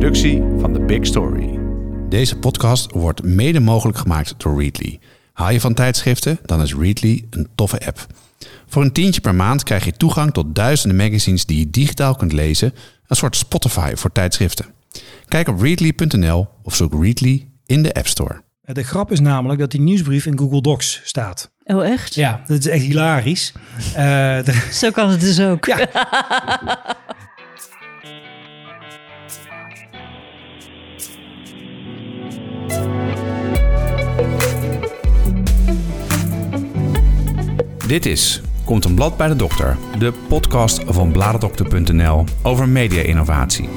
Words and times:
productie 0.00 0.42
van 0.58 0.72
The 0.72 0.80
Big 0.80 1.06
Story. 1.06 1.58
Deze 2.08 2.36
podcast 2.36 2.90
wordt 2.92 3.22
mede 3.22 3.60
mogelijk 3.60 3.98
gemaakt 3.98 4.34
door 4.36 4.60
Readly. 4.60 4.98
Hou 5.32 5.52
je 5.52 5.60
van 5.60 5.74
tijdschriften? 5.74 6.38
Dan 6.44 6.62
is 6.62 6.74
Readly 6.74 7.24
een 7.30 7.48
toffe 7.54 7.86
app. 7.86 8.06
Voor 8.66 8.82
een 8.82 8.92
tientje 8.92 9.20
per 9.20 9.34
maand 9.34 9.62
krijg 9.62 9.84
je 9.84 9.92
toegang 9.92 10.32
tot 10.32 10.54
duizenden 10.54 10.96
magazines 10.96 11.46
die 11.46 11.58
je 11.58 11.70
digitaal 11.70 12.14
kunt 12.14 12.32
lezen. 12.32 12.74
Een 13.06 13.16
soort 13.16 13.36
Spotify 13.36 13.92
voor 13.94 14.12
tijdschriften. 14.12 14.66
Kijk 15.28 15.48
op 15.48 15.60
readly.nl 15.60 16.48
of 16.62 16.74
zoek 16.76 17.02
Readly 17.02 17.48
in 17.66 17.82
de 17.82 17.94
App 17.94 18.06
Store. 18.06 18.42
De 18.62 18.82
grap 18.82 19.12
is 19.12 19.20
namelijk 19.20 19.60
dat 19.60 19.70
die 19.70 19.80
nieuwsbrief 19.80 20.26
in 20.26 20.38
Google 20.38 20.60
Docs 20.62 21.00
staat. 21.04 21.50
Oh, 21.64 21.84
echt? 21.86 22.14
Ja, 22.14 22.42
dat 22.46 22.58
is 22.58 22.66
echt 22.66 22.82
hilarisch. 22.82 23.52
Eh, 23.94 24.02
de- 24.44 24.68
Zo 24.80 24.90
kan 24.90 25.10
het 25.10 25.20
dus 25.20 25.40
ook. 25.40 25.64
Ja. 25.66 25.88
Dit 37.90 38.06
is 38.06 38.40
Komt 38.64 38.84
een 38.84 38.94
blad 38.94 39.16
bij 39.16 39.28
de 39.28 39.36
dokter, 39.36 39.76
de 39.98 40.12
podcast 40.28 40.82
van 40.86 41.12
bladerdokter.nl 41.12 42.24
over 42.42 42.68
media-innovatie. 42.68 43.68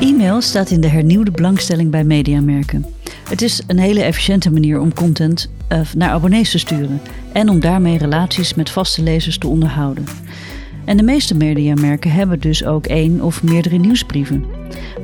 E-mail 0.00 0.40
staat 0.40 0.70
in 0.70 0.80
de 0.80 0.88
hernieuwde 0.88 1.30
belangstelling 1.30 1.90
bij 1.90 2.04
mediamerken. 2.04 2.86
Het 3.28 3.42
is 3.42 3.62
een 3.66 3.78
hele 3.78 4.02
efficiënte 4.02 4.50
manier 4.50 4.80
om 4.80 4.94
content 4.94 5.50
eh, 5.68 5.80
naar 5.96 6.10
abonnees 6.10 6.50
te 6.50 6.58
sturen 6.58 7.00
en 7.32 7.48
om 7.48 7.60
daarmee 7.60 7.98
relaties 7.98 8.54
met 8.54 8.70
vaste 8.70 9.02
lezers 9.02 9.38
te 9.38 9.46
onderhouden. 9.46 10.04
En 10.84 10.96
de 10.96 11.02
meeste 11.02 11.34
mediamerken 11.34 12.10
hebben 12.10 12.40
dus 12.40 12.64
ook 12.64 12.86
één 12.86 13.20
of 13.20 13.42
meerdere 13.42 13.76
nieuwsbrieven. 13.76 14.44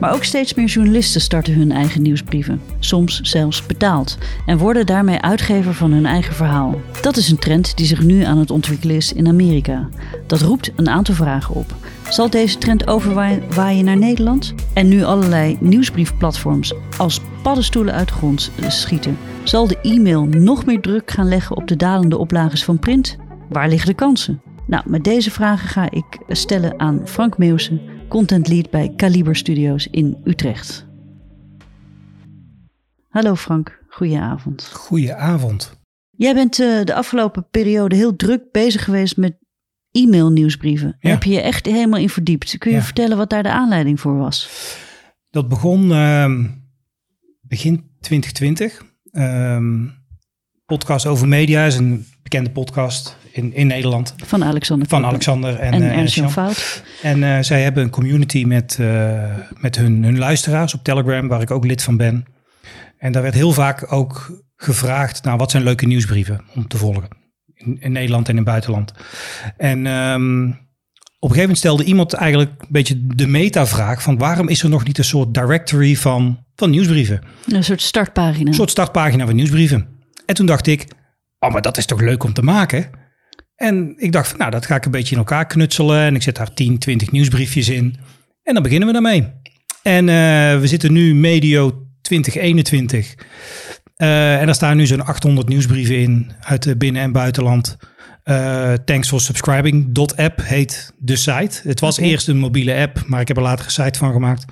Maar 0.00 0.14
ook 0.14 0.24
steeds 0.24 0.54
meer 0.54 0.66
journalisten 0.66 1.20
starten 1.20 1.54
hun 1.54 1.72
eigen 1.72 2.02
nieuwsbrieven, 2.02 2.60
soms 2.78 3.20
zelfs 3.20 3.66
betaald, 3.66 4.18
en 4.46 4.58
worden 4.58 4.86
daarmee 4.86 5.20
uitgever 5.20 5.74
van 5.74 5.92
hun 5.92 6.06
eigen 6.06 6.34
verhaal. 6.34 6.80
Dat 7.02 7.16
is 7.16 7.30
een 7.30 7.38
trend 7.38 7.76
die 7.76 7.86
zich 7.86 8.02
nu 8.02 8.22
aan 8.22 8.38
het 8.38 8.50
ontwikkelen 8.50 8.96
is 8.96 9.12
in 9.12 9.28
Amerika. 9.28 9.88
Dat 10.26 10.40
roept 10.40 10.72
een 10.76 10.88
aantal 10.88 11.14
vragen 11.14 11.54
op. 11.54 11.74
Zal 12.08 12.30
deze 12.30 12.58
trend 12.58 12.86
overwaaien 12.86 13.84
naar 13.84 13.96
Nederland? 13.96 14.54
En 14.74 14.88
nu 14.88 15.04
allerlei 15.04 15.56
nieuwsbriefplatforms 15.60 16.74
als 16.98 17.20
paddenstoelen 17.42 17.94
uit 17.94 18.08
de 18.08 18.14
grond 18.14 18.50
schieten, 18.68 19.18
zal 19.42 19.66
de 19.66 19.78
e-mail 19.82 20.24
nog 20.24 20.66
meer 20.66 20.80
druk 20.80 21.10
gaan 21.10 21.28
leggen 21.28 21.56
op 21.56 21.66
de 21.66 21.76
dalende 21.76 22.18
oplages 22.18 22.64
van 22.64 22.78
print? 22.78 23.16
Waar 23.48 23.68
liggen 23.68 23.88
de 23.88 23.94
kansen? 23.94 24.40
Nou, 24.66 24.82
met 24.86 25.04
deze 25.04 25.30
vragen 25.30 25.68
ga 25.68 25.90
ik 25.90 26.18
stellen 26.28 26.80
aan 26.80 27.00
Frank 27.04 27.38
Meeuwsen, 27.38 27.80
content 28.10 28.48
lead 28.48 28.70
bij 28.70 28.92
Kaliber 28.96 29.36
Studios 29.36 29.86
in 29.86 30.16
Utrecht. 30.24 30.86
Hallo 33.08 33.34
Frank, 33.34 33.82
goedenavond. 33.88 34.70
Goedenavond. 34.72 35.78
Jij 36.10 36.34
bent 36.34 36.60
eh, 36.60 36.84
de 36.84 36.94
afgelopen 36.94 37.46
periode 37.50 37.96
heel 37.96 38.16
druk 38.16 38.42
bezig 38.52 38.84
geweest 38.84 39.16
met 39.16 39.36
e-mail 39.90 40.30
nieuwsbrieven. 40.30 40.96
Ja. 41.00 41.10
Heb 41.10 41.22
je 41.22 41.30
je 41.30 41.40
echt 41.40 41.66
helemaal 41.66 42.00
in 42.00 42.08
verdiept? 42.08 42.58
Kun 42.58 42.70
je 42.70 42.76
Ja. 42.76 42.82
vertellen 42.82 43.16
wat 43.16 43.30
daar 43.30 43.42
de 43.42 43.50
aanleiding 43.50 44.00
voor 44.00 44.16
was? 44.16 44.48
Dat 45.30 45.48
begon 45.48 45.92
ehm, 45.92 46.46
begin 47.40 47.90
2020. 48.00 48.84
Ehm, 49.10 49.86
podcast 50.64 51.06
over 51.06 51.28
media 51.28 51.64
is 51.64 51.76
een 51.76 52.06
bekende 52.22 52.50
podcast 52.50 53.16
in, 53.32 53.54
in 53.54 53.66
Nederland 53.66 54.14
Van 54.24 54.44
Alexander 54.44 54.88
van 54.88 55.04
Alexander 55.04 55.58
en, 55.58 55.72
en, 55.72 55.90
eh, 55.90 56.06
Jean. 56.06 56.30
Fout. 56.30 56.82
En 57.02 57.22
eh, 57.22 57.42
zij 57.42 57.62
hebben 57.62 57.82
een 57.82 57.90
community 57.90 58.44
met, 58.44 58.76
eh, 58.80 59.24
met 59.60 59.76
hun, 59.76 60.04
hun 60.04 60.18
luisteraars 60.18 60.74
op 60.74 60.84
Telegram, 60.84 61.28
waar 61.28 61.42
ik 61.42 61.50
ook 61.50 61.64
lid 61.64 61.82
van 61.82 61.96
ben. 61.96 62.24
En 62.98 63.12
daar 63.12 63.22
werd 63.22 63.34
heel 63.34 63.52
vaak 63.52 63.92
ook 63.92 64.42
gevraagd, 64.56 65.24
nou, 65.24 65.36
wat 65.36 65.50
zijn 65.50 65.62
leuke 65.62 65.86
nieuwsbrieven 65.86 66.40
om 66.54 66.68
te 66.68 66.76
volgen? 66.76 67.08
In, 67.54 67.76
in 67.80 67.92
Nederland 67.92 68.24
en 68.24 68.30
in 68.30 68.36
het 68.36 68.46
buitenland. 68.46 68.92
En 69.56 69.86
ehm, 69.86 70.48
op 71.20 71.28
een 71.28 71.36
gegeven 71.36 71.40
moment 71.40 71.58
stelde 71.58 71.84
iemand 71.84 72.12
eigenlijk 72.12 72.50
een 72.58 72.66
beetje 72.70 73.06
de 73.06 73.26
meta-vraag 73.26 74.02
van 74.02 74.18
waarom 74.18 74.48
is 74.48 74.62
er 74.62 74.68
nog 74.68 74.84
niet 74.84 74.98
een 74.98 75.04
soort 75.04 75.34
directory 75.34 75.96
van, 75.96 76.44
van 76.54 76.70
nieuwsbrieven? 76.70 77.22
Een 77.46 77.64
soort 77.64 77.82
startpagina. 77.82 78.46
Een 78.46 78.54
soort 78.54 78.70
startpagina 78.70 79.26
van 79.26 79.34
nieuwsbrieven. 79.34 79.88
En 80.26 80.34
toen 80.34 80.46
dacht 80.46 80.66
ik, 80.66 80.86
oh, 81.40 81.52
maar 81.52 81.62
dat 81.62 81.76
is 81.76 81.86
toch 81.86 82.00
leuk 82.00 82.24
om 82.24 82.32
te 82.32 82.42
maken? 82.42 82.90
En 83.56 83.94
ik 83.96 84.12
dacht, 84.12 84.28
van, 84.28 84.38
nou, 84.38 84.50
dat 84.50 84.66
ga 84.66 84.74
ik 84.74 84.84
een 84.84 84.90
beetje 84.90 85.12
in 85.12 85.18
elkaar 85.18 85.46
knutselen. 85.46 86.00
En 86.00 86.14
ik 86.14 86.22
zet 86.22 86.36
daar 86.36 86.54
10, 86.54 86.78
20 86.78 87.10
nieuwsbriefjes 87.10 87.68
in. 87.68 87.96
En 88.42 88.54
dan 88.54 88.62
beginnen 88.62 88.86
we 88.86 88.92
daarmee. 88.92 89.32
En 89.82 90.08
eh, 90.08 90.60
we 90.60 90.66
zitten 90.66 90.92
nu 90.92 91.14
medio 91.14 91.86
2021. 92.02 93.14
Eh, 93.96 94.40
en 94.40 94.46
daar 94.46 94.54
staan 94.54 94.76
nu 94.76 94.86
zo'n 94.86 95.04
800 95.04 95.48
nieuwsbrieven 95.48 95.98
in 95.98 96.32
uit 96.40 96.64
het 96.64 96.78
binnen- 96.78 97.02
en 97.02 97.12
buitenland. 97.12 97.76
Eh, 98.22 98.72
thanks 98.72 99.08
for 99.08 99.20
subscribing. 99.20 99.98
.app 100.16 100.40
heet 100.42 100.92
de 100.98 101.16
site. 101.16 101.60
Het 101.62 101.80
was 101.80 101.98
eerst 101.98 102.28
een 102.28 102.38
mobiele 102.38 102.74
app, 102.74 103.02
maar 103.06 103.20
ik 103.20 103.28
heb 103.28 103.36
er 103.36 103.42
later 103.42 103.64
een 103.64 103.70
site 103.70 103.98
van 103.98 104.12
gemaakt. 104.12 104.44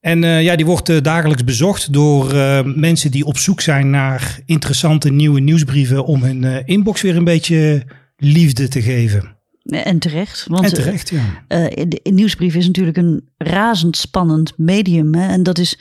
En 0.00 0.24
eh, 0.24 0.42
ja, 0.42 0.56
die 0.56 0.66
wordt 0.66 0.88
eh, 0.88 1.00
dagelijks 1.00 1.44
bezocht 1.44 1.92
door 1.92 2.32
eh, 2.32 2.64
mensen 2.64 3.10
die 3.10 3.24
op 3.24 3.38
zoek 3.38 3.60
zijn 3.60 3.90
naar 3.90 4.40
interessante 4.46 5.10
nieuwe 5.10 5.40
nieuwsbrieven 5.40 6.04
om 6.04 6.22
hun 6.22 6.66
inbox 6.66 7.00
weer 7.00 7.16
een 7.16 7.24
beetje 7.24 7.82
liefde 8.16 8.68
te 8.68 8.82
geven. 8.82 9.38
En 9.64 9.98
terecht. 9.98 10.46
Want 10.48 10.64
en 10.64 10.74
terecht, 10.74 11.08
ja. 11.08 11.42
de 11.48 11.88
de 11.88 12.10
nieuwsbrief 12.10 12.54
is 12.54 12.66
natuurlijk 12.66 12.96
een 12.96 13.28
razendspannend 13.36 14.52
medium. 14.56 15.14
Hè? 15.14 15.28
En 15.28 15.42
dat 15.42 15.58
is 15.58 15.78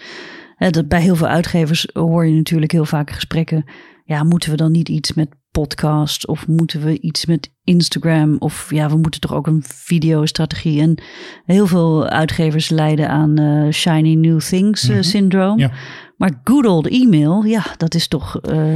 dat 0.57 0.88
bij 0.88 1.01
heel 1.01 1.16
veel 1.16 1.28
uitgevers 1.28 1.88
hoor 1.94 2.25
je 2.25 2.36
natuurlijk 2.36 2.72
heel 2.72 2.86
vaak 2.86 3.12
gesprekken. 3.12 3.66
Ja, 4.06 4.24
moeten 4.24 4.50
we 4.50 4.56
dan 4.56 4.72
niet 4.72 4.90
iets 4.90 5.13
met 5.13 5.30
podcast 5.52 6.28
of 6.28 6.48
moeten 6.48 6.82
we 6.84 7.00
iets 7.00 7.26
met 7.26 7.52
Instagram 7.64 8.36
of 8.40 8.68
ja, 8.70 8.90
we 8.90 8.98
moeten 8.98 9.22
toch 9.22 9.34
ook 9.34 9.48
een 9.48 9.64
videostrategie. 9.66 10.82
En 10.82 11.02
heel 11.46 11.68
veel 11.68 12.08
uitgevers 12.08 12.70
lijden 12.70 13.10
aan 13.10 13.38
eh, 13.38 13.72
shiny 13.72 14.14
new 14.14 14.40
things 14.40 14.84
eh, 14.84 14.90
Mhm. 14.96 15.02
syndroom. 15.04 15.60
Ja. 15.60 15.72
Maar 16.18 16.42
good 16.44 16.66
old 16.66 16.88
e-mail, 16.88 17.44
ja, 17.44 17.64
dat 17.78 17.96
is 17.96 18.08
toch 18.08 18.40
eh, 18.42 18.74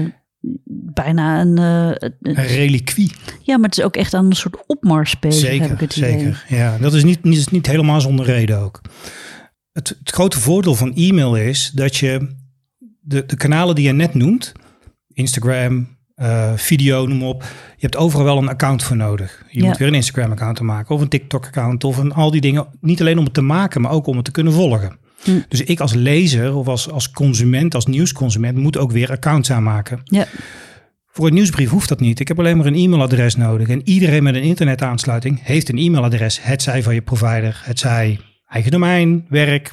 bijna 0.93 1.41
een, 1.41 1.57
reliquie. 2.21 3.11
ja, 3.41 3.57
maar 3.57 3.69
het 3.69 3.77
is 3.77 3.83
ook 3.83 3.95
echt 3.95 4.13
aan 4.13 4.25
een 4.25 4.35
soort 4.35 4.63
opmars 4.67 5.19
bezig, 5.19 5.49
heb 5.49 5.51
ik 5.53 5.61
Zeker, 5.67 5.79
het 5.79 5.95
idee. 5.95 6.11
zeker. 6.19 6.45
Ja, 6.47 6.77
dat 6.77 6.93
is 6.93 7.03
niet, 7.03 7.23
niet, 7.23 7.51
niet 7.51 7.67
helemaal 7.67 8.01
zonder 8.01 8.25
reden 8.25 8.59
ook. 8.59 8.81
Het, 9.71 9.89
het 9.99 10.09
grote 10.11 10.39
voordeel 10.39 10.75
van 10.75 10.93
e-mail 10.93 11.35
is 11.35 11.71
dat 11.75 11.95
je 11.95 12.35
de, 12.99 13.25
de 13.25 13.35
kanalen 13.37 13.75
die 13.75 13.85
je 13.85 13.91
net 13.93 14.13
noemt, 14.13 14.51
Instagram, 15.07 15.92
eh, 16.15 16.53
video, 16.55 17.05
noem 17.05 17.23
op, 17.23 17.41
je 17.75 17.81
hebt 17.81 17.97
overal 17.97 18.25
wel 18.25 18.37
een 18.37 18.49
account 18.49 18.83
voor 18.83 18.95
nodig. 18.95 19.43
Je 19.49 19.59
Ja. 19.61 19.67
moet 19.67 19.77
weer 19.77 19.87
een 19.87 19.93
Instagram-account 19.93 20.59
maken 20.61 20.95
of 20.95 21.01
een 21.01 21.07
TikTok-account 21.07 21.83
of 21.83 21.97
een, 21.97 22.13
al 22.13 22.31
die 22.31 22.41
dingen. 22.41 22.67
Niet 22.81 23.01
alleen 23.01 23.17
om 23.17 23.23
het 23.23 23.33
te 23.33 23.41
maken, 23.41 23.81
maar 23.81 23.91
ook 23.91 24.07
om 24.07 24.15
het 24.15 24.25
te 24.25 24.31
kunnen 24.31 24.53
volgen. 24.53 24.97
Hm. 25.23 25.31
Dus 25.47 25.61
ik 25.61 25.79
als 25.79 25.93
lezer 25.93 26.55
of 26.55 26.67
als, 26.67 26.89
als 26.89 27.11
consument, 27.11 27.75
als 27.75 27.85
nieuwsconsument, 27.85 28.57
moet 28.57 28.77
ook 28.77 28.91
weer 28.91 29.11
accounts 29.11 29.51
aanmaken. 29.51 30.01
Ja, 30.03 30.25
Voor 31.07 31.27
een 31.27 31.33
nieuwsbrief 31.33 31.69
hoeft 31.69 31.89
dat 31.89 31.99
niet. 31.99 32.19
Ik 32.19 32.27
heb 32.27 32.39
alleen 32.39 32.57
maar 32.57 32.65
een 32.65 32.75
e-mailadres 32.75 33.35
nodig. 33.35 33.67
En 33.67 33.81
iedereen 33.87 34.23
met 34.23 34.35
een 34.35 34.41
internetaansluiting 34.43 35.39
heeft 35.43 35.69
een 35.69 35.77
e-mailadres. 35.77 36.39
Het 36.43 36.61
zij 36.61 36.83
van 36.83 36.93
je 36.93 37.01
provider, 37.01 37.61
het 37.63 37.79
zij 37.79 38.19
eigen 38.47 38.71
domein, 38.71 39.25
werk, 39.29 39.71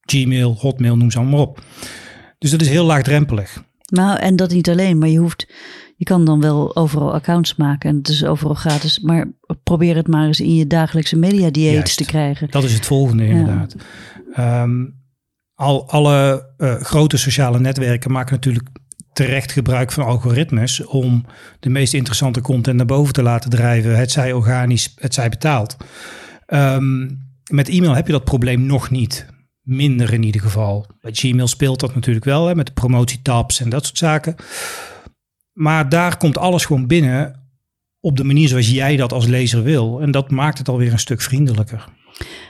Gmail, 0.00 0.56
Hotmail, 0.60 0.96
noem 0.96 1.10
ze 1.10 1.18
allemaal 1.18 1.40
op. 1.40 1.60
Dus 2.38 2.50
dat 2.50 2.60
is 2.60 2.68
heel 2.68 2.84
laagdrempelig. 2.84 3.62
Nou 3.92 4.18
en 4.18 4.36
dat 4.36 4.50
niet 4.50 4.68
alleen, 4.68 4.98
maar 4.98 5.08
je 5.08 5.18
hoeft, 5.18 5.52
je 5.96 6.04
kan 6.04 6.24
dan 6.24 6.40
wel 6.40 6.76
overal 6.76 7.14
accounts 7.14 7.56
maken 7.56 7.90
en 7.90 7.96
het 7.96 8.08
is 8.08 8.24
overal 8.24 8.54
gratis, 8.54 9.00
maar 9.00 9.32
probeer 9.62 9.96
het 9.96 10.08
maar 10.08 10.26
eens 10.26 10.40
in 10.40 10.54
je 10.54 10.66
dagelijkse 10.66 11.16
media 11.16 11.50
dieet 11.50 11.96
te 11.96 12.04
krijgen. 12.04 12.50
Dat 12.50 12.64
is 12.64 12.74
het 12.74 12.86
volgende 12.86 13.26
inderdaad. 13.26 13.74
Ehm, 14.34 14.84
al, 15.54 15.88
alle 15.88 16.48
eh, 16.56 16.74
grote 16.74 17.16
sociale 17.16 17.60
netwerken 17.60 18.12
maken 18.12 18.34
natuurlijk 18.34 18.68
terecht 19.12 19.52
gebruik 19.52 19.92
van 19.92 20.04
algoritmes 20.04 20.84
om 20.84 21.24
de 21.60 21.70
meest 21.70 21.94
interessante 21.94 22.40
content 22.40 22.76
naar 22.76 22.86
boven 22.86 23.12
te 23.12 23.22
laten 23.22 23.50
drijven. 23.50 23.98
Het 23.98 24.10
zij 24.10 24.32
organisch, 24.32 24.92
het 24.96 25.14
zij 25.14 25.28
betaald. 25.28 25.76
Ehm, 26.46 27.08
met 27.50 27.68
e-mail 27.68 27.94
heb 27.94 28.06
je 28.06 28.12
dat 28.12 28.24
probleem 28.24 28.66
nog 28.66 28.90
niet. 28.90 29.26
Minder 29.62 30.12
in 30.12 30.22
ieder 30.22 30.40
geval. 30.40 30.86
Bij 31.00 31.12
Gmail 31.12 31.46
speelt 31.46 31.80
dat 31.80 31.94
natuurlijk 31.94 32.24
wel, 32.24 32.46
hè, 32.46 32.54
met 32.54 32.66
de 32.66 32.72
promotietabs 32.72 33.60
en 33.60 33.68
dat 33.68 33.84
soort 33.84 33.98
zaken. 33.98 34.34
Maar 35.52 35.88
daar 35.88 36.16
komt 36.16 36.38
alles 36.38 36.64
gewoon 36.64 36.86
binnen 36.86 37.40
op 38.00 38.16
de 38.16 38.24
manier 38.24 38.48
zoals 38.48 38.70
jij 38.70 38.96
dat 38.96 39.12
als 39.12 39.26
lezer 39.26 39.62
wil. 39.62 40.00
En 40.00 40.10
dat 40.10 40.30
maakt 40.30 40.58
het 40.58 40.68
alweer 40.68 40.92
een 40.92 40.98
stuk 40.98 41.20
vriendelijker. 41.20 41.84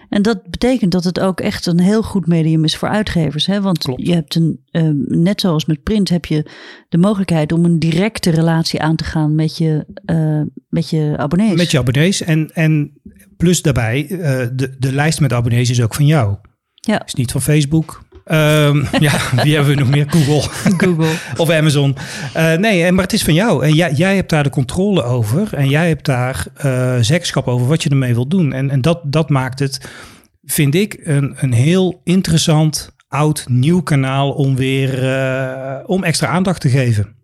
En 0.08 0.22
dat 0.22 0.50
betekent 0.50 0.92
dat 0.92 1.04
het 1.04 1.20
ook 1.20 1.40
echt 1.40 1.66
een 1.66 1.80
heel 1.80 2.02
goed 2.02 2.26
medium 2.26 2.64
is 2.64 2.76
voor 2.76 2.88
uitgevers. 2.88 3.46
Hè? 3.46 3.60
Want 3.60 3.78
Klopt. 3.78 4.06
je 4.06 4.12
hebt 4.12 4.34
een, 4.34 4.60
ehm, 4.70 4.94
net 5.22 5.40
zoals 5.40 5.64
met 5.64 5.82
print, 5.82 6.08
heb 6.08 6.24
je 6.24 6.50
de 6.88 6.98
mogelijkheid 6.98 7.52
om 7.52 7.64
een 7.64 7.78
directe 7.78 8.30
relatie 8.30 8.80
aan 8.80 8.96
te 8.96 9.04
gaan 9.04 9.34
met 9.34 9.56
je, 9.56 9.86
eh, 10.04 10.42
met 10.68 10.90
je 10.90 11.14
abonnees. 11.16 11.56
Met 11.56 11.70
je 11.70 11.78
abonnees. 11.78 12.22
En, 12.22 12.50
en 12.54 12.92
Plus 13.42 13.62
daarbij, 13.62 14.06
uh, 14.08 14.18
de, 14.52 14.76
de 14.78 14.92
lijst 14.92 15.20
met 15.20 15.32
abonnees 15.32 15.70
is 15.70 15.82
ook 15.82 15.94
van 15.94 16.06
jou. 16.06 16.36
Ja. 16.86 17.04
Is 17.04 17.14
niet 17.14 17.32
van 17.32 17.42
Facebook. 17.42 18.02
Um, 18.26 18.86
ja, 19.06 19.18
wie 19.42 19.54
hebben 19.54 19.74
we 19.74 19.80
nog 19.80 19.90
meer? 19.90 20.06
Google. 20.08 20.50
Google. 20.86 21.14
of 21.42 21.50
Amazon. 21.50 21.96
Uh, 22.36 22.54
nee, 22.54 22.92
maar 22.92 23.04
het 23.04 23.12
is 23.12 23.24
van 23.24 23.34
jou. 23.34 23.64
En 23.64 23.74
jij, 23.74 23.92
jij 23.92 24.16
hebt 24.16 24.30
daar 24.30 24.42
de 24.42 24.50
controle 24.50 25.02
over. 25.02 25.54
En 25.54 25.68
jij 25.68 25.88
hebt 25.88 26.04
daar 26.04 26.46
uh, 26.64 26.96
zeggenschap 27.00 27.48
over 27.48 27.66
wat 27.66 27.82
je 27.82 27.90
ermee 27.90 28.14
wilt 28.14 28.30
doen. 28.30 28.52
En, 28.52 28.70
en 28.70 28.80
dat, 28.80 29.00
dat 29.04 29.28
maakt 29.28 29.58
het, 29.58 29.90
vind 30.44 30.74
ik, 30.74 31.00
een, 31.02 31.34
een 31.36 31.52
heel 31.52 32.00
interessant, 32.04 32.94
oud, 33.08 33.44
nieuw 33.48 33.82
kanaal 33.82 34.32
om 34.32 34.56
weer 34.56 35.04
uh, 35.04 35.78
om 35.86 36.04
extra 36.04 36.26
aandacht 36.26 36.60
te 36.60 36.68
geven. 36.68 37.14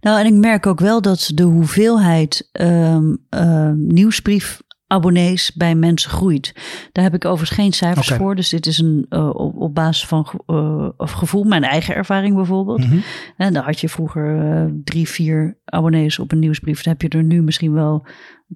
Nou, 0.00 0.20
en 0.20 0.26
ik 0.26 0.34
merk 0.34 0.66
ook 0.66 0.80
wel 0.80 1.02
dat 1.02 1.30
de 1.34 1.42
hoeveelheid 1.42 2.48
um, 2.52 3.18
uh, 3.30 3.70
nieuwsbrief 3.74 4.60
abonnees 4.92 5.52
bij 5.54 5.74
mensen 5.74 6.10
groeit. 6.10 6.54
Daar 6.92 7.04
heb 7.04 7.14
ik 7.14 7.24
overigens 7.24 7.58
geen 7.58 7.72
cijfers 7.72 8.08
voor. 8.08 8.34
Dus 8.34 8.48
dit 8.48 8.66
is 8.66 8.78
een 8.78 9.06
uh, 9.10 9.28
op, 9.28 9.56
op 9.56 9.74
basis 9.74 10.06
van 10.06 10.40
uh, 10.46 10.88
of 10.96 11.10
gevoel, 11.10 11.44
mijn 11.44 11.64
eigen 11.64 11.94
ervaring 11.94 12.34
bijvoorbeeld. 12.34 12.78
Mhm. 12.78 12.98
En 13.36 13.52
dan 13.52 13.64
had 13.64 13.80
je 13.80 13.88
vroeger 13.88 14.44
uh, 14.44 14.64
drie, 14.84 15.08
vier 15.08 15.58
abonnees 15.64 16.18
op 16.18 16.32
een 16.32 16.38
nieuwsbrief. 16.38 16.82
Dan 16.82 16.92
heb 16.92 17.02
je 17.02 17.18
er 17.18 17.24
nu 17.24 17.42
misschien 17.42 17.72
wel 17.72 18.06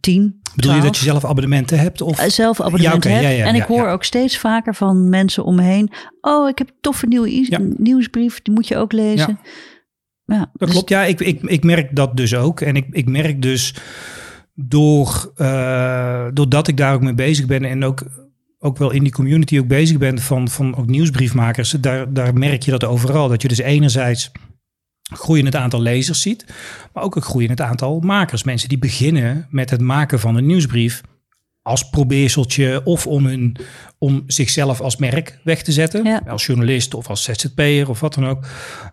tien. 0.01 0.41
Bedoel 0.55 0.73
je 0.73 0.79
12. 0.79 0.83
dat 0.85 0.97
je 0.97 1.05
zelf 1.05 1.25
abonnement 1.25 1.71
hebt? 1.71 2.01
Of? 2.01 2.25
Zelf 2.27 2.61
abonnementen 2.61 3.11
Ja, 3.11 3.17
hebt. 3.17 3.29
ja, 3.29 3.37
ja, 3.37 3.45
en 3.45 3.55
ik 3.55 3.63
hoor 3.63 3.89
ook 3.89 4.05
steeds 4.05 4.39
vaker 4.39 4.75
van 4.75 5.09
mensen 5.09 5.45
om 5.45 5.55
me 5.55 5.63
heen. 5.63 5.91
Oh, 6.21 6.49
ik 6.49 6.59
heb 6.59 6.69
een 6.69 6.77
toffe 6.81 7.07
nieuwe 7.07 7.75
nieuwsbrief. 7.77 8.43
Die 8.43 8.55
moet 8.55 8.69
je 8.69 8.77
ook 8.77 8.93
lezen. 8.93 9.39
Ja, 10.25 10.39
Dat 10.39 10.49
dus- 10.53 10.71
klopt, 10.71 10.89
ja. 10.89 11.05
Ik, 11.05 11.21
ik, 11.21 11.43
ik 11.43 11.65
merk 11.65 11.97
dat 11.97 12.17
dus 12.17 12.35
ook. 12.35 12.61
En 12.61 12.77
ik, 12.77 12.87
ik 12.91 13.09
merk 13.09 13.43
dus 13.43 13.75
door, 14.57 15.33
uh, 15.37 16.27
doordat 16.33 16.69
ik 16.69 16.77
daar 16.77 16.95
ook 16.95 17.01
mee 17.01 17.15
bezig 17.15 17.47
ben 17.47 17.65
en 17.65 17.85
ook, 17.85 18.03
ook 18.59 18.79
wel 18.79 18.91
in 18.91 19.03
die 19.03 19.13
community 19.13 19.59
ook 19.59 19.67
bezig 19.67 19.99
ben 19.99 20.19
van, 20.19 20.49
van 20.49 20.77
ook 20.77 20.87
nieuwsbriefmakers, 20.87 21.71
daar, 21.71 22.13
daar 22.13 22.35
merk 22.35 22.63
je 22.63 22.71
dat 22.71 22.85
overal. 22.85 23.29
Dat 23.29 23.43
je 23.43 23.49
dus 23.49 23.59
enerzijds 23.59 24.33
groeiend 25.03 25.55
aantal 25.55 25.81
lezers 25.81 26.21
ziet, 26.21 26.45
maar 26.93 27.03
ook 27.03 27.17
een 27.17 27.23
groeiend 27.23 27.61
aantal 27.61 28.01
makers. 28.01 28.45
Mensen 28.45 28.69
die 28.69 28.79
beginnen 28.79 29.47
met 29.51 29.71
het 29.71 29.81
maken 29.81 30.21
van 30.21 30.37
een 30.37 30.47
nieuwsbrief 30.47 31.03
als 31.67 31.89
probeerseltje 31.89 32.81
of 32.85 33.07
om, 33.07 33.27
hun, 33.27 33.57
om 33.99 34.23
zichzelf 34.27 34.81
als 34.81 34.97
merk 34.97 35.39
weg 35.45 35.63
te 35.63 35.73
zetten. 35.73 36.05
Ja. 36.05 36.23
Als 36.27 36.47
journalist 36.47 36.95
of 36.95 37.09
als 37.09 37.23
ZZP'er 37.23 37.89
of 37.89 38.01
wat 38.01 38.15
dan 38.15 38.27
ook. 38.27 38.45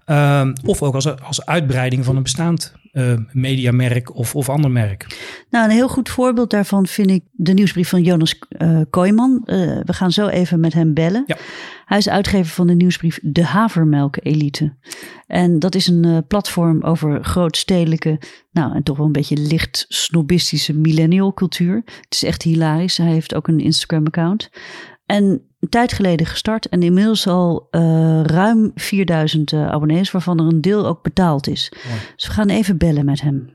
Um, 0.06 0.54
of 0.66 0.81
ook 0.81 0.96
als, 0.96 1.20
als 1.22 1.46
uitbreiding 1.46 2.06
van 2.06 2.16
een 2.16 2.24
bestaand 2.24 2.74
uh, 2.94 3.14
mediamerk 3.31 4.16
of, 4.16 4.36
of 4.36 4.50
ander 4.50 4.72
merk. 4.72 5.08
Nou, 5.50 5.66
een 5.66 5.72
heel 5.72 5.88
goed 5.88 6.10
voorbeeld 6.10 6.50
daarvan 6.50 6.88
vind 6.88 7.10
ik 7.10 7.24
de 7.31 7.54
nieuwsbrief 7.54 7.90
van 7.90 8.04
Jonas 8.04 8.40
uh, 8.50 8.81
Kooijman. 8.90 9.42
Uh, 9.46 9.56
we 9.84 9.94
gaan 9.94 10.12
zo 10.12 10.28
even 10.28 10.60
met 10.60 10.74
hem 10.74 10.94
bellen. 10.94 11.24
Ja. 11.28 11.38
Hij 11.94 12.01
is 12.01 12.10
uitgever 12.10 12.54
van 12.54 12.68
de 12.68 12.74
nieuwsbrief 12.74 13.19
De 13.22 13.45
Havermelk 13.45 14.18
Elite. 14.22 14.74
En 15.28 15.60
dat 15.60 15.75
is 15.75 15.88
een 15.88 16.06
uh, 16.06 16.18
platform 16.28 16.81
over 16.81 17.24
grootstedelijke, 17.24 18.19
nou 18.51 18.75
en 18.75 18.84
toch 18.84 18.98
wel 18.98 19.06
een 19.06 19.12
beetje 19.12 19.38
licht 19.38 19.86
snobistische 19.88 20.74
millennial 20.74 21.34
cultuur. 21.34 21.75
Het 21.86 22.13
is 22.13 22.24
echt 22.24 22.42
hilarisch. 22.42 22.98
Hij 22.98 23.12
heeft 23.12 23.36
ook 23.36 23.48
een 23.48 23.60
Instagram 23.60 24.06
account. 24.06 24.50
En 25.06 25.24
een 25.60 25.69
tijd 25.69 25.94
geleden 25.94 26.25
gestart 26.25 26.69
en 26.69 26.84
inmiddels 26.84 27.28
al 27.28 27.68
uh, 27.72 28.22
ruim 28.24 28.72
4000 28.75 29.51
uh, 29.51 29.68
abonnees, 29.68 30.12
waarvan 30.12 30.39
er 30.39 30.46
een 30.46 30.62
deel 30.62 30.88
ook 30.88 31.04
betaald 31.04 31.48
is. 31.48 31.72
Dus 32.16 32.28
we 32.28 32.34
gaan 32.34 32.50
even 32.50 32.78
bellen 32.78 33.06
met 33.06 33.22
hem. 33.22 33.54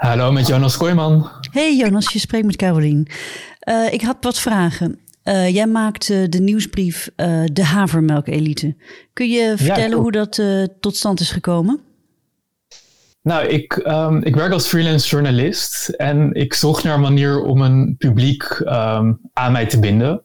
Hallo, 0.00 0.32
met 0.32 0.46
Jonas 0.46 0.76
Kooijman. 0.76 1.30
Hey 1.50 1.76
Jonas, 1.76 2.12
je 2.12 2.18
spreekt 2.18 2.46
met 2.46 2.56
Carolien. 2.56 3.08
Uh, 3.68 3.92
ik 3.92 4.02
had 4.02 4.16
wat 4.20 4.40
vragen. 4.40 4.98
Uh, 5.24 5.54
jij 5.54 5.66
maakt 5.66 6.08
uh, 6.08 6.28
de 6.28 6.38
nieuwsbrief 6.38 7.10
De 7.44 7.64
Havermelk 7.64 8.26
Elite. 8.26 8.76
Kun 9.12 9.28
je 9.28 9.52
vertellen 9.56 9.90
ja, 9.90 9.96
hoe 9.96 10.12
dat 10.12 10.42
tot 10.80 10.96
stand 10.96 11.20
is 11.20 11.30
gekomen? 11.30 11.80
Nou, 13.22 13.46
ik, 13.46 13.76
um, 13.86 14.22
ik 14.22 14.34
werk 14.34 14.52
als 14.52 14.66
freelance 14.66 15.08
journalist 15.08 15.88
en 15.88 16.32
ik 16.34 16.54
zocht 16.54 16.84
naar 16.84 16.94
een 16.94 17.00
manier 17.00 17.42
om 17.42 17.60
een 17.60 17.94
publiek 17.98 18.42
um, 18.58 19.20
aan 19.32 19.52
mij 19.52 19.66
te 19.66 19.78
binden. 19.78 20.22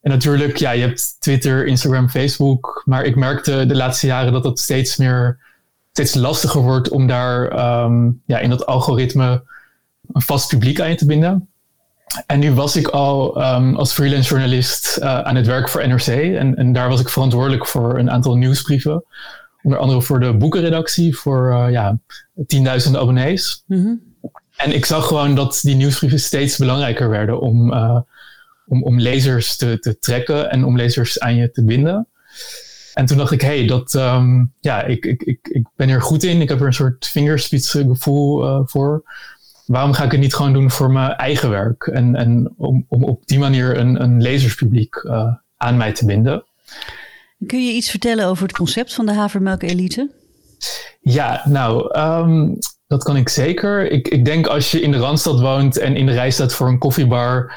En 0.00 0.10
natuurlijk, 0.10 0.56
ja, 0.56 0.70
je 0.70 0.80
hebt 0.80 1.16
Twitter, 1.20 1.66
Instagram, 1.66 2.08
Facebook, 2.08 2.82
maar 2.84 3.04
ik 3.04 3.16
merkte 3.16 3.66
de 3.66 3.76
laatste 3.76 4.06
jaren 4.06 4.32
dat 4.32 4.44
het 4.44 4.58
steeds 4.58 4.96
meer, 4.96 5.38
steeds 5.94 6.14
lastiger 6.14 6.60
wordt 6.60 6.88
om 6.88 7.06
daar 7.06 7.42
um, 7.84 8.22
ja, 8.26 8.38
in 8.38 8.50
dat 8.50 8.66
algoritme 8.66 9.42
een 10.12 10.22
vast 10.22 10.48
publiek 10.48 10.80
aan 10.80 10.88
je 10.88 10.94
te 10.94 11.06
binden. 11.06 11.48
En 12.26 12.38
nu 12.38 12.52
was 12.52 12.76
ik 12.76 12.88
al 12.88 13.42
als 13.76 13.92
freelance 13.92 14.28
journalist 14.28 14.98
uh, 15.00 15.20
aan 15.20 15.36
het 15.36 15.46
werk 15.46 15.68
voor 15.68 15.88
NRC 15.88 16.06
en, 16.06 16.56
en 16.56 16.72
daar 16.72 16.88
was 16.88 17.00
ik 17.00 17.08
verantwoordelijk 17.08 17.66
voor 17.66 17.98
een 17.98 18.10
aantal 18.10 18.36
nieuwsbrieven 18.36 19.04
onder 19.62 19.78
andere 19.78 20.02
voor 20.02 20.20
de 20.20 20.32
boekenredactie, 20.32 21.16
voor 21.16 21.50
uh, 21.50 21.66
ja, 21.70 21.98
tienduizenden 22.46 23.00
abonnees. 23.00 23.62
Mm 23.66 23.82
-hmm. 23.82 24.02
En 24.56 24.74
ik 24.74 24.84
zag 24.84 25.06
gewoon 25.06 25.34
dat 25.34 25.60
die 25.62 25.74
nieuwsbrieven 25.74 26.20
steeds 26.20 26.56
belangrijker 26.56 27.08
werden 27.08 27.40
om, 27.40 27.72
uh, 27.72 28.00
om, 28.66 28.82
om 28.82 29.00
lezers 29.00 29.56
te, 29.56 29.78
te 29.78 29.98
trekken 29.98 30.50
en 30.50 30.64
om 30.64 30.76
lezers 30.76 31.20
aan 31.20 31.36
je 31.36 31.50
te 31.50 31.64
binden. 31.64 32.08
En 32.94 33.06
toen 33.06 33.16
dacht 33.16 33.32
ik, 33.32 33.40
hé, 33.40 33.58
hey, 33.58 33.66
dat, 33.66 33.94
um, 33.94 34.52
ja, 34.60 34.82
ik, 34.82 35.04
ik, 35.04 35.22
ik, 35.22 35.38
ik 35.42 35.66
ben 35.76 35.88
er 35.88 36.02
goed 36.02 36.22
in. 36.22 36.40
Ik 36.40 36.48
heb 36.48 36.60
er 36.60 36.66
een 36.66 36.72
soort 36.72 37.06
vingerspitsengevoel 37.06 38.44
uh, 38.44 38.60
voor. 38.64 39.02
Waarom 39.66 39.92
ga 39.92 40.04
ik 40.04 40.10
het 40.10 40.20
niet 40.20 40.34
gewoon 40.34 40.52
doen 40.52 40.70
voor 40.70 40.90
mijn 40.90 41.10
eigen 41.10 41.50
werk? 41.50 41.86
En, 41.86 42.14
en 42.14 42.54
om, 42.56 42.86
om 42.88 43.04
op 43.04 43.26
die 43.26 43.38
manier 43.38 43.78
een, 43.78 44.02
een 44.02 44.22
lezerspubliek 44.22 45.08
aan 45.56 45.76
mij 45.76 45.92
te 45.92 46.04
binden. 46.04 46.44
Kun 47.46 47.66
je 47.66 47.72
iets 47.72 47.90
vertellen 47.90 48.26
over 48.26 48.42
het 48.42 48.56
concept 48.56 48.94
van 48.94 49.06
de 49.06 49.12
havermelk 49.12 49.62
elite? 49.62 50.10
Ja, 51.00 51.42
nou, 51.44 51.98
um, 51.98 52.58
dat 52.86 53.02
kan 53.02 53.16
ik 53.16 53.28
zeker. 53.28 53.90
Ik, 53.90 54.08
ik 54.08 54.24
denk 54.24 54.46
als 54.46 54.70
je 54.70 54.80
in 54.80 54.90
de 54.90 54.98
Randstad 54.98 55.40
woont 55.40 55.78
en 55.78 55.96
in 55.96 56.06
de 56.06 56.12
rij 56.12 56.30
staat 56.30 56.52
voor 56.52 56.68
een 56.68 56.78
koffiebar, 56.78 57.52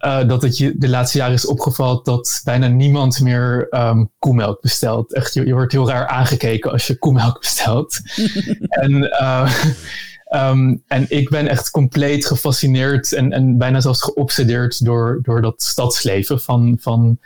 uh, 0.00 0.28
dat 0.28 0.42
het 0.42 0.58
je 0.58 0.78
de 0.78 0.88
laatste 0.88 1.18
jaren 1.18 1.34
is 1.34 1.46
opgevallen 1.46 2.00
dat 2.04 2.40
bijna 2.44 2.66
niemand 2.66 3.20
meer 3.20 3.66
um, 3.70 4.10
koemelk 4.18 4.60
bestelt. 4.60 5.14
Echt, 5.14 5.34
je, 5.34 5.46
je, 5.46 5.52
wordt 5.52 5.72
heel 5.72 5.88
raar 5.88 6.06
aangekeken 6.06 6.70
als 6.70 6.86
je 6.86 6.98
koemelk 6.98 7.40
bestelt. 7.46 8.00
en, 8.84 8.92
uh, 9.02 9.54
um, 10.30 10.82
en 10.86 11.06
ik 11.08 11.28
ben 11.28 11.48
echt 11.48 11.70
compleet 11.70 12.26
gefascineerd 12.26 13.12
en, 13.12 13.32
en 13.32 13.58
bijna 13.58 13.80
zelfs 13.80 14.02
geobsedeerd 14.02 14.84
door, 14.84 15.18
door 15.22 15.42
dat 15.42 15.62
stadsleven 15.62 16.40
van. 16.40 16.76
van 16.80 17.18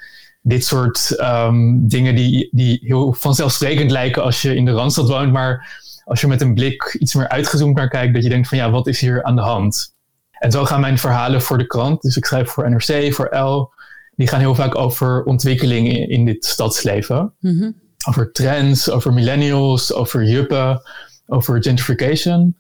dit 0.44 0.64
soort 0.64 1.16
um, 1.20 1.88
dingen 1.88 2.14
die, 2.14 2.48
die 2.52 2.78
heel 2.82 3.12
vanzelfsprekend 3.12 3.90
lijken 3.90 4.22
als 4.22 4.42
je 4.42 4.54
in 4.54 4.64
de 4.64 4.70
Randstad 4.70 5.08
woont. 5.08 5.32
Maar 5.32 5.80
als 6.04 6.20
je 6.20 6.26
met 6.26 6.40
een 6.40 6.54
blik 6.54 6.96
iets 6.98 7.14
meer 7.14 7.28
uitgezoomd 7.28 7.76
naar 7.76 7.88
kijkt, 7.88 8.14
dat 8.14 8.22
je 8.22 8.28
denkt 8.28 8.48
van 8.48 8.58
ja, 8.58 8.70
wat 8.70 8.86
is 8.86 9.00
hier 9.00 9.22
aan 9.22 9.36
de 9.36 9.42
hand? 9.42 9.94
En 10.42 10.50
zo 10.50 10.64
gaan 10.64 10.80
mijn 10.80 10.98
verhalen 10.98 11.42
voor 11.42 11.58
de 11.58 11.66
krant. 11.66 12.02
Dus 12.02 12.16
ik 12.16 12.24
schrijf 12.24 12.50
voor 12.50 12.70
NRC, 12.70 13.14
voor 13.14 13.36
L. 13.36 13.72
Die 14.16 14.28
gaan 14.28 14.40
heel 14.40 14.54
vaak 14.54 14.74
over 14.74 15.24
ontwikkeling 15.24 15.88
in, 15.88 16.08
in 16.08 16.24
dit 16.24 16.44
stadsleven. 16.44 17.32
Mm 17.38 17.58
-hmm. 17.58 17.74
Over 18.08 18.32
trends, 18.32 18.90
over 18.90 19.12
millennials, 19.12 19.92
over 19.92 20.24
juppen, 20.24 20.82
over 21.26 21.62
gentrification. 21.62 22.56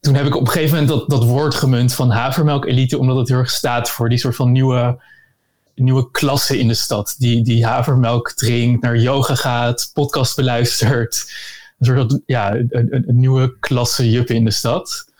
Toen 0.00 0.14
heb 0.14 0.26
ik 0.26 0.34
op 0.34 0.40
een 0.40 0.52
gegeven 0.52 0.78
moment 0.78 0.98
dat, 0.98 1.10
dat 1.10 1.24
woord 1.24 1.54
gemunt 1.54 1.94
van 1.94 2.10
havermelk-elite, 2.10 2.98
omdat 2.98 3.16
het 3.16 3.28
heel 3.28 3.38
erg 3.38 3.50
staat 3.50 3.90
voor 3.90 4.08
die 4.08 4.18
soort 4.18 4.36
van 4.36 4.52
nieuwe 4.52 5.02
nieuwe 5.74 6.10
klasse 6.10 6.58
in 6.58 6.68
de 6.68 6.74
stad. 6.74 7.14
Die, 7.18 7.42
die 7.44 7.66
havermelk 7.66 8.32
drinkt, 8.32 8.82
naar 8.82 8.96
yoga 8.96 9.34
gaat, 9.34 9.90
podcast 9.92 10.36
beluistert. 10.36 11.32
Een 11.78 11.86
soort 11.86 12.20
ja, 12.26 12.54
een, 12.54 12.66
een, 12.70 13.04
een 13.08 13.18
nieuwe 13.18 13.58
klasse 13.58 14.10
juppen 14.10 14.34
in 14.34 14.44
de 14.44 14.50
stad. 14.50 15.14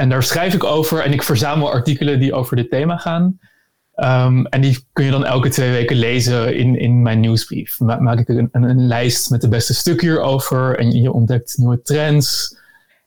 En 0.00 0.08
daar 0.08 0.22
schrijf 0.22 0.54
ik 0.54 0.64
over 0.64 1.04
en 1.04 1.12
ik 1.12 1.22
verzamel 1.22 1.72
artikelen 1.72 2.20
die 2.20 2.32
over 2.32 2.56
dit 2.56 2.70
thema 2.70 2.96
gaan. 2.96 3.38
Um, 3.96 4.46
en 4.46 4.60
die 4.60 4.86
kun 4.92 5.04
je 5.04 5.10
dan 5.10 5.24
elke 5.24 5.48
twee 5.48 5.70
weken 5.70 5.96
lezen 5.96 6.56
in, 6.56 6.78
in 6.78 7.02
mijn 7.02 7.20
nieuwsbrief. 7.20 7.80
Ma 7.80 7.96
maak 7.96 8.18
ik 8.18 8.28
een, 8.28 8.48
een, 8.52 8.86
lijst 8.86 9.30
met 9.30 9.40
de 9.40 9.48
beste 9.48 9.74
stukken 9.74 10.08
hierover. 10.08 10.78
En 10.78 10.90
je 10.90 11.12
ontdekt 11.12 11.56
nieuwe 11.56 11.82
trends, 11.82 12.56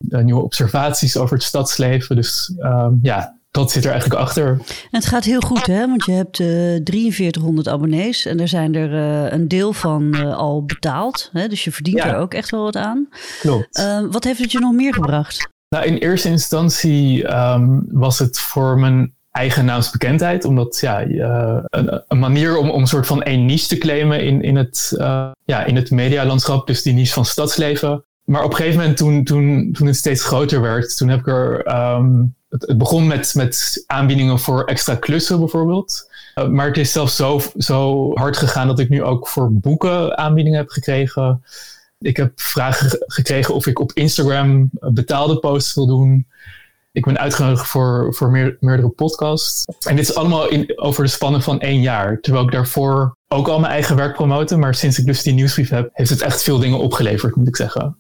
uh, 0.10 0.24
nieuwe 0.24 0.41
observaties 0.41 1.17
over 1.17 1.36
het 1.36 1.45
stadsleven. 1.45 2.15
Dus 2.15 2.53
um, 2.60 3.00
ja, 3.01 3.38
dat 3.51 3.71
zit 3.71 3.86
er 3.86 3.91
eigenlijk 3.91 4.21
achter. 4.21 4.48
En 4.48 4.62
het 4.89 5.05
gaat 5.05 5.24
heel 5.24 5.41
goed, 5.41 5.65
hè? 5.65 5.88
Want 5.88 6.05
je 6.05 6.12
hebt 6.12 6.39
uh, 6.39 6.48
4300 6.48 7.67
abonnees 7.67 8.25
en 8.25 8.39
er 8.39 8.48
zijn 8.48 8.75
er 8.75 8.91
uh, 8.91 9.31
een 9.31 9.48
deel 9.48 9.74
van 9.74 10.33
al 10.36 10.65
betaald. 10.65 11.29
Hè? 11.33 11.48
Dus 11.48 11.63
je 11.63 11.71
verdient 11.71 11.98
Ja. 11.98 12.07
er 12.07 12.17
ook 12.17 12.33
echt 12.33 12.50
wel 12.50 12.63
wat 12.63 12.75
aan. 12.75 13.10
Klopt. 13.39 13.79
Uh, 13.79 14.05
wat 14.10 14.24
heeft 14.24 14.39
het 14.39 14.51
je 14.51 14.60
nog 14.60 14.74
meer 14.74 14.93
gebracht? 14.93 15.50
Nou, 15.75 15.86
in 15.86 15.98
eerste 15.98 16.30
instantie 16.30 17.36
um, 17.36 17.86
was 17.92 18.20
het 18.20 18.40
voor 18.40 18.80
mijn 18.80 19.13
eigen 19.32 19.66
naamsbekendheid. 19.66 20.46
Omdat 20.46 20.80
ja, 20.80 21.06
uh, 21.06 21.58
een, 21.63 22.04
een, 22.08 22.20
manier 22.20 22.58
om, 22.58 22.70
om 22.70 22.82
een 22.82 22.88
soort 22.88 23.08
van 23.08 23.24
één 23.24 23.46
niche 23.46 23.68
te 23.68 23.78
claimen 23.78 24.24
in, 24.24 24.42
in, 24.42 24.56
het, 24.56 24.94
uh, 24.98 25.32
ja, 25.46 25.63
in 25.63 25.75
het 25.75 25.92
medialandschap. 25.92 26.68
Dus 26.68 26.82
die 26.82 26.94
niche 26.94 27.13
van 27.13 27.25
stadsleven. 27.25 28.04
maar 28.24 28.44
op 28.44 28.50
een 28.50 28.56
gegeven 28.56 28.80
moment, 28.80 28.98
toen, 28.98 29.24
toen, 29.24 29.72
toen 29.72 29.88
het 29.88 29.96
steeds 29.96 30.24
groter 30.24 30.62
werd, 30.62 30.98
toen 30.98 31.10
heb 31.10 31.20
ik 31.20 31.28
er. 31.28 31.63
ehm, 31.63 32.24
het, 32.50 32.78
begon 32.78 33.08
met, 33.08 33.34
met 33.36 33.84
aanbiedingen 33.88 34.40
voor 34.40 34.63
extra 34.63 34.96
klussen 34.96 35.40
bijvoorbeeld. 35.40 36.10
Uh, 36.36 36.48
maar 36.48 36.68
het 36.68 36.78
is 36.78 36.92
zelfs 36.92 37.16
zo, 37.16 37.42
zo 37.58 38.12
hard 38.13 38.38
gegaan 38.38 38.68
dat 38.68 38.80
ik 38.80 38.90
nu 38.90 39.04
ook 39.04 39.28
voor 39.28 39.54
boeken 39.54 40.18
aanbiedingen 40.18 40.60
heb 40.60 40.70
gekregen. 40.70 41.44
Ik 42.01 42.17
heb 42.17 42.31
vragen 42.36 42.89
ge- 42.89 43.03
gekregen 43.08 43.53
of 43.53 43.67
ik 43.67 43.79
op 43.79 43.91
Instagram 43.93 44.70
betaalde 44.72 45.39
posts 45.39 45.74
wil 45.75 45.88
doen. 45.88 46.27
Ik 46.91 47.05
ben 47.05 47.20
uitgenodigd 47.20 47.67
voor, 47.67 48.13
voor 48.13 48.31
meer, 48.31 48.58
meerdere 48.60 48.89
podcasts. 48.89 49.65
En 49.88 49.96
dit 49.96 50.10
is 50.10 50.15
allemaal 50.15 50.50
in, 50.50 50.72
over 50.75 51.03
de 51.03 51.10
spannen 51.10 51.41
van 51.41 51.60
één 51.60 51.81
jaar. 51.81 52.20
Terwijl 52.20 52.46
ik 52.46 52.51
daarvoor 52.51 53.17
ook 53.27 53.48
al 53.48 53.60
mijn 53.60 53.72
eigen 53.72 53.96
werk 53.96 54.13
promoten. 54.13 54.60
Maar 54.60 54.75
sinds 54.75 55.00
ik 55.00 55.05
dus 55.05 55.24
die 55.24 55.34
nieuwsbrief 55.34 55.70
heb, 55.70 55.89
heeft 55.93 56.10
het 56.10 56.22
echt 56.22 56.43
veel 56.43 56.60
dingen 56.60 56.79
opgeleverd, 56.79 57.36
moet 57.36 57.48
ik 57.48 57.55
zeggen. 57.55 57.98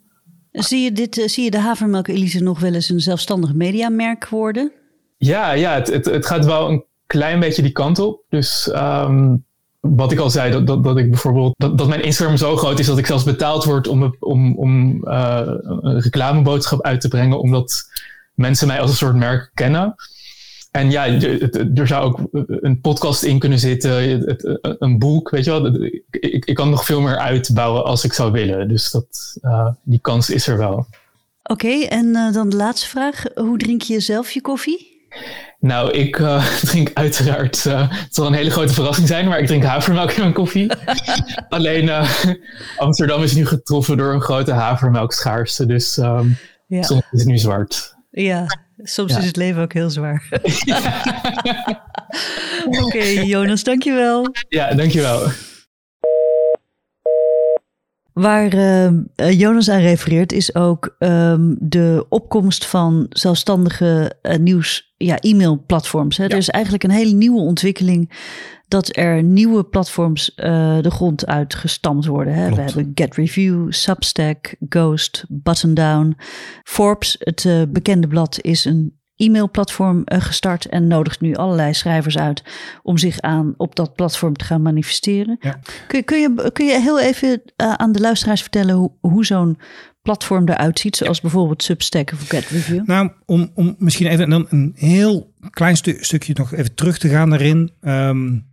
Zie 0.51 0.83
je, 0.83 0.91
dit, 0.91 1.17
eh, 1.17 1.27
zie 1.27 1.43
je 1.43 1.51
de 1.51 1.59
havermelk 1.59 2.07
Elise 2.07 2.43
nog 2.43 2.59
wel 2.59 2.73
eens 2.73 2.89
een 2.89 2.99
zelfstandig 2.99 3.53
mediamerk 3.53 4.27
worden? 4.27 4.71
Ja, 5.17 5.51
ja 5.51 5.73
het, 5.73 5.87
het, 5.87 6.05
het 6.05 6.25
gaat 6.25 6.45
wel 6.45 6.69
een 6.69 6.83
klein 7.07 7.39
beetje 7.39 7.61
die 7.61 7.71
kant 7.71 7.99
op. 7.99 8.23
Dus 8.29 8.69
ehm, 8.71 9.35
wat 9.81 10.11
ik 10.11 10.19
al 10.19 10.29
zei, 10.29 10.51
dat, 10.51 10.67
dat, 10.67 10.83
dat 10.83 10.97
ik 10.97 11.09
bijvoorbeeld 11.09 11.53
dat, 11.57 11.87
mijn 11.87 12.03
Instagram 12.03 12.37
zo 12.37 12.57
groot 12.57 12.79
is 12.79 12.85
dat 12.85 12.97
ik 12.97 13.05
zelfs 13.05 13.23
betaald 13.23 13.63
word 13.63 13.87
om, 13.87 14.15
om, 14.19 14.57
om 14.57 15.01
uh, 15.07 15.41
een 15.81 15.99
reclameboodschap 16.01 16.81
uit 16.81 17.01
te 17.01 17.07
brengen, 17.07 17.39
omdat 17.39 17.89
mensen 18.33 18.67
mij 18.67 18.81
als 18.81 18.89
een 18.89 18.95
soort 18.95 19.15
merk 19.15 19.51
kennen. 19.53 19.95
En 20.71 20.91
ja, 20.91 21.05
er 21.75 21.87
zou 21.87 22.03
ook 22.03 22.19
een 22.61 22.81
podcast 22.81 23.23
in 23.23 23.39
kunnen 23.39 23.59
zitten, 23.59 24.23
een 24.61 24.99
boek, 24.99 25.29
weet 25.29 25.45
je 25.45 25.51
wel. 25.51 25.75
Ik, 26.09 26.45
ik 26.45 26.55
kan 26.55 26.69
nog 26.69 26.85
veel 26.85 27.01
meer 27.01 27.17
uitbouwen 27.17 27.83
als 27.83 28.03
ik 28.03 28.13
zou 28.13 28.31
willen. 28.31 28.67
Dus 28.67 28.91
dat, 28.91 29.37
uh, 29.41 29.67
die 29.83 29.99
kans 29.99 30.29
is 30.29 30.47
er 30.47 30.57
wel. 30.57 30.85
Oké, 31.43 31.67
en 31.67 32.05
uh, 32.05 32.33
dan 32.33 32.49
de 32.49 32.55
laatste 32.55 32.87
vraag. 32.87 33.23
Hoe 33.35 33.57
drink 33.57 33.81
je 33.81 33.99
zelf 33.99 34.31
je 34.31 34.41
koffie? 34.41 34.90
Nou, 35.59 35.91
ik 35.91 36.19
uh, 36.19 36.45
drink 36.69 36.91
uiteraard, 36.93 37.65
uh, 37.65 37.89
het 37.89 38.15
zal 38.15 38.27
een 38.27 38.33
hele 38.33 38.51
grote 38.51 38.73
verrassing 38.73 39.07
zijn, 39.07 39.27
maar 39.27 39.39
ik 39.39 39.47
drink 39.47 39.63
havermelk 39.63 40.11
in 40.11 40.21
mijn 40.21 40.33
koffie. 40.33 40.71
Alleen 41.49 41.83
uh, 41.83 42.09
Amsterdam 42.77 43.23
is 43.23 43.33
nu 43.33 43.45
getroffen 43.45 43.97
door 43.97 44.13
een 44.13 44.21
grote 44.21 44.51
havermelkschaarste, 44.51 45.65
dus 45.65 45.97
um, 45.97 46.37
ja. 46.67 46.81
soms 46.81 47.01
is 47.11 47.19
het 47.19 47.27
nu 47.27 47.37
zwart. 47.37 47.95
Ja, 48.11 48.45
soms 48.77 49.11
ja. 49.11 49.17
is 49.17 49.25
het 49.25 49.35
leven 49.35 49.61
ook 49.61 49.73
heel 49.73 49.89
zwaar. 49.89 50.27
Oké, 52.65 52.83
okay, 52.83 53.13
Jonas, 53.13 53.63
dankjewel. 53.63 54.27
Ja, 54.49 54.73
dankjewel. 54.73 55.27
Waar 58.13 58.53
uh, 58.53 58.89
Jonas 59.39 59.69
aan 59.69 59.79
refereert 59.79 60.31
is 60.31 60.55
ook 60.55 60.95
um, 60.99 61.57
de 61.59 62.05
opkomst 62.09 62.65
van 62.65 63.05
zelfstandige 63.09 64.13
uh, 64.21 64.35
nieuws, 64.35 64.93
ja, 64.97 65.19
e-mailplatforms. 65.19 66.15
Ja. 66.15 66.23
Er 66.23 66.37
is 66.37 66.49
eigenlijk 66.49 66.83
een 66.83 66.91
hele 66.91 67.13
nieuwe 67.13 67.39
ontwikkeling 67.39 68.11
dat 68.67 68.97
er 68.97 69.23
nieuwe 69.23 69.63
platforms 69.63 70.31
uh, 70.35 70.81
de 70.81 70.91
grond 70.91 71.25
uit 71.25 71.55
gestampt 71.55 72.05
worden. 72.05 72.33
Hè? 72.33 72.49
We 72.49 72.61
hebben 72.61 72.91
Get 72.95 73.15
Review, 73.15 73.71
Substack, 73.71 74.55
Ghost, 74.69 75.25
Button 75.29 75.73
Down. 75.73 76.17
Forbes, 76.63 77.15
het 77.19 77.67
bekende 77.69 78.07
blad, 78.07 78.41
is 78.41 78.65
een 78.65 78.99
e-mailplatform 79.21 80.03
uh, 80.05 80.21
gestart 80.21 80.65
en 80.65 80.87
nodigt 80.87 81.21
nu 81.21 81.35
allerlei 81.35 81.73
schrijvers 81.73 82.17
uit 82.17 82.43
om 82.83 82.97
zich 82.97 83.19
aan 83.19 83.53
op 83.57 83.75
dat 83.75 83.95
platform 83.95 84.35
te 84.35 84.45
gaan 84.45 84.61
manifesteren. 84.61 85.37
Ja. 85.39 85.59
Kun, 85.87 86.03
kun, 86.03 86.19
je, 86.19 86.49
kun 86.53 86.65
je 86.65 86.79
heel 86.79 86.99
even 86.99 87.29
uh, 87.29 87.73
aan 87.73 87.91
de 87.91 87.99
luisteraars 87.99 88.41
vertellen 88.41 88.75
hoe, 88.75 88.91
hoe 88.99 89.25
zo'n 89.25 89.57
platform 90.01 90.49
eruit 90.49 90.79
ziet, 90.79 90.95
zoals 90.95 91.15
ja. 91.15 91.21
bijvoorbeeld 91.21 91.63
Substack 91.63 92.11
of 92.11 92.29
Get 92.29 92.47
Review? 92.47 92.85
Nou, 92.85 93.11
om, 93.25 93.51
om 93.53 93.75
misschien 93.77 94.07
even 94.07 94.29
dan 94.29 94.45
een 94.49 94.71
heel 94.75 95.33
klein 95.49 95.77
stu 95.77 95.97
stukje 95.99 96.33
nog 96.35 96.53
even 96.53 96.75
terug 96.75 96.97
te 96.97 97.09
gaan 97.09 97.29
daarin. 97.29 97.71
Um, 97.81 98.49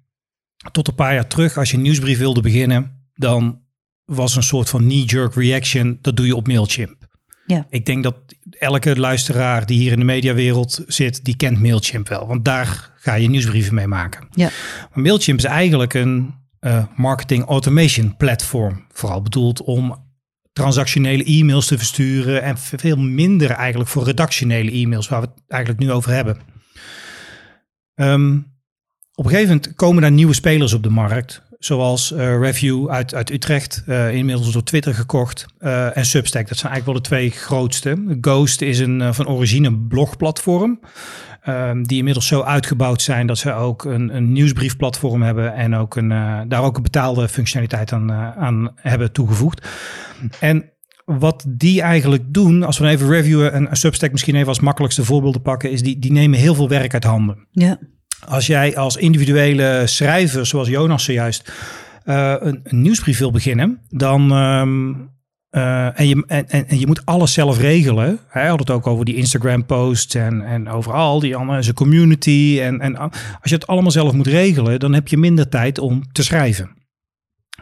tot 0.73 0.89
een 0.89 0.95
paar 0.95 1.15
jaar 1.15 1.27
terug, 1.27 1.59
als 1.59 1.71
je 1.71 1.77
een 1.77 1.83
nieuwsbrief 1.83 2.19
wilde 2.19 2.41
beginnen, 2.41 3.09
dan 3.15 3.61
was 4.05 4.37
een 4.37 4.43
soort 4.43 4.69
van 4.69 4.81
knee-jerk 4.81 5.35
reaction. 5.35 5.99
Dat 6.01 6.17
doe 6.17 6.27
je 6.27 6.37
op 6.37 6.47
Mailchimp. 6.47 7.07
Ja. 7.47 7.67
Ik 7.71 7.87
denk 7.87 8.03
dat 8.03 8.17
elke 8.59 8.99
luisteraar 8.99 9.67
die 9.67 9.79
hier 9.79 9.93
in 9.93 9.99
de 9.99 10.05
mediawereld 10.05 10.85
zit, 10.87 11.25
die 11.25 11.37
kent 11.37 11.61
Mailchimp 11.61 12.09
wel. 12.09 12.27
Want 12.27 12.45
daar 12.45 12.93
ga 12.97 13.15
je 13.15 13.29
nieuwsbrieven 13.29 13.75
mee 13.75 13.87
maken. 13.87 14.29
Ja. 14.31 14.51
Maar 14.95 15.05
Mailchimp 15.05 15.39
is 15.39 15.45
eigenlijk 15.45 15.95
een 15.95 16.35
uh, 16.61 16.85
marketing 16.97 17.45
automation 17.45 18.17
platform. 18.17 18.85
Vooral 18.93 19.23
bedoeld 19.23 19.63
om 19.63 20.07
transactionele 20.53 21.25
e-mails 21.25 21.67
te 21.67 21.79
versturen. 21.79 22.43
En 22.43 22.59
veel 22.59 22.97
minder 22.97 23.51
eigenlijk 23.51 23.91
voor 23.91 24.05
redactionele 24.05 24.71
e-mails, 24.71 25.09
waar 25.09 25.21
we 25.21 25.27
het 25.27 25.43
eigenlijk 25.47 25.83
nu 25.83 25.93
over 25.93 26.13
hebben. 26.13 26.37
Um, 27.95 28.57
op 29.15 29.25
een 29.25 29.31
gegeven 29.31 29.55
moment 29.55 29.75
komen 29.75 30.03
daar 30.03 30.11
nieuwe 30.13 30.35
spelers 30.35 30.73
op 30.73 30.83
de 30.83 30.91
markt. 30.91 31.43
Zoals 31.59 32.13
uh, 32.13 32.19
Review 32.41 32.89
uit, 32.89 33.15
uit 33.15 33.31
Utrecht, 33.31 33.83
uh, 33.87 34.15
inmiddels 34.15 34.53
door 34.53 34.63
Twitter 34.63 34.95
gekocht. 34.95 35.47
Uh, 35.61 35.97
en 35.97 36.07
Substack, 36.07 36.49
dat 36.49 36.59
zijn 36.59 36.73
eigenlijk 36.73 36.85
wel 36.85 36.95
de 36.95 37.09
twee 37.17 37.31
grootste. 37.31 38.17
Ghost 38.21 38.61
is 38.61 38.79
een 38.79 39.15
van 39.15 39.29
origine 39.29 39.79
blogplatform. 39.79 40.81
die 41.83 41.99
inmiddels 41.99 42.27
zo 42.27 42.43
uitgebouwd 42.43 43.03
zijn 43.03 43.27
dat 43.27 43.39
ze 43.39 43.53
ook 43.53 43.85
een, 43.85 44.17
een 44.17 44.33
nieuwsbriefplatform 44.33 45.23
hebben. 45.23 45.55
En 45.55 45.75
ook 45.75 45.97
een, 45.97 46.09
daar 46.49 46.63
ook 46.63 46.77
een 46.77 46.83
betaalde 46.83 47.29
functionaliteit 47.29 47.93
aan, 47.93 48.13
aan 48.13 48.73
hebben 48.75 49.13
toegevoegd. 49.13 49.69
En 50.41 50.73
wat 51.05 51.45
die 51.49 51.83
eigenlijk 51.83 52.35
doen, 52.35 52.63
als 52.63 52.79
we 52.79 52.89
even 52.89 53.09
reviewen 53.09 53.53
en 53.53 53.77
Substack 53.77 54.13
misschien 54.13 54.35
even 54.35 54.49
als 54.49 54.61
makkelijkste 54.61 55.05
voorbeelden 55.05 55.43
pakken, 55.43 55.71
is 55.71 55.83
die, 55.83 55.99
die 55.99 56.13
nemen 56.13 56.39
heel 56.39 56.55
veel 56.55 56.69
werk 56.69 56.95
uit 56.95 57.05
handen. 57.05 57.47
Ja. 57.51 57.79
Als 58.27 58.47
jij 58.47 58.77
als 58.77 58.97
individuele 58.97 59.83
schrijver, 59.87 60.47
zoals 60.47 60.69
Jonas 60.69 61.05
zojuist, 61.05 61.53
uh, 62.05 62.35
een, 62.39 62.61
een, 62.63 62.83
nieuwsbrief 62.83 63.19
wil 63.19 63.31
beginnen, 63.31 63.81
dan. 63.89 64.33
Um, 64.33 65.17
uh, 65.51 66.01
en, 66.01 66.09
je, 66.09 66.25
en, 66.27 66.49
en 66.49 66.79
je 66.79 66.87
moet 66.87 67.07
alles 67.07 67.33
zelf 67.33 67.59
regelen. 67.59 68.19
Hij 68.29 68.49
had 68.49 68.59
het 68.59 68.71
ook 68.71 68.87
over 68.87 69.05
die 69.05 69.15
Instagram-posts 69.15 70.15
en, 70.15 70.43
en 70.43 70.69
overal, 70.69 71.21
die 71.21 71.37
allemaal, 71.37 71.63
zijn 71.63 71.75
community. 71.75 72.59
En, 72.63 72.81
en 72.81 72.97
als 72.97 73.11
je 73.43 73.55
het 73.55 73.67
allemaal 73.67 73.91
zelf 73.91 74.13
moet 74.13 74.27
regelen, 74.27 74.81
dan 74.81 74.95
heb 74.95 75.09
je 75.09 75.17
minder 75.17 75.49
tijd 75.49 75.79
om 75.79 76.13
te 76.13 76.23
schrijven. 76.23 76.71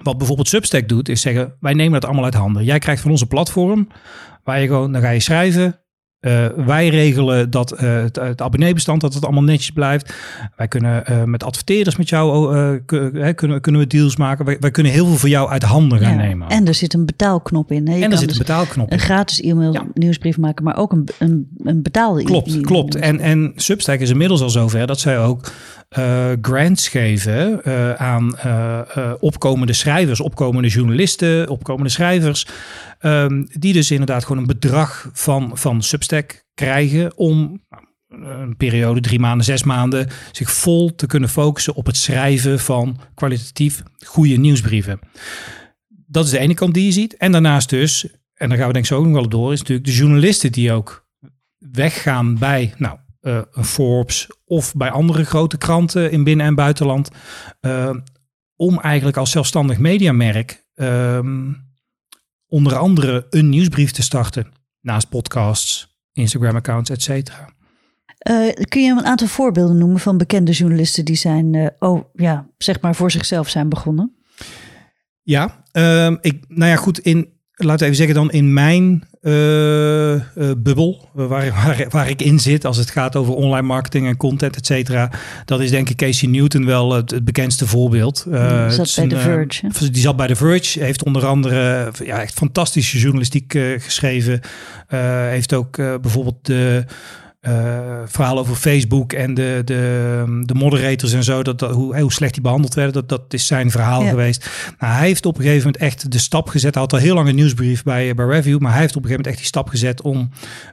Wat 0.02 0.18
bijvoorbeeld 0.18 0.48
Substack 0.48 0.88
doet, 0.88 1.08
is 1.08 1.20
zeggen: 1.20 1.56
wij 1.60 1.72
nemen 1.72 1.94
het 1.94 2.04
allemaal 2.04 2.24
uit 2.24 2.34
handen. 2.34 2.64
Jij 2.64 2.78
krijgt 2.78 3.02
van 3.02 3.10
onze 3.10 3.26
platform, 3.26 3.88
waar 4.44 4.60
je 4.60 4.66
gewoon, 4.66 4.92
dan 4.92 5.02
ga 5.02 5.10
je 5.10 5.20
schrijven. 5.20 5.80
Uh, 6.26 6.46
wij 6.66 6.88
regelen 6.88 7.50
dat 7.50 7.72
uh, 7.72 7.78
het, 8.02 8.16
het, 8.16 8.42
abonneebestand 8.42 9.00
dat 9.00 9.14
het 9.14 9.24
allemaal 9.24 9.42
netjes 9.42 9.70
blijft. 9.70 10.14
Wij 10.56 10.68
kunnen 10.68 11.04
uh, 11.10 11.22
met 11.22 11.44
adverteerders 11.44 11.96
met 11.96 12.08
jou 12.08 12.80
kunnen, 13.34 13.60
kunnen 13.60 13.80
we 13.80 13.86
deals 13.86 14.16
maken. 14.16 14.44
Wij, 14.44 14.56
wij, 14.60 14.70
kunnen 14.70 14.92
heel 14.92 15.06
veel 15.06 15.16
voor 15.16 15.28
jou 15.28 15.50
uit 15.50 15.62
handen 15.62 15.98
gaan 15.98 16.16
ja, 16.16 16.22
nemen. 16.22 16.48
En 16.48 16.66
er 16.66 16.74
zit 16.74 16.94
een 16.94 17.06
betaalknop 17.06 17.72
in. 17.72 17.88
Hè? 17.88 18.00
en 18.00 18.12
er 18.12 18.18
zit 18.18 18.28
dus 18.28 18.38
een 18.38 18.44
betaalknop 18.46 18.86
in. 18.86 18.92
Een 18.92 19.00
gratis 19.00 19.40
e-mail 19.40 19.72
ja. 19.72 19.86
nieuwsbrief 19.94 20.38
maken, 20.38 20.64
maar 20.64 20.76
ook 20.76 20.92
een, 20.92 21.08
een, 21.18 21.48
een 21.64 21.82
betaalde 21.82 22.22
Klopt, 22.22 22.54
e 22.54 22.60
klopt. 22.60 22.94
En, 22.94 23.20
en 23.20 23.52
Substack 23.56 24.00
is 24.00 24.10
inmiddels 24.10 24.40
al 24.40 24.50
zover 24.50 24.86
dat 24.86 25.00
zij 25.00 25.18
ook 25.18 25.52
grants 26.42 26.88
geven 26.88 27.64
aan 27.98 28.34
opkomende 29.20 29.72
schrijvers, 29.72 30.20
opkomende 30.20 30.68
journalisten, 30.68 31.48
opkomende 31.48 31.90
schrijvers. 31.90 32.46
Um, 33.00 33.46
die 33.52 33.72
dus 33.72 33.90
inderdaad 33.90 34.24
gewoon 34.24 34.38
een 34.38 34.46
bedrag 34.46 35.10
van, 35.12 35.58
van 35.58 35.82
Substack 35.82 36.44
krijgen 36.54 37.16
om 37.16 37.64
een 38.08 38.56
periode, 38.56 39.00
drie 39.00 39.18
maanden, 39.18 39.44
zes 39.44 39.62
maanden, 39.62 40.08
zich 40.32 40.50
vol 40.50 40.94
te 40.94 41.06
kunnen 41.06 41.28
focussen 41.28 41.74
op 41.74 41.86
het 41.86 41.96
schrijven 41.96 42.58
van 42.58 43.00
kwalitatief 43.14 43.82
goede 44.06 44.36
nieuwsbrieven. 44.36 44.98
Dat 46.06 46.24
is 46.24 46.30
de 46.30 46.38
ene 46.38 46.54
kant 46.54 46.74
die 46.74 46.84
je 46.84 46.92
ziet. 46.92 47.16
En 47.16 47.32
daarnaast 47.32 47.70
dus, 47.70 48.06
en 48.34 48.48
daar 48.48 48.58
gaan 48.58 48.66
we 48.66 48.72
denk 48.72 48.84
ik 48.84 48.90
zo 48.90 48.98
ook 48.98 49.04
nog 49.04 49.14
wel 49.14 49.28
door, 49.28 49.52
is 49.52 49.58
natuurlijk 49.58 49.86
de 49.86 49.94
journalisten 49.94 50.52
die 50.52 50.72
ook 50.72 51.06
weggaan 51.58 52.38
bij, 52.38 52.74
nou, 52.76 52.98
uh, 53.20 53.40
Forbes 53.50 54.26
of 54.44 54.74
bij 54.74 54.90
andere 54.90 55.24
grote 55.24 55.58
kranten 55.58 56.10
in 56.10 56.24
binnen- 56.24 56.46
en 56.46 56.54
buitenland, 56.54 57.10
uh, 57.60 57.94
om 58.56 58.80
eigenlijk 58.80 59.16
als 59.16 59.30
zelfstandig 59.30 59.78
mediamerk 59.78 60.64
um, 60.74 61.65
onder 62.48 62.76
andere 62.76 63.26
een 63.30 63.48
nieuwsbrief 63.48 63.90
te 63.90 64.02
starten. 64.02 64.52
Naast 64.80 65.08
podcasts, 65.08 65.98
Instagram-accounts, 66.12 66.90
et 66.90 67.02
cetera. 67.02 67.54
Uh, 68.30 68.52
kun 68.68 68.82
je 68.82 68.90
een 68.90 69.06
aantal 69.06 69.26
voorbeelden 69.26 69.78
noemen 69.78 70.00
van 70.00 70.16
bekende 70.16 70.52
journalisten 70.52 71.04
die 71.04 71.16
zijn, 71.16 71.54
uh, 71.54 71.66
oh 71.78 72.04
ja, 72.12 72.48
zeg 72.58 72.80
maar 72.80 72.94
voor 72.94 73.10
zichzelf 73.10 73.48
zijn 73.48 73.68
begonnen? 73.68 74.16
Ja, 75.22 75.64
uh, 75.72 76.10
ik, 76.20 76.44
nou 76.48 76.70
ja, 76.70 76.76
goed, 76.76 76.98
in 76.98 77.35
laten 77.56 77.78
we 77.78 77.84
even 77.84 77.96
zeggen 77.96 78.14
dan 78.14 78.30
in 78.30 78.52
mijn 78.52 79.04
uh, 79.22 80.12
uh, 80.12 80.20
bubbel, 80.58 81.08
waar, 81.12 81.28
waar, 81.28 81.86
waar, 81.90 82.08
ik 82.08 82.22
in 82.22 82.40
zit 82.40 82.64
als 82.64 82.76
het 82.76 82.90
gaat 82.90 83.16
over 83.16 83.34
online 83.34 83.66
marketing 83.66 84.06
en 84.06 84.16
content, 84.16 84.56
et 84.56 84.66
cetera. 84.66 85.10
Dat 85.44 85.60
is 85.60 85.70
denk 85.70 85.88
ik 85.88 85.96
Casey 85.96 86.28
Newton 86.28 86.66
wel 86.66 86.92
het, 86.92 87.10
het 87.10 87.24
bekendste 87.24 87.66
voorbeeld. 87.66 88.24
Uh, 88.28 88.66
die 88.66 88.84
zat 88.84 88.94
bij 88.96 89.08
The 89.08 89.18
Verge. 89.18 89.90
die 89.90 90.02
zat 90.02 90.16
bij 90.16 90.26
The 90.26 90.36
Verge, 90.36 90.82
heeft 90.82 91.04
onder 91.04 91.26
andere 91.26 91.92
ja, 92.04 92.20
echt 92.20 92.34
fantastische 92.34 92.98
journalistiek 92.98 93.58
geschreven. 93.78 94.40
heeft 95.28 95.54
ook 95.54 95.76
bijvoorbeeld 95.76 96.46
de 96.46 96.84
uh, 97.48 97.98
verhaal 98.04 98.38
over 98.38 98.54
Facebook 98.54 99.12
en 99.12 99.34
de, 99.34 99.62
de, 99.64 100.42
de 100.44 100.54
moderators 100.54 101.12
en 101.12 101.24
zo, 101.24 101.42
dat, 101.42 101.60
hoe, 101.60 102.00
hoe 102.00 102.12
slecht 102.12 102.32
die 102.32 102.42
behandeld 102.42 102.74
werden, 102.74 102.92
dat, 102.92 103.08
dat 103.08 103.34
is 103.34 103.46
zijn 103.46 103.70
verhaal 103.70 104.02
geweest. 104.02 104.50
Nou, 104.78 104.92
hij 104.92 105.06
heeft 105.06 105.26
op 105.26 105.36
een 105.36 105.42
gegeven 105.42 105.64
moment 105.64 105.82
echt 105.82 106.10
de 106.12 106.18
stap 106.18 106.48
gezet. 106.48 106.74
Hij 106.74 106.82
had 106.82 106.92
al 106.92 106.98
heel 106.98 107.14
lang 107.14 107.28
een 107.28 107.34
nieuwsbrief 107.34 107.82
bij, 107.82 108.14
bij 108.14 108.26
Review, 108.26 108.58
maar 108.58 108.72
hij 108.72 108.80
heeft 108.80 108.96
op 108.96 109.02
een 109.02 109.08
gegeven 109.08 109.24
moment 109.24 109.26
echt 109.26 109.36
die 109.36 109.46
stap 109.46 109.68
gezet 109.68 110.02
om 110.02 110.30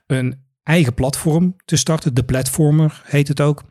een 0.08 0.36
eigen 0.64 0.94
platform 0.94 1.56
te 1.66 1.76
starten. 1.76 2.14
De 2.14 2.24
Platformer 2.24 3.02
heet 3.06 3.28
het 3.28 3.42
ook. 3.42 3.64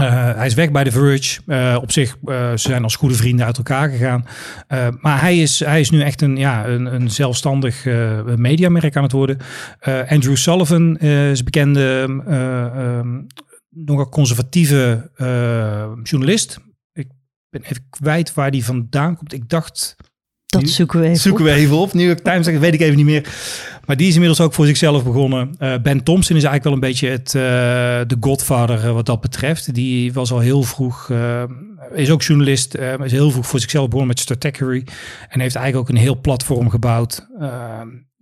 Uh, 0.00 0.34
hij 0.34 0.46
is 0.46 0.54
weg 0.54 0.70
bij 0.70 0.84
The 0.84 0.90
Verge. 0.90 1.40
Uh, 1.46 1.78
op 1.80 1.92
zich, 1.92 2.16
uh, 2.24 2.50
ze 2.50 2.68
zijn 2.68 2.82
als 2.82 2.96
goede 2.96 3.14
vrienden 3.14 3.46
uit 3.46 3.56
elkaar 3.56 3.90
gegaan. 3.90 4.24
maar 5.00 5.20
hij 5.20 5.38
is, 5.38 5.60
hij 5.60 5.80
is 5.80 5.90
nu 5.90 6.00
echt 6.00 6.22
een, 6.22 6.36
ja, 6.36 6.66
een, 6.66 6.94
een 6.94 7.10
zelfstandig 7.10 7.84
mediamerk 8.36 8.96
aan 8.96 9.02
het 9.02 9.12
worden. 9.12 9.38
Andrew 10.08 10.36
Sullivan 10.36 10.96
is 10.98 11.42
bekende, 11.42 12.04
um, 12.28 13.26
nogal 13.68 14.08
conservatieve 14.08 15.10
journalist. 16.02 16.58
Ik 16.92 17.08
ben 17.50 17.62
even 17.62 17.86
kwijt 17.90 18.34
waar 18.34 18.50
die 18.50 18.64
vandaan 18.64 19.16
komt. 19.16 19.32
Ik 19.32 19.48
dacht 19.48 19.96
dat 20.48 20.68
zoeken 20.68 21.00
we 21.00 21.06
even 21.06 21.18
zoeken 21.18 21.44
op. 21.44 21.50
we 21.50 21.56
even 21.56 21.76
op. 21.76 21.92
New 21.92 22.06
York 22.06 22.18
Times, 22.18 22.46
dat 22.46 22.54
weet 22.54 22.74
ik 22.74 22.80
even 22.80 22.96
niet 22.96 23.04
meer. 23.04 23.28
Maar 23.86 23.96
die 23.96 24.06
is 24.06 24.12
inmiddels 24.12 24.40
ook 24.40 24.54
voor 24.54 24.66
zichzelf 24.66 25.04
begonnen. 25.04 25.54
Uh, 25.58 25.74
ben 25.82 26.02
Thompson 26.02 26.36
is 26.36 26.44
eigenlijk 26.44 26.64
wel 26.64 26.72
een 26.72 26.80
beetje 26.80 27.08
het, 27.08 27.34
uh, 27.34 27.42
de 28.06 28.16
godvader 28.20 28.84
uh, 28.84 28.92
wat 28.92 29.06
dat 29.06 29.20
betreft. 29.20 29.74
Die 29.74 30.12
was 30.12 30.32
al 30.32 30.38
heel 30.38 30.62
vroeg, 30.62 31.12
is 31.94 32.10
ook 32.10 32.22
journalist, 32.22 32.74
is 33.04 33.12
heel 33.12 33.30
vroeg 33.30 33.46
voor 33.46 33.60
zichzelf 33.60 33.84
begonnen 33.84 34.08
met 34.08 34.20
Stratechery. 34.20 34.86
En 35.28 35.40
heeft 35.40 35.54
eigenlijk 35.54 35.76
ook 35.76 35.96
een 35.96 36.02
heel 36.02 36.20
platform 36.20 36.70
gebouwd. 36.70 37.26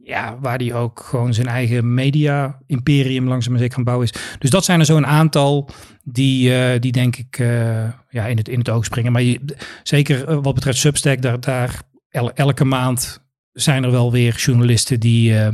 ja, 0.02 0.38
waar 0.40 0.59
hij 0.59 0.75
ook 0.75 1.00
gewoon 1.00 1.35
zijn 1.35 1.47
eigen 1.47 1.95
media-imperium 1.95 3.28
langzaam 3.28 3.56
zeker 3.59 3.75
gaan 3.75 3.85
bouwen 3.85 4.06
is. 4.06 4.21
Dus 4.38 4.50
dat 4.50 4.64
zijn 4.64 4.80
er 4.80 4.87
zo 4.87 4.97
een 4.97 5.06
aantal 5.06 5.68
die, 6.04 6.78
die 6.78 6.92
denk 6.92 7.16
ik 7.16 7.37
ja, 8.11 8.26
in, 8.26 8.37
het, 8.37 8.49
in 8.49 8.59
het 8.59 8.71
oog 8.71 8.85
springen. 8.85 9.12
Maar 9.12 9.23
je, 9.23 9.40
zeker 9.83 10.40
wat 10.40 10.54
betreft 10.54 10.78
Substack, 10.78 11.23
daar, 11.23 11.40
daar 11.40 11.85
elke 12.35 12.64
maand 12.64 13.25
zijn 13.52 13.85
er 13.85 13.90
wel 13.90 14.12
weer 14.12 14.35
journalisten 14.35 15.00
die 15.00 15.32
uh, 15.32 15.49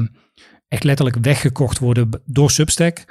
echt 0.68 0.84
letterlijk 0.84 1.16
weggekocht 1.20 1.78
worden 1.78 2.22
door 2.24 2.50
Substack 2.50 3.04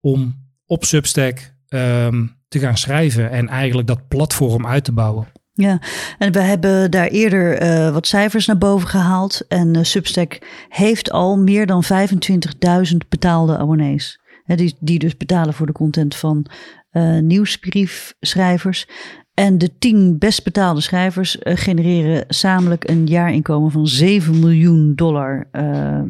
om 0.00 0.34
op 0.66 0.84
Substack 0.84 1.54
um, 1.68 2.36
te 2.48 2.58
gaan 2.58 2.76
schrijven 2.76 3.30
en 3.30 3.48
eigenlijk 3.48 3.88
dat 3.88 4.08
platform 4.08 4.66
uit 4.66 4.84
te 4.84 4.92
bouwen. 4.92 5.26
Ja, 5.52 5.80
en 6.18 6.32
we 6.32 6.40
hebben 6.40 6.90
daar 6.90 7.06
eerder 7.06 7.62
uh, 7.62 7.92
wat 7.92 8.06
cijfers 8.06 8.46
naar 8.46 8.58
boven 8.58 8.88
gehaald. 8.88 9.44
En 9.48 9.76
uh, 9.76 9.82
Substack 9.82 10.38
heeft 10.68 11.10
al 11.10 11.38
meer 11.38 11.66
dan 11.66 11.84
25.000 11.84 12.96
betaalde 13.08 13.58
abonnees. 13.58 14.20
die, 14.44 14.76
die 14.80 14.98
dus 14.98 15.16
betalen 15.16 15.54
voor 15.54 15.66
de 15.66 15.72
content 15.72 16.16
van 16.16 16.46
uh, 16.92 17.18
nieuwsbriefschrijvers. 17.18 18.88
En 19.36 19.58
de 19.58 19.78
tien 19.78 20.18
best 20.18 20.44
betaalde 20.44 20.80
schrijvers 20.80 21.36
uh, 21.36 21.56
genereren 21.56 22.24
zamelijk 22.28 22.88
een 22.88 23.06
jaarinkomen 23.06 23.70
van 23.70 23.86
7 23.86 24.38
miljoen 24.38 24.94
dollar, 24.94 25.48
uh, 25.52 25.62
uh, 25.62 26.00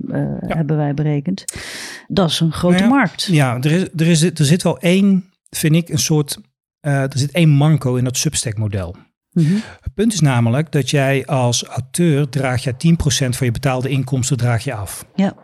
ja. 0.48 0.56
hebben 0.56 0.76
wij 0.76 0.94
berekend. 0.94 1.44
Dat 2.08 2.30
is 2.30 2.40
een 2.40 2.52
grote 2.52 2.74
nou 2.74 2.88
ja, 2.88 2.94
markt. 2.94 3.24
Ja, 3.24 3.56
er, 3.60 3.72
is, 3.72 3.88
er, 3.96 4.06
is, 4.06 4.22
er 4.22 4.44
zit 4.44 4.62
wel 4.62 4.78
één, 4.78 5.24
vind 5.50 5.74
ik, 5.74 5.88
een 5.88 5.98
soort, 5.98 6.38
er 6.80 7.08
zit 7.14 7.30
één 7.30 7.48
manco 7.48 7.94
in 7.94 8.04
dat 8.04 8.16
Substack-model. 8.16 8.96
Mm 9.32 9.44
-hmm. 9.44 9.62
Het 9.80 9.94
punt 9.94 10.12
is 10.12 10.20
namelijk 10.20 10.72
dat 10.72 10.90
jij 10.90 11.26
als 11.26 11.64
auteur 11.64 12.28
draag 12.28 12.62
je 12.62 12.72
10% 12.72 12.76
van 13.08 13.46
je 13.46 13.50
betaalde 13.50 13.88
inkomsten 13.88 14.36
draag 14.36 14.64
je 14.64 14.74
af. 14.74 15.06
Ja, 15.14 15.34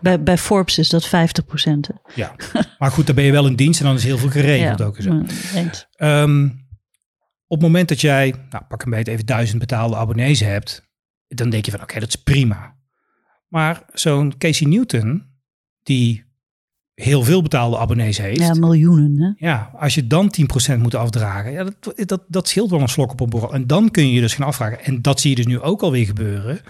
bij, 0.00 0.22
bij 0.22 0.38
Forbes 0.38 0.78
is 0.78 0.88
dat 0.88 1.06
50%. 1.06 1.10
Ja, 2.14 2.34
maar 2.78 2.90
goed, 2.90 3.06
dan 3.06 3.14
ben 3.14 3.24
je 3.24 3.32
wel 3.32 3.46
in 3.46 3.56
dienst 3.56 3.80
en 3.80 3.86
dan 3.86 3.94
is 3.94 4.04
heel 4.04 4.18
veel 4.18 4.30
geregeld 4.30 4.78
ja, 4.78 4.84
ook. 4.84 4.96
Zo. 5.00 5.22
Um, 5.98 6.44
op 6.44 6.67
het 7.48 7.60
moment 7.60 7.88
dat 7.88 8.00
jij, 8.00 8.34
nou, 8.50 8.64
pak 8.68 8.82
een 8.82 8.90
beetje 8.90 9.12
even 9.12 9.26
duizend 9.26 9.58
betaalde 9.58 9.96
abonnees 9.96 10.40
hebt, 10.40 10.88
dan 11.28 11.50
denk 11.50 11.64
je 11.64 11.70
van 11.70 11.82
oké, 11.82 12.00
dat 12.00 12.08
is 12.08 12.16
prima. 12.16 12.76
Maar 13.48 13.82
zo'n 13.92 14.38
Casey 14.38 14.66
Newton, 14.66 15.26
die 15.82 16.24
heel 16.94 17.22
veel 17.22 17.42
betaalde 17.42 17.78
abonnees 17.78 18.18
heeft. 18.18 18.40
Ja, 18.40 18.54
miljoenen. 18.54 19.20
Hè? 19.20 19.46
Ja, 19.46 19.70
als 19.74 19.94
je 19.94 20.06
dan 20.06 20.32
10% 20.74 20.78
moet 20.78 20.94
afdragen, 20.94 21.52
ja, 21.52 21.64
dat, 21.64 22.08
dat, 22.08 22.22
dat 22.28 22.48
scheelt 22.48 22.70
wel 22.70 22.80
een 22.80 22.88
slok 22.88 23.10
op 23.10 23.20
een 23.20 23.30
borrel. 23.30 23.54
En 23.54 23.66
dan 23.66 23.90
kun 23.90 24.06
je 24.06 24.12
je 24.12 24.20
dus 24.20 24.34
gaan 24.34 24.46
afvragen. 24.46 24.84
En 24.84 25.02
dat 25.02 25.20
zie 25.20 25.30
je 25.30 25.36
dus 25.36 25.46
nu 25.46 25.60
ook 25.60 25.82
alweer 25.82 26.06
gebeuren. 26.06 26.60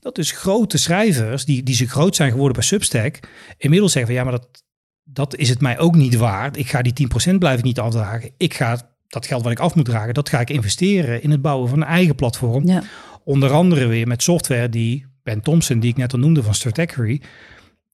Dat 0.00 0.14
dus 0.14 0.30
grote 0.30 0.78
schrijvers, 0.78 1.44
die, 1.44 1.62
die 1.62 1.74
ze 1.74 1.88
groot 1.88 2.16
zijn 2.16 2.30
geworden 2.30 2.56
bij 2.56 2.64
Substack, 2.64 3.20
inmiddels 3.56 3.92
zeggen 3.92 4.14
van 4.14 4.24
ja, 4.24 4.30
maar 4.30 4.40
dat, 4.40 4.64
dat 5.04 5.36
is 5.36 5.48
het 5.48 5.60
mij 5.60 5.78
ook 5.78 5.94
niet 5.94 6.16
waard. 6.16 6.56
Ik 6.56 6.68
ga 6.68 6.82
die 6.82 7.08
10% 7.32 7.34
blijf 7.38 7.58
ik 7.58 7.64
niet 7.64 7.80
afdragen. 7.80 8.30
Ik 8.36 8.54
ga 8.54 8.96
dat 9.08 9.26
geld 9.26 9.42
wat 9.42 9.52
ik 9.52 9.58
af 9.58 9.74
moet 9.74 9.84
dragen, 9.84 10.14
dat 10.14 10.28
ga 10.28 10.40
ik 10.40 10.50
investeren 10.50 11.22
in 11.22 11.30
het 11.30 11.42
bouwen 11.42 11.68
van 11.68 11.80
een 11.80 11.88
eigen 11.88 12.14
platform. 12.14 12.66
Ja. 12.66 12.82
Onder 13.24 13.50
andere 13.50 13.86
weer 13.86 14.06
met 14.06 14.22
software 14.22 14.68
die 14.68 15.06
Ben 15.22 15.40
Thompson, 15.40 15.80
die 15.80 15.90
ik 15.90 15.96
net 15.96 16.12
al 16.12 16.18
noemde 16.18 16.42
van 16.42 16.54
Stratechery, 16.54 17.20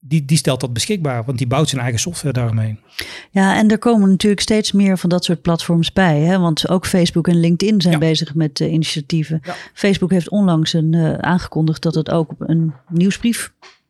die, 0.06 0.24
die 0.24 0.36
stelt 0.36 0.60
dat 0.60 0.72
beschikbaar, 0.72 1.24
want 1.24 1.38
die 1.38 1.46
bouwt 1.46 1.68
zijn 1.68 1.82
eigen 1.82 2.00
software 2.00 2.32
daarmee. 2.32 2.78
Ja, 3.30 3.56
en 3.56 3.70
er 3.70 3.78
komen 3.78 4.08
natuurlijk 4.10 4.42
steeds 4.42 4.72
meer 4.72 4.98
van 4.98 5.10
dat 5.10 5.24
soort 5.24 5.42
platforms 5.42 5.92
bij. 5.92 6.20
Hè? 6.20 6.38
Want 6.38 6.68
ook 6.68 6.86
Facebook 6.86 7.28
en 7.28 7.40
LinkedIn 7.40 7.80
zijn 7.80 7.92
Ja. 7.94 7.98
bezig 8.00 8.34
met 8.34 8.60
uh, 8.60 8.72
initiatieven. 8.72 9.40
Ja. 9.42 9.54
Facebook 9.74 10.10
heeft 10.10 10.28
onlangs 10.28 10.72
een, 10.72 10.92
uh, 10.92 11.12
aangekondigd 11.14 11.82
dat 11.82 11.94
het 11.94 12.10
ook 12.10 12.34
een 12.38 12.72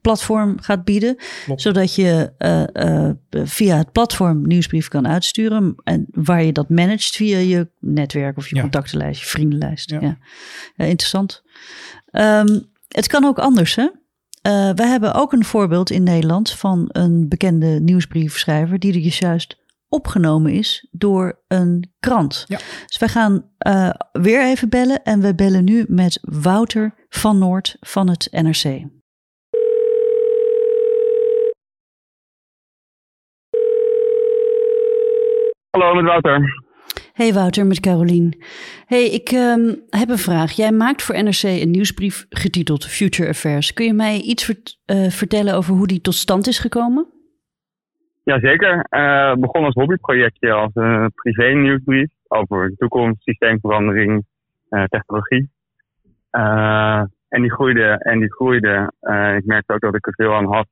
nieuwsbriefplatform 0.04 0.60
gaat 0.60 0.84
bieden. 0.84 1.16
Klopt. 1.44 1.60
Zodat 1.60 1.94
je 1.94 2.32
uh, 3.30 3.44
via 3.44 3.76
het 3.76 3.92
platform 3.92 4.46
nieuwsbrief 4.46 4.88
kan 4.88 5.08
uitsturen. 5.08 5.74
En 5.84 6.06
waar 6.10 6.42
je 6.42 6.52
dat 6.52 6.68
managt 6.68 7.16
via 7.16 7.38
je 7.38 7.68
netwerk 7.80 8.36
of 8.36 8.48
je 8.48 8.54
Ja. 8.54 8.60
contactenlijst, 8.60 9.20
je 9.20 9.26
vriendenlijst. 9.26 9.90
Ja. 9.90 10.00
Ja. 10.76 10.84
Interessant. 10.84 11.42
Um, 12.12 12.72
het 12.88 13.06
kan 13.06 13.24
ook 13.24 13.38
anders, 13.38 13.74
hè? 13.74 13.82
Uh, 13.82 13.90
we 14.74 14.86
hebben 14.86 15.14
ook 15.14 15.32
een 15.32 15.44
voorbeeld 15.44 15.90
in 15.90 16.02
Nederland 16.02 16.50
van 16.50 16.88
een 16.88 17.28
bekende 17.28 17.80
nieuwsbriefschrijver 17.80 18.78
die 18.78 18.94
er 18.94 19.02
dus 19.02 19.18
juist 19.18 19.62
opgenomen 19.88 20.52
is 20.52 20.88
door 20.90 21.42
een 21.48 21.92
krant. 22.00 22.44
Ja. 22.46 22.58
Dus 22.86 22.98
wij 22.98 23.08
gaan 23.08 23.44
weer 24.12 24.44
even 24.44 24.68
bellen 24.68 25.02
en 25.02 25.20
we 25.20 25.34
bellen 25.34 25.64
nu 25.64 25.84
met 25.88 26.18
Wouter 26.22 26.94
van 27.08 27.38
Noord 27.38 27.76
van 27.80 28.08
het 28.08 28.28
NRC. 28.30 28.82
Hallo, 35.74 35.94
met 35.94 36.04
Wouter. 36.04 36.62
Hey 37.12 37.32
Wouter, 37.32 37.66
met 37.66 37.80
Carolien. 37.80 38.36
Hey, 38.86 39.04
ik 39.04 39.30
um, 39.30 39.82
heb 39.88 40.08
een 40.08 40.18
vraag. 40.18 40.52
Jij 40.52 40.72
maakt 40.72 41.02
voor 41.02 41.22
NRC 41.22 41.42
een 41.42 41.70
nieuwsbrief 41.70 42.26
getiteld 42.28 42.86
Future 42.86 43.28
Affairs. 43.28 43.72
Kun 43.72 43.86
je 43.86 43.92
mij 43.92 44.20
iets 44.20 44.44
vert, 44.44 44.78
uh, 44.86 45.08
vertellen 45.08 45.54
over 45.54 45.74
hoe 45.74 45.86
die 45.86 46.00
tot 46.00 46.14
stand 46.14 46.46
is 46.46 46.58
gekomen? 46.58 47.06
Jazeker. 48.24 48.86
Uh, 48.90 49.34
begon 49.34 49.64
als 49.64 49.74
hobbyprojectje, 49.74 50.52
als 50.52 50.70
een 50.74 51.12
privé 51.14 51.52
nieuwsbrief 51.52 52.10
over 52.28 52.68
de 52.68 52.76
toekomst, 52.76 53.22
systeemverandering, 53.22 54.24
uh, 54.70 54.84
technologie. 54.84 55.50
En 57.28 57.42
die 57.42 57.52
groeide 57.52 57.98
en 57.98 58.18
die 58.18 58.32
groeide. 58.32 58.92
ik 59.36 59.44
merkte 59.44 59.72
ook 59.72 59.80
dat 59.80 59.94
ik 59.94 60.06
er 60.06 60.14
veel 60.14 60.34
aan 60.34 60.52
had 60.52 60.66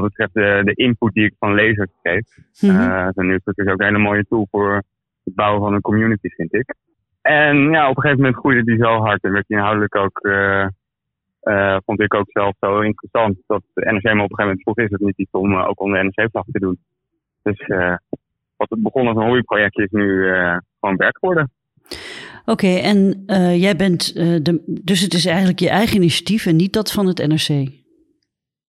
wat 0.00 0.10
betreft 0.10 0.34
de, 0.34 0.60
de 0.64 0.74
input 0.74 1.12
die 1.12 1.24
ik 1.24 1.34
van 1.38 1.54
lezers 1.54 1.90
kreeg. 2.02 2.24
Mm 2.60 2.70
-hmm. 2.70 3.12
Zo'n 3.14 3.26
nieuwsbrief 3.26 3.56
is 3.56 3.72
ook 3.72 3.80
een 3.80 3.86
hele 3.86 3.98
mooie 3.98 4.24
tool 4.28 4.48
voor 4.50 4.82
het 5.24 5.34
bouwen 5.34 5.60
van 5.60 5.74
een 5.74 5.80
community, 5.80 6.28
vind 6.28 6.54
ik. 6.54 6.74
En 7.22 7.70
ja, 7.70 7.88
op 7.88 7.96
een 7.96 8.02
gegeven 8.02 8.22
moment 8.22 8.40
groeide 8.40 8.64
die 8.64 8.76
zo 8.76 8.98
hard 8.98 9.22
en 9.22 9.32
werd 9.32 9.44
die 9.46 9.56
inhoudelijk 9.56 9.96
ook, 9.96 10.18
uh, 10.22 10.66
uh, 11.42 11.76
vond 11.84 12.00
ik 12.00 12.14
ook 12.14 12.30
zelf 12.30 12.54
zo 12.60 12.80
interessant, 12.80 13.36
dat 13.46 13.62
de 13.74 13.90
NRC 13.92 14.02
me 14.02 14.10
op 14.10 14.30
een 14.30 14.36
gegeven 14.36 14.44
moment 14.44 14.62
vroeg, 14.62 14.78
is 14.78 14.90
het 14.90 15.00
niet 15.00 15.18
iets 15.18 15.30
om 15.30 15.56
ook 15.56 15.80
onder 15.80 15.98
de 15.98 16.04
NRC-vlag 16.04 16.44
te 16.52 16.58
doen. 16.58 16.78
Dus 17.42 17.66
wat 18.56 18.70
het 18.70 18.82
begon 18.82 19.06
als 19.06 19.16
een 19.16 19.22
hobbyprojectje 19.22 19.82
is 19.82 19.90
nu 19.90 20.28
gewoon 20.80 20.96
werk 20.96 21.18
geworden. 21.18 21.50
Oké, 22.44 22.50
okay, 22.50 22.80
en 22.80 23.24
jij 23.58 23.76
bent, 23.76 24.14
de, 24.14 24.62
dus 24.66 25.00
het 25.00 25.14
is 25.14 25.26
eigenlijk 25.26 25.58
je 25.58 25.68
eigen 25.68 25.96
initiatief 25.96 26.46
en 26.46 26.56
niet 26.56 26.72
dat 26.72 26.92
van 26.92 27.06
het 27.06 27.26
NRC? 27.26 27.68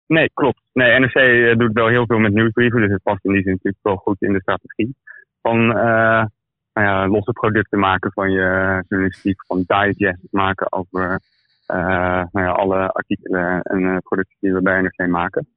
Nee, 0.07 0.29
klopt. 0.33 0.61
Nee, 0.73 0.99
NRC 0.99 1.59
doet 1.59 1.73
wel 1.73 1.87
heel 1.87 2.05
veel 2.05 2.17
met 2.17 2.33
nieuwsbrieven, 2.33 2.81
dus 2.81 2.91
het 2.91 3.03
past 3.03 3.25
in 3.25 3.31
die 3.31 3.41
zin 3.41 3.51
natuurlijk 3.51 3.83
wel 3.83 3.95
goed 3.95 4.21
in 4.21 4.33
de 4.33 4.41
strategie 4.41 4.95
van 5.41 5.59
uh, 5.59 6.25
nou 6.73 6.87
ja, 6.87 7.07
losse 7.07 7.31
producten 7.31 7.79
maken 7.79 8.11
van 8.11 8.31
je 8.31 8.83
journalistiek, 8.87 9.45
van 9.45 9.63
digest 9.67 10.27
maken 10.31 10.71
over 10.71 11.19
nou 11.67 12.27
ja, 12.31 12.49
alle 12.49 12.91
artikelen 12.91 13.61
en 13.61 14.01
producten 14.01 14.37
die 14.39 14.53
we 14.53 14.61
bij 14.61 14.81
NRC 14.81 15.07
maken. 15.07 15.47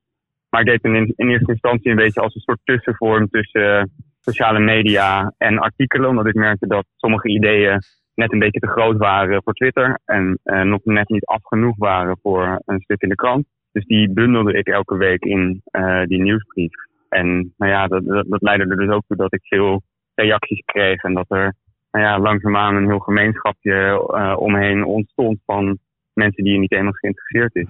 Maar 0.51 0.61
ik 0.61 0.67
deed 0.67 0.83
het 0.83 1.15
in, 1.17 1.29
eerste 1.29 1.53
instantie 1.53 1.91
een 1.91 1.97
beetje 1.97 2.21
als 2.21 2.35
een 2.35 2.41
soort 2.41 2.61
tussenvorm 2.65 3.29
tussen 3.29 3.93
sociale 4.21 4.59
media 4.59 5.33
en 5.39 5.59
artikelen. 5.59 6.09
Omdat 6.09 6.27
ik 6.27 6.35
merkte 6.35 6.67
dat 6.67 6.85
sommige 6.97 7.29
ideeën 7.29 7.83
net 8.15 8.33
een 8.33 8.39
beetje 8.39 8.61
te 8.61 8.67
groot 8.67 8.97
waren 8.97 9.43
voor 9.43 9.53
Twitter. 9.53 9.99
En 10.05 10.39
uh, 10.45 10.63
nog 10.63 10.81
net 10.85 11.09
niet 11.09 11.25
af 11.25 11.41
genoeg 11.43 11.77
waren 11.77 12.19
voor 12.23 12.63
een 12.65 12.81
stuk 12.81 13.03
in 13.03 13.09
de 13.09 13.15
krant. 13.15 13.47
Dus 13.73 13.85
die 13.87 14.11
bundelde 14.11 14.53
ik 14.53 14.67
elke 14.67 14.97
week 14.97 15.25
in 15.25 15.63
uh, 15.73 16.03
die 16.05 16.23
nieuwsbrief. 16.23 16.73
En 17.09 17.55
nou 17.57 17.73
ja, 17.73 17.87
dat, 17.87 18.05
dat, 18.05 18.27
dat, 18.29 18.43
leidde 18.43 18.67
er 18.67 18.77
dus 18.77 18.89
ook 18.89 19.03
toe 19.07 19.17
dat 19.17 19.35
ik 19.35 19.41
veel 19.43 19.83
reacties 20.15 20.63
kreeg. 20.65 21.03
En 21.03 21.15
dat 21.15 21.27
er 21.29 21.55
nou 21.91 22.05
ja, 22.05 22.19
langzaamaan 22.19 22.77
een 22.77 22.87
heel 22.87 22.99
gemeenschapje 22.99 24.07
uh, 24.15 24.37
omheen 24.39 24.85
ontstond 24.85 25.39
van 25.47 25.79
mensen 26.13 26.45
die 26.45 26.55
in 26.55 26.61
die 26.61 26.69
thema's 26.69 26.99
geïnteresseerd 26.99 27.55
is. 27.55 27.67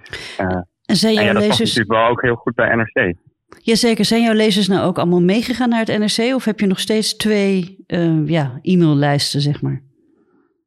en 0.84 0.96
zijn 0.96 1.14
jouw 1.14 1.22
en 1.22 1.28
ja, 1.28 1.32
dat 1.32 1.42
lezers... 1.42 1.58
past 1.58 1.76
natuurlijk 1.76 2.00
wel 2.00 2.10
ook 2.10 2.22
heel 2.22 2.34
goed 2.34 2.54
bij 2.54 2.74
NRC. 2.74 3.14
Jazeker. 3.58 4.04
Zijn 4.04 4.22
jouw 4.22 4.34
lezers 4.34 4.68
nou 4.68 4.86
ook 4.86 4.98
allemaal 4.98 5.22
meegegaan 5.22 5.68
naar 5.68 5.84
het 5.86 5.98
NRC? 5.98 6.34
Of 6.34 6.44
heb 6.44 6.60
je 6.60 6.66
nog 6.66 6.80
steeds 6.80 7.16
twee 7.16 7.84
uh, 7.86 8.28
ja, 8.28 8.58
e-maillijsten, 8.62 9.40
zeg 9.40 9.62
maar? 9.62 9.82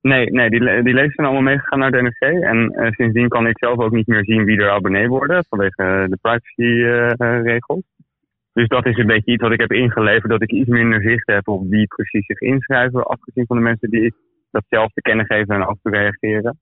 Nee, 0.04 0.32
nee 0.32 0.50
die, 0.50 0.84
die 0.84 0.94
zijn 0.96 1.12
allemaal 1.16 1.42
meegegaan 1.42 1.80
naar 1.80 1.92
het 1.92 2.02
NRC. 2.02 2.42
En 2.44 2.74
uh, 2.76 2.92
sindsdien 2.92 3.28
kan 3.28 3.48
ik 3.48 3.58
zelf 3.58 3.78
ook 3.78 3.92
niet 3.92 4.08
meer 4.08 4.24
zien 4.24 4.44
wie 4.44 4.58
er 4.58 4.70
abonnee 4.70 5.08
worden 5.08 5.46
vanwege 5.50 6.06
de 6.10 6.18
privacyregels. 6.22 7.84
Uh, 7.98 8.06
dus 8.54 8.68
dat 8.68 8.86
is 8.86 8.98
een 8.98 9.06
beetje 9.06 9.32
iets 9.32 9.42
wat 9.42 9.52
ik 9.52 9.60
heb 9.60 9.72
ingeleverd, 9.72 10.32
dat 10.32 10.42
ik 10.42 10.52
iets 10.52 10.70
minder 10.70 11.02
zicht 11.02 11.28
heb 11.28 11.48
op 11.48 11.70
wie 11.70 11.88
precies 11.88 12.26
zich 12.26 12.40
inschrijven, 12.40 13.04
afgezien 13.04 13.46
van 13.46 13.58
de 13.58 13.64
mensen 13.64 13.90
die 13.90 14.14
dat 14.52 14.64
zelf 14.70 14.92
te 14.94 15.02
kennen 15.02 15.26
geven 15.26 15.56
en 15.56 15.68
ook 15.68 15.78
te 15.82 15.90
reageren. 15.90 16.60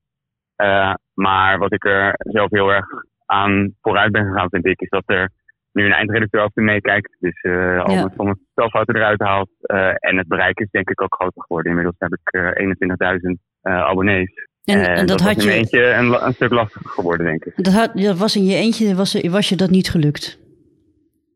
Maar 1.13 1.58
wat 1.58 1.73
ik 1.73 1.86
er 1.86 2.13
zelf 2.17 2.49
heel 2.49 2.73
erg 2.73 2.86
aan 3.25 3.75
vooruit 3.82 4.12
ben 4.12 4.25
gegaan, 4.25 4.49
vind 4.49 4.65
ik, 4.65 4.82
is 4.82 4.89
dat 4.89 5.04
er 5.06 5.32
nu 5.71 5.86
een 5.86 5.91
eindredacteur 5.91 6.41
over 6.41 6.63
meekijkt. 6.63 7.15
Dus 7.19 7.43
uh, 7.43 7.84
al 7.84 7.93
ja. 7.93 8.36
spelfouten 8.51 8.95
eruit 8.95 9.19
haalt. 9.19 9.49
Uh, 9.62 9.88
en 9.88 10.17
het 10.17 10.27
bereik 10.27 10.60
is 10.60 10.69
denk 10.71 10.89
ik 10.89 11.01
ook 11.01 11.15
groter 11.15 11.41
geworden. 11.41 11.71
Inmiddels 11.71 11.95
heb 11.99 12.13
ik 12.13 12.34
uh, 12.36 13.19
21.000 13.25 13.31
abonnees. 13.62 14.49
En, 14.63 14.86
en, 14.86 14.95
dat, 14.95 15.07
dat 15.07 15.21
had 15.21 15.43
je... 15.43 15.51
eentje 15.51 15.84
een, 15.84 16.25
een, 16.25 16.34
stuk 16.34 16.51
lastiger 16.51 16.89
geworden, 16.89 17.25
denk 17.25 17.45
ik. 17.45 17.53
Dat, 17.55 17.73
had, 17.73 17.91
dat 17.93 18.17
was 18.17 18.36
in 18.36 18.45
je 18.45 18.55
eentje, 18.55 18.95
was, 18.95 19.21
was 19.29 19.49
je 19.49 19.55
dat 19.55 19.69
niet 19.69 19.89
gelukt? 19.89 20.39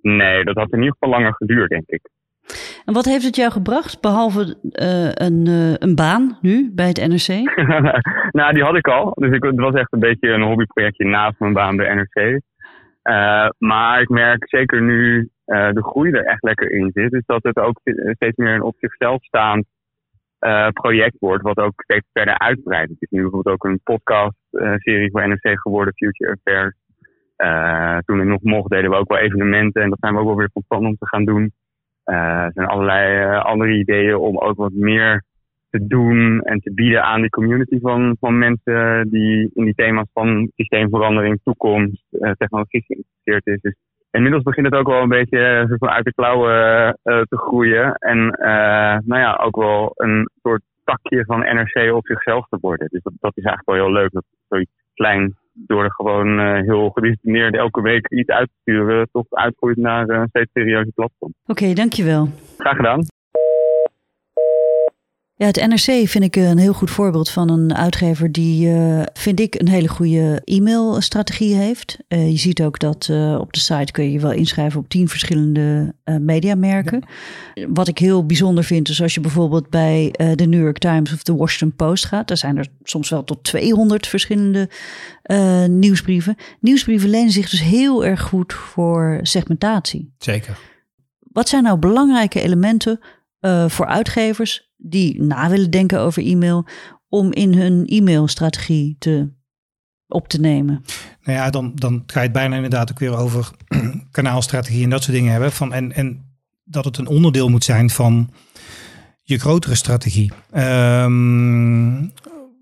Nee, 0.02 0.44
dat 0.44 0.56
had 0.56 0.72
in 0.72 0.78
ieder 0.78 0.96
geval 1.00 1.10
langer 1.10 1.34
geduurd, 1.34 1.70
denk 1.70 1.88
ik. 1.88 2.10
En 2.86 2.94
wat 2.94 3.06
heeft 3.06 3.26
het 3.26 3.36
jou 3.36 3.52
gebracht, 3.52 4.02
behalve 4.02 4.40
uh, 4.40 5.12
een, 5.28 5.46
uh, 5.48 5.74
een 5.74 5.96
baan 5.96 6.38
nu 6.42 6.72
bij 6.74 6.88
het 6.88 7.08
NRC? 7.08 7.28
nou, 8.40 8.54
die 8.54 8.64
had 8.64 8.76
ik 8.76 8.88
al. 8.88 9.12
Dus 9.16 9.32
ik, 9.32 9.44
het 9.44 9.60
was 9.60 9.74
echt 9.74 9.94
een 9.94 10.00
beetje 10.00 10.30
een 10.30 10.42
hobbyprojectje 10.42 11.06
naast 11.06 11.40
mijn 11.40 11.54
baan 11.54 11.76
bij 11.76 11.94
NRC. 11.94 12.42
Uh, 13.10 13.50
maar 13.58 14.02
ik 14.02 14.10
merk 14.10 14.50
zeker 14.50 14.82
nu 14.82 15.30
uh, 15.46 15.72
de 15.72 15.84
groei 15.84 16.12
er 16.12 16.26
echt 16.26 16.44
lekker 16.44 16.72
in 16.72 16.92
zit. 16.94 17.12
Dus 17.12 17.26
dat 17.26 17.44
het 17.44 17.58
ook 17.58 17.80
steeds 18.14 18.36
meer 18.36 18.54
een 18.54 18.62
op 18.62 18.76
zichzelf 18.80 19.24
staand 19.24 19.66
uh, 20.40 20.68
project 20.68 21.16
wordt. 21.20 21.44
Wat 21.44 21.58
ook 21.58 21.84
steeds 21.84 22.08
verder 22.14 22.40
uitbreidt. 22.40 22.90
Het 22.90 23.02
is 23.02 23.10
nu 23.10 23.22
bijvoorbeeld 23.22 23.56
ook 23.56 23.64
een 23.64 23.80
podcast 23.84 24.38
serie 24.76 25.12
voor 25.12 25.28
NRC 25.28 25.60
geworden, 25.60 25.94
Future 25.94 26.32
Affairs. 26.32 26.76
toen 28.06 28.22
ik 28.22 28.28
nog 28.28 28.42
mocht 28.42 28.70
deden 28.70 28.90
we 28.90 28.96
ook 28.96 29.10
wel 29.10 29.22
evenementen. 29.22 29.82
En 29.82 29.90
dat 29.90 30.00
zijn 30.00 30.14
we 30.14 30.20
ook 30.20 30.28
wel 30.28 30.36
weer 30.36 30.50
van 30.54 30.64
plan 30.68 30.86
om 30.86 30.96
te 30.98 31.08
gaan 31.08 31.26
doen. 31.26 31.54
er 32.04 32.52
zijn 32.54 32.68
allerlei 32.68 33.36
andere 33.38 33.72
ideeën 33.72 34.16
om 34.16 34.38
ook 34.38 34.58
wat 34.58 34.74
meer 34.74 35.24
te 35.76 35.88
doen 35.88 36.42
en 36.42 36.60
te 36.60 36.74
bieden 36.74 37.04
aan 37.04 37.22
die 37.22 37.30
community 37.30 37.80
van, 37.80 38.18
van 38.20 38.38
mensen 38.38 39.10
die 39.10 39.52
in 39.54 39.64
die 39.64 39.74
thema's 39.74 40.10
van 40.14 40.52
systeemverandering, 40.56 41.40
toekomst, 41.44 42.04
uh, 42.12 42.32
technologie 42.32 42.84
geïnteresseerd 42.88 43.46
is. 43.46 43.62
Dus 43.62 43.76
inmiddels 44.12 44.44
begint 44.44 44.66
het 44.66 44.76
ook 44.76 44.88
wel 44.88 45.02
een 45.02 45.18
beetje 45.20 45.68
uh, 45.80 45.90
uit 45.90 46.06
de 46.06 46.14
klauwen 46.14 46.88
uh, 47.04 47.22
te 47.22 47.38
groeien. 47.38 47.94
En 47.94 48.18
nou 49.06 49.22
ja, 49.22 49.36
ook 49.36 49.56
wel 49.56 49.92
een 49.96 50.30
soort 50.42 50.62
takje 50.84 51.26
van 51.26 51.40
NRC 51.40 51.94
op 51.94 52.06
zichzelf 52.06 52.48
te 52.48 52.58
worden. 52.62 52.88
Dus 52.90 53.04
dat, 53.04 53.14
dat 53.20 53.38
is 53.38 53.44
eigenlijk 53.44 53.78
wel 53.78 53.86
heel 53.86 54.02
leuk. 54.02 54.12
Dat 54.12 54.26
zoiets 54.50 54.72
klein 54.94 55.36
door 55.54 55.84
er 55.84 55.94
gewoon 55.94 56.40
heel 56.64 56.90
gedisciplineerd 56.90 57.56
elke 57.56 57.82
week 57.82 58.10
iets 58.10 58.30
uit 58.30 58.48
te 58.48 58.58
sturen, 58.62 59.10
toch 59.12 59.26
uitgroeit 59.30 59.78
naar 59.78 60.10
een 60.10 60.28
steeds 60.28 60.52
serieuze 60.54 60.92
platform. 60.96 61.34
Oké, 61.46 61.62
okay, 61.62 61.74
dankjewel. 61.74 62.28
Graag 62.58 62.76
gedaan. 62.76 63.15
Ja, 65.38 65.46
het 65.46 65.68
NRC 65.68 66.08
vind 66.08 66.24
ik 66.24 66.36
een 66.36 66.58
heel 66.58 66.74
goed 66.74 66.92
voorbeeld 66.92 67.30
van 67.30 67.50
een 67.50 67.76
uitgever 67.76 68.32
die, 68.32 68.68
uh, 68.68 69.02
vind 69.14 69.40
ik, 69.40 69.56
een 69.56 69.68
hele 69.68 69.88
goede 69.88 70.42
e-mailstrategie 70.44 71.56
heeft. 71.56 71.98
Uh, 72.08 72.30
je 72.30 72.38
ziet 72.38 72.62
ook 72.62 72.80
dat 72.80 73.08
uh, 73.12 73.38
op 73.40 73.54
de 73.54 73.60
site 73.60 73.92
kun 73.92 74.04
je 74.04 74.12
je 74.12 74.20
wel 74.20 74.32
inschrijven 74.32 74.80
op 74.80 74.90
tien 74.90 75.08
verschillende 75.08 75.96
mediamerken. 76.20 77.04
Ja. 77.54 77.68
Wat 77.70 77.88
ik 77.88 77.98
heel 77.98 78.26
bijzonder 78.26 78.64
vind, 78.64 78.90
is 78.90 79.02
als 79.02 79.14
je 79.14 79.20
bijvoorbeeld 79.20 79.70
bij 79.70 80.14
de 80.36 80.46
New 80.46 80.62
York 80.62 80.78
Times 80.78 81.14
of 81.14 81.24
de 81.24 81.36
Washington 81.36 81.76
Post 81.76 82.06
gaat, 82.06 82.28
daar 82.28 82.38
zijn 82.38 82.58
er 82.58 82.68
soms 82.84 83.10
wel 83.10 83.24
tot 83.24 83.44
200 83.44 84.08
verschillende 84.08 84.70
nieuwsbrieven. 85.68 86.36
Nieuwsbrieven 86.60 87.10
lenen 87.10 87.32
zich 87.32 87.50
dus 87.50 87.62
heel 87.62 88.06
erg 88.06 88.22
goed 88.22 88.54
voor 88.54 89.20
segmentatie. 89.22 90.14
Zeker. 90.18 90.58
Wat 91.20 91.50
zijn 91.50 91.64
nou 91.64 91.78
belangrijke 91.78 92.42
elementen 92.42 93.00
voor 93.68 93.86
uitgevers 93.86 94.74
die 94.78 95.22
na 95.22 95.50
willen 95.50 95.72
denken 95.72 96.00
over 96.00 96.26
e-mail, 96.26 96.66
om 97.10 97.34
in 97.34 97.54
hun 97.54 97.86
e-mailstrategie 97.86 98.96
te, 99.00 99.30
op 100.08 100.28
te 100.28 100.40
nemen? 100.40 100.84
Nou 101.24 101.38
ja, 101.38 101.50
dan, 101.50 101.72
dan 101.76 102.04
ga 102.06 102.20
je 102.20 102.26
het 102.26 102.36
bijna 102.36 102.56
inderdaad 102.56 102.92
ook 102.92 103.00
weer 103.00 103.18
over 103.18 103.52
kanaalstrategie 104.12 104.84
en 104.84 104.90
dat 104.90 105.04
soort 105.04 105.16
dingen 105.16 105.32
hebben. 105.32 105.52
Van, 105.52 105.74
en, 105.74 105.92
en 105.92 106.26
dat 106.64 106.86
het 106.86 106.98
een 106.98 107.08
onderdeel 107.08 107.50
moet 107.50 107.64
zijn 107.64 107.90
van 107.90 108.30
je 109.22 109.40
grotere 109.40 109.76
strategie. 109.76 110.32
Um, 110.56 112.12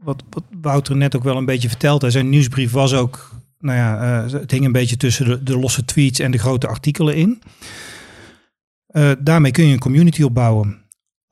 wat, 0.04 0.24
wat 0.30 0.44
Wouter 0.62 0.96
net 0.96 1.16
ook 1.16 1.24
wel 1.24 1.38
een 1.38 1.46
beetje 1.46 1.70
vertelde, 1.70 2.12
zijn 2.12 2.30
nieuwsbrief 2.30 2.72
was 2.72 2.94
ook, 2.94 3.32
nou 3.60 3.78
ja, 3.78 4.24
uh, 4.24 4.32
het 4.32 4.52
hing 4.52 4.66
een 4.66 4.72
beetje 4.72 4.98
tussen 4.98 5.26
de, 5.26 5.44
de 5.44 5.60
losse 5.60 5.86
tweets 5.86 6.20
en 6.20 6.32
de 6.32 6.38
grote 6.38 6.68
artikelen 6.68 7.16
in. 7.16 7.42
Uh, 8.92 9.12
daarmee 9.20 9.52
kun 9.52 9.66
je 9.66 9.74
een 9.74 9.80
community 9.80 10.24
opbouwen 10.24 10.83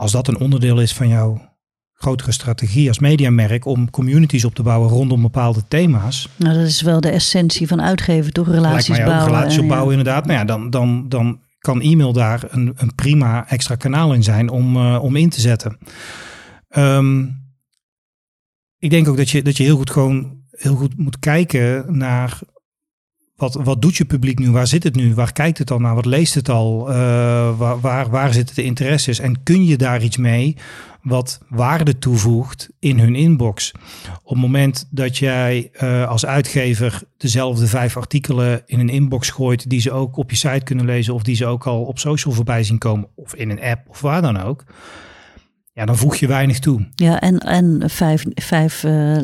als 0.02 0.12
dat 0.12 0.28
een 0.28 0.40
onderdeel 0.40 0.82
is 0.82 0.94
van 0.94 1.08
jouw 1.08 1.50
grotere 1.94 2.32
strategie 2.32 2.88
als 2.88 3.00
mediamerk 3.00 3.66
om 3.66 3.90
communities 3.90 4.46
op 4.46 4.56
te 4.56 4.64
bouwen 4.64 4.90
rondom 4.90 5.22
bepaalde 5.22 5.62
thema's. 5.68 6.30
Nou, 6.36 6.58
dat 6.58 6.68
is 6.68 6.82
wel 6.82 7.02
de 7.02 7.10
essentie 7.10 7.68
van 7.68 7.82
uitgeven, 7.82 8.34
toch? 8.34 8.48
Relaties 8.48 8.98
mij 8.98 9.06
bouwen. 9.06 9.26
Relaties 9.26 9.60
opbouwen, 9.60 9.92
ja. 9.92 9.98
inderdaad. 9.98 10.26
Nou 10.26 10.40
ja, 10.40 10.46
dan, 10.46 10.70
dan, 10.70 11.10
dan 11.10 11.40
kan 11.60 11.82
e-mail 11.82 12.14
daar 12.14 12.44
een, 12.48 12.74
een 12.76 12.96
prima 12.96 13.48
extra 13.50 13.76
kanaal 13.76 14.14
in 14.14 14.24
zijn 14.24 14.50
om, 14.50 14.76
uh, 14.76 15.04
om 15.04 15.16
in 15.16 15.30
te 15.30 15.42
zetten. 15.42 15.78
Um, 16.78 17.40
ik 18.78 18.90
denk 18.90 19.08
ook 19.08 19.18
dat 19.18 19.30
je, 19.30 19.42
dat 19.42 19.58
je 19.58 19.64
heel 19.64 19.78
goed 19.78 19.90
gewoon 19.90 20.38
heel 20.50 20.76
goed 20.76 20.98
moet 20.98 21.20
kijken 21.20 21.98
naar 21.98 22.40
wat, 23.42 23.54
wat 23.54 23.82
doet 23.82 23.96
je 23.96 24.06
publiek 24.06 24.40
nu? 24.40 24.52
Waar 24.52 24.68
zit 24.68 24.84
het 24.84 24.96
nu? 24.96 25.14
Waar 25.14 25.34
kijkt 25.34 25.58
het 25.58 25.72
al 25.72 25.80
naar? 25.80 25.96
Wat 25.96 26.06
leest 26.06 26.34
het 26.34 26.50
al? 26.50 26.90
Uh, 26.90 26.96
waar, 27.58 27.80
waar, 27.80 28.10
waar 28.10 28.34
zitten 28.34 28.56
de 28.56 28.64
interesses? 28.64 29.20
En 29.20 29.44
kun 29.44 29.66
je 29.66 29.78
daar 29.78 30.04
iets 30.04 30.18
mee 30.18 30.58
wat 31.02 31.40
waarde 31.50 31.98
toevoegt 31.98 32.70
in 32.80 33.00
hun 33.00 33.16
inbox? 33.16 33.72
Op 34.24 34.30
het 34.30 34.38
moment 34.38 34.88
dat 34.90 35.18
jij 35.18 35.72
uh, 35.84 36.08
als 36.08 36.26
uitgever 36.26 37.02
dezelfde 37.18 37.68
vijf 37.68 37.98
artikelen 37.98 38.62
in 38.66 38.80
een 38.80 38.90
inbox 38.90 39.30
gooit, 39.30 39.70
die 39.70 39.82
ze 39.82 39.92
ook 39.92 40.18
op 40.18 40.30
je 40.30 40.36
site 40.36 40.64
kunnen 40.64 40.86
lezen 40.86 41.14
of 41.14 41.24
die 41.24 41.36
ze 41.36 41.46
ook 41.46 41.68
al 41.68 41.84
op 41.84 42.00
social 42.00 42.34
voorbij 42.34 42.64
zien 42.64 42.78
komen, 42.78 43.08
of 43.16 43.36
in 43.36 43.50
een 43.50 43.62
app 43.62 43.90
of 43.90 44.02
waar 44.02 44.22
dan 44.22 44.42
ook 44.42 44.64
ja, 45.74 45.86
dan 45.86 45.98
voeg 45.98 46.16
je 46.16 46.28
weinig 46.28 46.60
toe. 46.60 46.88
Ja, 46.96 47.20
en, 47.22 47.38
en 47.38 47.84
vijf, 47.86 48.24
vijf, 48.34 48.84
uh, 48.84 49.18
uh, 49.18 49.24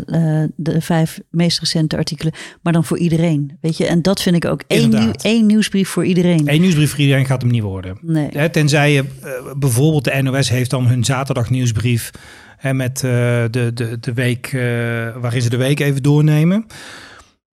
de 0.55 0.81
vijf 0.81 1.19
meest 1.29 1.59
recente 1.59 1.97
artikelen, 1.97 2.33
maar 2.61 2.73
dan 2.73 2.83
voor 2.83 2.97
iedereen. 2.97 3.57
Weet 3.61 3.77
je, 3.77 3.85
en 3.85 4.01
dat 4.01 4.21
vind 4.21 4.35
ik 4.35 4.45
ook 4.45 4.63
één, 4.67 4.89
nieuw, 4.89 5.11
één 5.11 5.45
nieuwsbrief 5.45 5.89
voor 5.89 6.05
iedereen. 6.05 6.41
Eén 6.45 6.61
nieuwsbrief 6.61 6.89
voor 6.89 6.99
iedereen 6.99 7.25
gaat 7.25 7.41
hem 7.41 7.51
niet 7.51 7.61
worden. 7.61 7.97
Nee. 8.01 8.29
Hè, 8.31 8.49
tenzij 8.49 8.93
je 8.93 9.03
uh, 9.03 9.29
bijvoorbeeld 9.57 10.03
de 10.03 10.21
NOS 10.21 10.49
heeft 10.49 10.69
dan 10.69 10.87
hun 10.87 11.03
zaterdag 11.03 11.49
nieuwsbrief 11.49 12.11
hè, 12.57 12.73
met 12.73 12.97
de, 12.99 13.47
de, 13.51 13.97
de 13.99 14.13
week 14.13 14.49
waarin 15.21 15.41
ze 15.41 15.49
de 15.49 15.57
week 15.57 15.79
even 15.79 16.03
doornemen. 16.03 16.65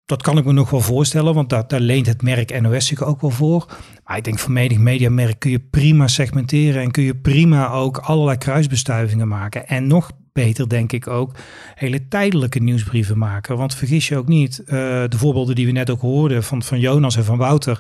Dat 0.07 0.23
kan 0.23 0.39
ik 0.39 0.45
me 0.45 0.53
nog 0.53 0.71
wel 0.71 0.81
voorstellen, 0.81 1.35
want 1.35 1.51
daar, 1.51 1.81
leent 1.81 2.07
het 2.07 2.23
merk 2.23 2.61
NOS 2.61 2.87
zich 2.87 3.03
ook 3.03 3.21
wel 3.21 3.31
voor. 3.31 3.67
Maar 4.05 4.17
ik 4.17 4.25
denk 4.25 4.39
voor 4.39 4.53
menig 4.53 4.79
mediamerk 4.79 5.39
kun 5.39 5.51
je 5.51 5.61
prima 5.61 6.09
segmenteren 6.09 6.83
en 6.83 6.91
kun 6.91 7.03
je 7.03 7.17
prima 7.17 7.71
ook 7.71 7.99
allerlei 7.99 8.39
kruisbestuivingen 8.39 9.29
maken. 9.29 9.67
En 9.67 9.87
nog 9.87 10.11
beter 10.33 10.69
denk 10.69 10.93
ik 10.93 11.07
ook 11.07 11.37
hele 11.75 12.09
tijdelijke 12.09 12.59
nieuwsbrieven 12.59 13.19
maken. 13.19 13.57
Want 13.57 13.75
vergis 13.75 14.09
je 14.09 14.17
ook 14.17 14.29
niet, 14.29 14.59
uh, 14.59 14.67
de 15.09 15.17
voorbeelden 15.19 15.55
die 15.55 15.67
we 15.67 15.73
net 15.73 15.91
ook 15.91 16.01
hoorden 16.01 16.43
van, 16.43 16.63
van 16.63 16.81
Jonas 16.81 17.17
en 17.17 17.25
van 17.25 17.39
Wouter, 17.39 17.79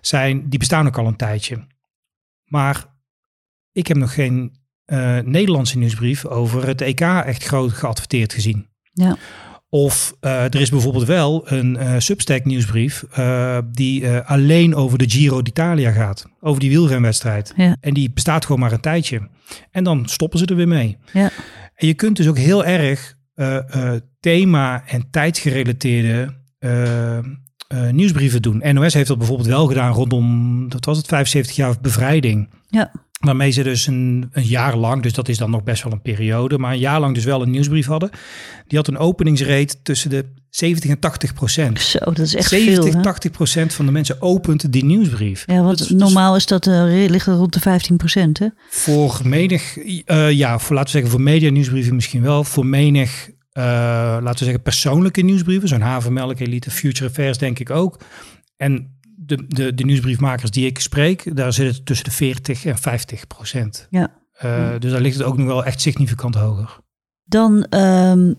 zijn, 0.00 0.48
die 0.48 0.58
bestaan 0.58 0.86
ook 0.86 0.98
al 0.98 1.06
een 1.06 1.16
tijdje. 1.16 1.66
Maar 2.44 2.86
ik 3.72 3.86
heb 3.86 3.96
nog 3.96 4.14
geen 4.14 4.56
uh, 4.86 5.18
Nederlandse 5.18 5.78
nieuwsbrief 5.78 6.24
over 6.24 6.66
het 6.66 6.80
EK 6.80 7.00
echt 7.00 7.44
groot 7.44 7.72
geadverteerd 7.72 8.32
gezien. 8.32 8.66
Ja 8.92 9.16
Of 9.68 10.16
uh, 10.20 10.44
er 10.44 10.60
is 10.60 10.70
bijvoorbeeld 10.70 11.04
wel 11.04 11.52
een 11.52 11.76
uh, 11.80 11.94
Substack 11.98 12.44
nieuwsbrief 12.44 13.04
uh, 13.18 13.58
die 13.72 14.08
alleen 14.08 14.74
over 14.74 14.98
de 14.98 15.10
Giro 15.10 15.42
d'Italia 15.42 15.90
gaat. 15.90 16.26
Over 16.40 16.60
die 16.60 16.70
wielrenwedstrijd. 16.70 17.52
Ja. 17.56 17.76
En 17.80 17.94
die 17.94 18.10
bestaat 18.10 18.44
gewoon 18.44 18.60
maar 18.60 18.72
een 18.72 18.80
tijdje. 18.80 19.28
En 19.70 19.84
dan 19.84 20.08
stoppen 20.08 20.38
ze 20.38 20.46
er 20.46 20.56
weer 20.56 20.68
mee. 20.68 20.96
Ja. 21.12 21.30
En 21.74 21.86
je 21.86 21.94
kunt 21.94 22.16
dus 22.16 22.28
ook 22.28 22.38
heel 22.38 22.64
erg 22.64 23.14
thema- 24.20 24.82
en 24.86 25.10
tijdsgerelateerde 25.10 26.34
nieuwsbrieven 27.90 28.42
doen. 28.42 28.62
NOS 28.74 28.94
heeft 28.94 29.08
dat 29.08 29.18
bijvoorbeeld 29.18 29.48
wel 29.48 29.66
gedaan 29.66 29.92
rondom, 29.92 30.68
dat 30.68 30.84
was 30.84 30.96
het, 30.96 31.06
75 31.06 31.56
jaar 31.56 31.74
bevrijding. 31.80 32.48
Ja. 32.68 32.92
Waarmee 33.24 33.50
ze 33.50 33.62
dus 33.62 33.86
een, 33.86 34.28
een, 34.32 34.44
jaar 34.44 34.76
lang, 34.76 35.02
dus 35.02 35.12
dat 35.12 35.28
is 35.28 35.38
dan 35.38 35.50
nog 35.50 35.62
best 35.62 35.82
wel 35.82 35.92
een 35.92 36.02
periode, 36.02 36.58
maar 36.58 36.72
een 36.72 36.78
jaar 36.78 37.00
lang 37.00 37.14
dus 37.14 37.24
wel 37.24 37.42
een 37.42 37.50
nieuwsbrief 37.50 37.86
hadden. 37.86 38.10
Die 38.66 38.78
had 38.78 38.88
een 38.88 38.98
openingsrate 38.98 39.82
tussen 39.82 40.10
de 40.10 40.24
70 40.50 40.90
en 40.90 40.98
80 40.98 41.34
procent. 41.34 41.80
Zo, 41.80 41.98
dat 41.98 42.18
is 42.18 42.34
echt 42.34 42.48
70, 42.48 42.84
veel. 42.84 42.94
hè? 42.94 43.02
80 43.02 43.30
procent 43.30 43.74
van 43.74 43.86
de 43.86 43.92
mensen 43.92 44.22
opent 44.22 44.72
die 44.72 44.84
nieuwsbrief. 44.84 45.42
Ja, 45.46 45.62
want 45.62 45.78
Dat 45.78 45.90
is- 45.90 45.94
normaal 45.94 46.36
is 46.36 46.46
dat 46.46 46.66
eh, 46.66 46.84
ligt 47.08 47.26
er 47.26 47.34
rond 47.34 47.52
de 47.52 47.60
15 47.60 47.96
procent, 47.96 48.38
hè? 48.38 48.46
Voor 48.70 49.20
menig, 49.24 49.76
eh, 50.04 50.30
ja, 50.30 50.58
voor, 50.58 50.74
laten 50.74 50.92
we 50.92 50.98
zeggen, 50.98 51.10
voor 51.10 51.20
media 51.20 51.50
nieuwsbrieven 51.50 51.94
misschien 51.94 52.22
wel. 52.22 52.44
Voor 52.44 52.66
menig, 52.66 53.30
eh, 53.52 53.62
laten 54.22 54.38
we 54.38 54.44
zeggen, 54.44 54.62
persoonlijke 54.62 55.22
nieuwsbrieven. 55.22 55.68
Zo'n 55.68 55.80
Havenmelk, 55.80 56.38
Elite, 56.40 56.70
Future 56.70 57.08
Affairs 57.08 57.38
denk 57.38 57.58
ik 57.58 57.70
ook. 57.70 58.00
En 58.56 58.94
de, 59.16 59.44
de, 59.48 59.74
de 59.74 59.84
nieuwsbriefmakers 59.84 60.50
die 60.50 60.66
ik 60.66 60.78
spreek, 60.78 61.36
daar 61.36 61.52
zit 61.52 61.76
het 61.76 61.86
tussen 61.86 62.04
de 62.04 62.10
40 62.10 62.64
en 62.64 62.78
50 62.78 63.26
procent. 63.26 63.86
Ja. 63.90 64.12
Eh, 64.32 64.70
Dus 64.78 64.90
daar 64.92 65.00
ligt 65.00 65.16
het 65.16 65.26
ook 65.26 65.36
nog 65.36 65.46
wel 65.46 65.64
echt 65.64 65.80
significant 65.80 66.34
hoger. 66.34 66.78
Dan 67.24 67.64
ehm, 67.64 68.32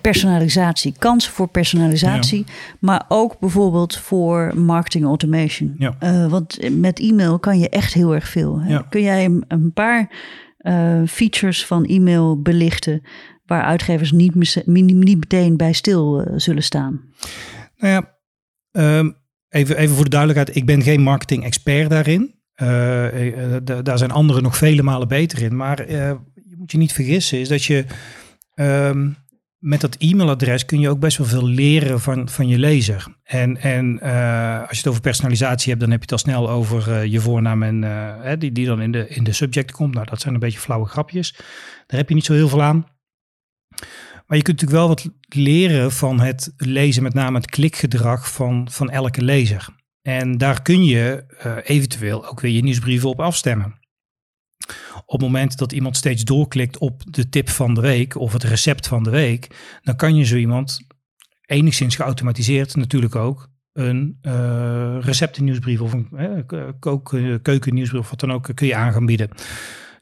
personalisatie, 0.00 0.94
kansen 0.98 1.32
voor 1.32 1.48
personalisatie, 1.48 2.44
maar 2.80 3.04
ook 3.08 3.38
bijvoorbeeld 3.38 3.96
voor 3.96 4.52
marketing 4.58 5.04
automation. 5.04 5.74
Ja. 5.78 5.96
Eh, 5.98 6.26
want 6.30 6.78
met 6.78 7.00
e-mail 7.00 7.38
kan 7.38 7.58
je 7.58 7.68
echt 7.68 7.92
heel 7.92 8.14
erg 8.14 8.28
veel. 8.28 8.60
Hè? 8.60 8.70
Ja. 8.70 8.86
Kun 8.88 9.02
jij 9.02 9.24
een, 9.48 9.72
paar 9.72 10.10
eh, 10.56 11.02
features 11.06 11.66
van 11.66 11.84
e-mail 11.84 12.42
belichten 12.42 13.02
waar 13.44 13.62
uitgevers 13.62 14.12
niet, 14.12 14.34
niet, 14.34 14.94
niet 14.94 15.18
meteen 15.18 15.56
bij 15.56 15.72
stil 15.72 16.26
zullen 16.36 16.62
staan? 16.62 17.00
Nou 17.76 17.92
ja, 17.92 18.18
ehm, 18.70 19.10
even, 19.52 19.76
even 19.76 19.94
voor 19.94 20.04
de 20.04 20.10
duidelijkheid. 20.10 20.56
Ik 20.56 20.66
ben 20.66 20.82
geen 20.82 21.00
marketing 21.00 21.44
expert 21.44 21.90
daarin. 21.90 22.34
Da- 23.64 23.82
daar 23.82 23.98
zijn 23.98 24.10
anderen 24.10 24.42
nog 24.42 24.56
vele 24.56 24.82
malen 24.82 25.08
beter 25.08 25.42
in. 25.42 25.56
Maar 25.56 25.90
je 25.90 26.18
moet 26.56 26.72
je 26.72 26.78
niet 26.78 26.92
vergissen, 26.92 27.38
is 27.40 27.48
dat 27.48 27.64
je 27.64 27.84
ehm, 28.54 29.08
met 29.58 29.80
dat 29.80 29.96
e-mailadres 29.98 30.64
kun 30.64 30.80
je 30.80 30.88
ook 30.88 31.00
best 31.00 31.18
wel 31.18 31.26
veel 31.26 31.48
leren 31.48 32.00
van, 32.00 32.28
van 32.28 32.48
je 32.48 32.58
lezer. 32.58 33.06
En, 33.24 33.56
en 33.56 34.00
als 34.60 34.70
je 34.70 34.76
het 34.76 34.86
over 34.86 35.00
personalisatie 35.00 35.68
hebt, 35.68 35.80
dan 35.80 35.90
heb 35.90 35.98
je 35.98 36.14
het 36.14 36.24
al 36.24 36.32
snel 36.32 36.50
over 36.50 37.04
je 37.06 37.20
voornaam 37.20 37.62
en 37.62 38.38
die, 38.38 38.52
die 38.52 38.66
dan 38.66 38.80
in 38.80 38.92
de, 38.92 39.08
in 39.08 39.24
de 39.24 39.32
subject 39.32 39.72
komt. 39.72 39.94
Nou, 39.94 40.06
dat 40.06 40.20
zijn 40.20 40.34
een 40.34 40.40
beetje 40.40 40.58
flauwe 40.58 40.86
grapjes. 40.86 41.32
Daar 41.86 41.98
heb 41.98 42.08
je 42.08 42.14
niet 42.14 42.24
zo 42.24 42.32
heel 42.32 42.48
veel 42.48 42.62
aan. 42.62 42.86
Maar 44.32 44.40
je 44.40 44.46
kunt 44.46 44.60
natuurlijk 44.60 44.86
wel 44.86 44.96
wat 44.96 45.14
leren 45.28 45.92
van 45.92 46.20
het 46.20 46.52
lezen, 46.56 47.02
met 47.02 47.14
name 47.14 47.36
het 47.36 47.50
klikgedrag 47.50 48.32
van, 48.32 48.68
van 48.70 48.90
elke 48.90 49.22
lezer. 49.22 49.68
En 50.02 50.38
daar 50.38 50.62
kun 50.62 50.84
je 50.84 51.24
eh, 51.38 51.56
eventueel 51.62 52.28
ook 52.28 52.40
weer 52.40 52.52
je 52.52 52.62
nieuwsbrieven 52.62 53.08
op 53.08 53.20
afstemmen. 53.20 53.78
Op 55.06 55.12
het 55.12 55.20
moment 55.20 55.58
dat 55.58 55.72
iemand 55.72 55.96
steeds 55.96 56.24
doorklikt 56.24 56.78
op 56.78 57.02
de 57.04 57.28
tip 57.28 57.48
van 57.48 57.74
de 57.74 57.80
week 57.80 58.16
of 58.16 58.32
het 58.32 58.42
recept 58.42 58.86
van 58.86 59.02
de 59.02 59.10
week, 59.10 59.56
dan 59.82 59.96
kan 59.96 60.14
je 60.16 60.24
zo 60.24 60.36
iemand 60.36 60.86
enigszins 61.46 61.96
geautomatiseerd 61.96 62.76
natuurlijk 62.76 63.16
ook 63.16 63.50
een 63.72 64.18
eh 64.22 64.96
receptennieuwsbrief 65.00 65.80
of 65.80 65.92
een 65.92 66.08
eh, 66.16 67.38
keukennieuwsbrief 67.42 68.02
of 68.02 68.10
wat 68.10 68.20
dan 68.20 68.32
ook 68.32 68.50
kun 68.54 68.66
je 68.66 68.74
aan 68.74 69.06
bieden. 69.06 69.28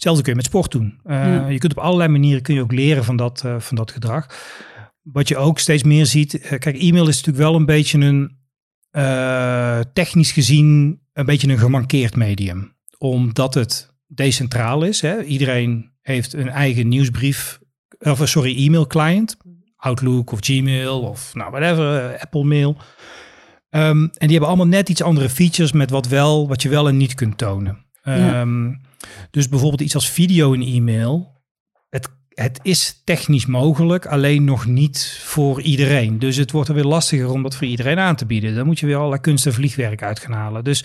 Hetzelfde 0.01 0.23
kun 0.25 0.33
je 0.33 0.39
met 0.39 0.49
sport 0.49 0.71
doen. 0.71 1.01
Eh, 1.05 1.17
Ja. 1.17 1.49
Je 1.49 1.59
kunt 1.59 1.77
op 1.77 1.83
allerlei 1.85 2.09
manieren 2.09 2.43
kun 2.43 2.55
je 2.55 2.61
ook 2.61 2.73
leren 2.73 3.05
van 3.05 3.17
dat, 3.17 3.45
eh, 3.45 3.61
van 3.61 3.77
dat 3.77 3.91
gedrag. 3.91 4.27
Wat 5.03 5.29
je 5.29 5.37
ook 5.37 5.59
steeds 5.59 5.83
meer 5.83 6.07
ziet, 6.07 6.41
eh, 6.41 6.59
kijk, 6.59 6.77
e-mail 6.77 7.09
is 7.09 7.17
natuurlijk 7.17 7.45
wel 7.45 7.55
een 7.55 7.67
beetje 7.67 7.99
een 7.99 8.39
technisch 9.93 10.33
gezien 10.33 11.01
een 11.13 11.25
beetje 11.25 11.49
een 11.49 11.59
gemankeerd 11.59 12.17
medium. 12.17 12.77
Omdat 12.99 13.55
het 13.55 13.95
decentraal 14.07 14.83
is. 14.83 15.01
Hè? 15.01 15.23
Iedereen 15.23 15.91
heeft 16.03 16.33
een 16.33 16.49
eigen 16.49 16.89
nieuwsbrief, 16.89 17.59
of 17.99 18.29
sorry, 18.29 18.57
e-mail 18.57 18.87
client. 18.87 19.37
Outlook 19.77 20.33
of 20.33 20.39
Gmail 20.41 21.01
of 21.01 21.35
nou 21.35 21.51
whatever, 21.51 22.19
Apple 22.19 22.45
Mail. 22.45 22.77
Ehm, 23.71 24.03
en 24.03 24.11
die 24.19 24.31
hebben 24.31 24.49
allemaal 24.49 24.67
net 24.67 24.89
iets 24.89 25.03
andere 25.03 25.29
features 25.29 25.73
met 25.73 25.91
wat, 25.91 26.09
wel, 26.09 26.49
wat 26.49 26.63
je 26.63 26.69
wel 26.69 26.89
en 26.89 26.97
niet 26.97 27.15
kunt 27.15 27.39
tonen. 27.39 27.89
Ja. 28.03 28.41
Ehm, 28.41 28.73
dus 29.31 29.49
bijvoorbeeld 29.49 29.81
iets 29.81 29.95
als 29.95 30.11
video 30.11 30.53
in 30.53 30.63
e-mail. 30.63 31.43
Het, 31.89 32.09
het 32.29 32.61
is 32.63 33.03
technisch 33.05 33.47
mogelijk, 33.47 34.07
alleen 34.07 34.45
nog 34.45 34.67
niet 34.67 35.21
voor 35.25 35.63
iedereen. 35.63 36.19
Dus 36.19 36.37
het 36.37 36.51
wordt 36.51 36.69
er 36.69 36.75
weer 36.75 36.85
lastiger 36.85 37.31
om 37.31 37.43
dat 37.43 37.57
voor 37.57 37.67
iedereen 37.67 37.99
aan 37.99 38.17
te 38.17 38.27
bieden. 38.27 38.55
Dan 38.55 38.67
moet 38.67 38.79
je 38.79 38.87
weer 38.87 38.97
allerlei 38.97 39.21
kunst 39.21 39.47
en 39.47 39.53
vliegwerk 39.53 40.03
uit 40.03 40.19
gaan 40.19 40.33
halen. 40.33 40.65
Dus, 40.65 40.85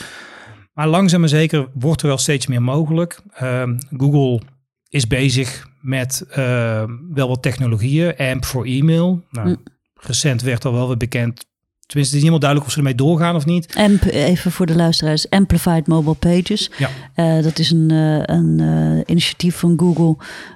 maar 0.74 0.88
langzaam 0.88 1.20
maar 1.20 1.30
zeker 1.30 1.68
wordt 1.74 2.02
er 2.02 2.08
wel 2.08 2.18
steeds 2.18 2.48
meer 2.48 2.62
mogelijk. 2.62 3.20
Ehm, 3.34 3.78
Google 3.98 4.42
is 4.90 5.08
bezig 5.08 5.68
met 5.82 6.26
ehm, 6.30 6.92
wel 7.14 7.28
wat 7.28 7.42
technologieën. 7.42 8.18
AMP 8.18 8.46
voor 8.46 8.66
e-mail. 8.66 9.24
Nou. 9.32 9.58
Recent 9.94 10.42
werd 10.42 10.66
al 10.66 10.74
wel 10.74 10.88
weer 10.88 10.98
bekend. 10.98 11.46
Tenminste, 11.86 12.16
het 12.16 12.24
is 12.24 12.30
niet 12.30 12.40
helemaal 12.40 12.40
duidelijk 12.40 12.66
of 12.66 12.72
ze 12.72 12.78
ermee 12.78 12.96
doorgaan 12.96 13.36
of 13.36 13.46
niet. 13.46 13.76
Amp, 13.76 14.04
even 14.04 14.52
voor 14.52 14.66
de 14.66 14.76
luisteraars, 14.76 15.30
Amplified 15.30 15.88
Mobile 15.88 16.16
Pages. 16.16 16.72
Ja. 16.78 16.90
Eh, 17.14 17.44
dat 17.44 17.60
is 17.60 17.72
een, 17.72 17.92
eh, 17.92 18.36
een 18.36 18.60
eh, 18.60 19.02
initiatief 19.06 19.56
van 19.56 19.80
Google 19.80 20.16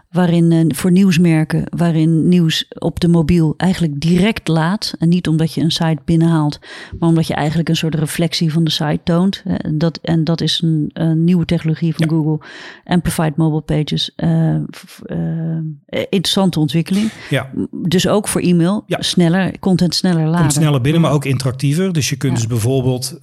waarin 0.09 0.51
eh, 0.51 0.59
voor 0.67 0.91
nieuwsmerken, 0.91 1.63
waarin 1.77 2.27
nieuws 2.27 2.65
op 2.79 2.99
de 2.99 3.07
mobiel 3.07 3.53
eigenlijk 3.57 3.99
direct 3.99 4.47
laat. 4.47 4.93
En 4.99 5.09
niet 5.09 5.27
omdat 5.27 5.53
je 5.53 5.61
een 5.61 5.71
site 5.71 5.97
binnenhaalt, 6.05 6.59
maar 6.99 7.09
omdat 7.09 7.27
je 7.27 7.33
eigenlijk 7.33 7.69
een 7.69 7.75
soort 7.75 7.95
reflectie 7.95 8.51
van 8.51 8.63
de 8.63 8.71
site 8.71 8.99
toont. 9.03 9.43
Eh, 9.45 9.55
dat, 9.73 9.99
en 10.01 10.23
dat 10.23 10.41
is 10.41 10.61
een, 10.61 10.89
een 10.93 11.23
nieuwe 11.23 11.45
technologie 11.45 11.95
van 11.95 12.09
Google. 12.09 12.45
Amplified 12.83 13.35
Mobile 13.35 13.61
Pages. 13.61 14.13
eh, 14.15 15.45
interessante 16.09 16.59
ontwikkeling. 16.59 17.11
Ja, 17.29 17.49
Dus 17.71 18.07
ook 18.07 18.27
voor 18.27 18.41
e-mail. 18.41 18.83
Ja. 18.87 19.01
Sneller, 19.01 19.59
content 19.59 19.95
sneller 19.95 20.25
laden. 20.25 20.39
komt 20.39 20.53
sneller 20.53 20.81
binnen, 20.81 21.01
maar 21.01 21.11
ook 21.11 21.25
interactiever. 21.25 21.93
Dus 21.93 22.09
je 22.09 22.15
kunt 22.15 22.35
dus 22.35 22.47
bijvoorbeeld 22.47 23.19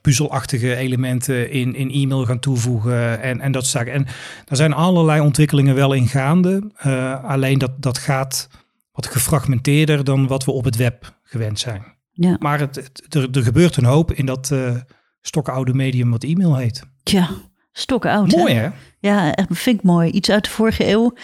puzzelachtige 0.00 0.76
elementen 0.76 1.50
in, 1.50 1.74
in 1.74 1.90
e-mail 1.90 2.24
gaan 2.24 2.38
toevoegen 2.38 3.22
en, 3.22 3.40
en 3.40 3.52
dat 3.52 3.66
soort 3.66 3.84
zaken. 3.84 3.92
En 3.92 4.06
er 4.48 4.56
zijn 4.56 4.72
allerlei 4.72 5.20
ontwikkelingen 5.20 5.74
wel 5.74 5.91
in 5.94 6.08
gaande. 6.08 6.70
Eh, 6.76 7.24
alleen 7.24 7.58
dat, 7.58 7.82
dat 7.82 7.98
gaat 7.98 8.48
wat 8.92 9.06
gefragmenteerder 9.06 10.04
dan 10.04 10.26
wat 10.26 10.44
we 10.44 10.50
op 10.52 10.64
het 10.64 10.76
web 10.76 11.18
gewend 11.22 11.58
zijn. 11.58 11.84
Ja. 12.12 12.36
Maar 12.40 12.58
het, 12.58 12.74
het- 12.76 13.14
er, 13.14 13.28
er 13.36 13.42
gebeurt 13.42 13.76
een 13.76 13.84
hoop 13.84 14.12
in 14.12 14.26
dat 14.26 14.50
eh 14.50 14.76
stokoude 15.20 15.74
medium 15.74 16.10
wat 16.10 16.24
e-mail 16.24 16.56
heet. 16.56 16.82
Tja, 17.02 17.28
stokoud. 17.72 18.30
hè? 18.32 18.38
Mooi 18.38 18.54
hè? 18.54 18.68
Ja, 18.98 19.34
echt, 19.34 19.48
vind 19.50 19.78
ik 19.78 19.84
mooi. 19.84 20.10
Iets 20.10 20.30
uit 20.30 20.44
de 20.44 20.50
vorige 20.50 20.88
eeuw. 20.88 21.14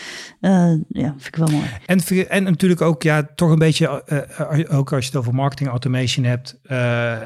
Eh, 0.41 0.73
ja, 0.89 1.15
vind 1.19 1.27
ik 1.27 1.37
wel 1.37 1.49
mooi. 1.49 1.65
En, 1.87 2.01
en 2.29 2.43
natuurlijk 2.43 2.81
ook, 2.81 3.03
ja, 3.03 3.29
toch 3.35 3.51
een 3.51 3.59
beetje, 3.59 4.03
eh, 4.07 4.61
eh, 4.61 4.79
ook 4.79 4.93
als 4.93 5.05
je 5.05 5.11
het 5.11 5.21
over 5.21 5.35
marketing 5.35 5.69
automation 5.69 6.25
hebt, 6.25 6.59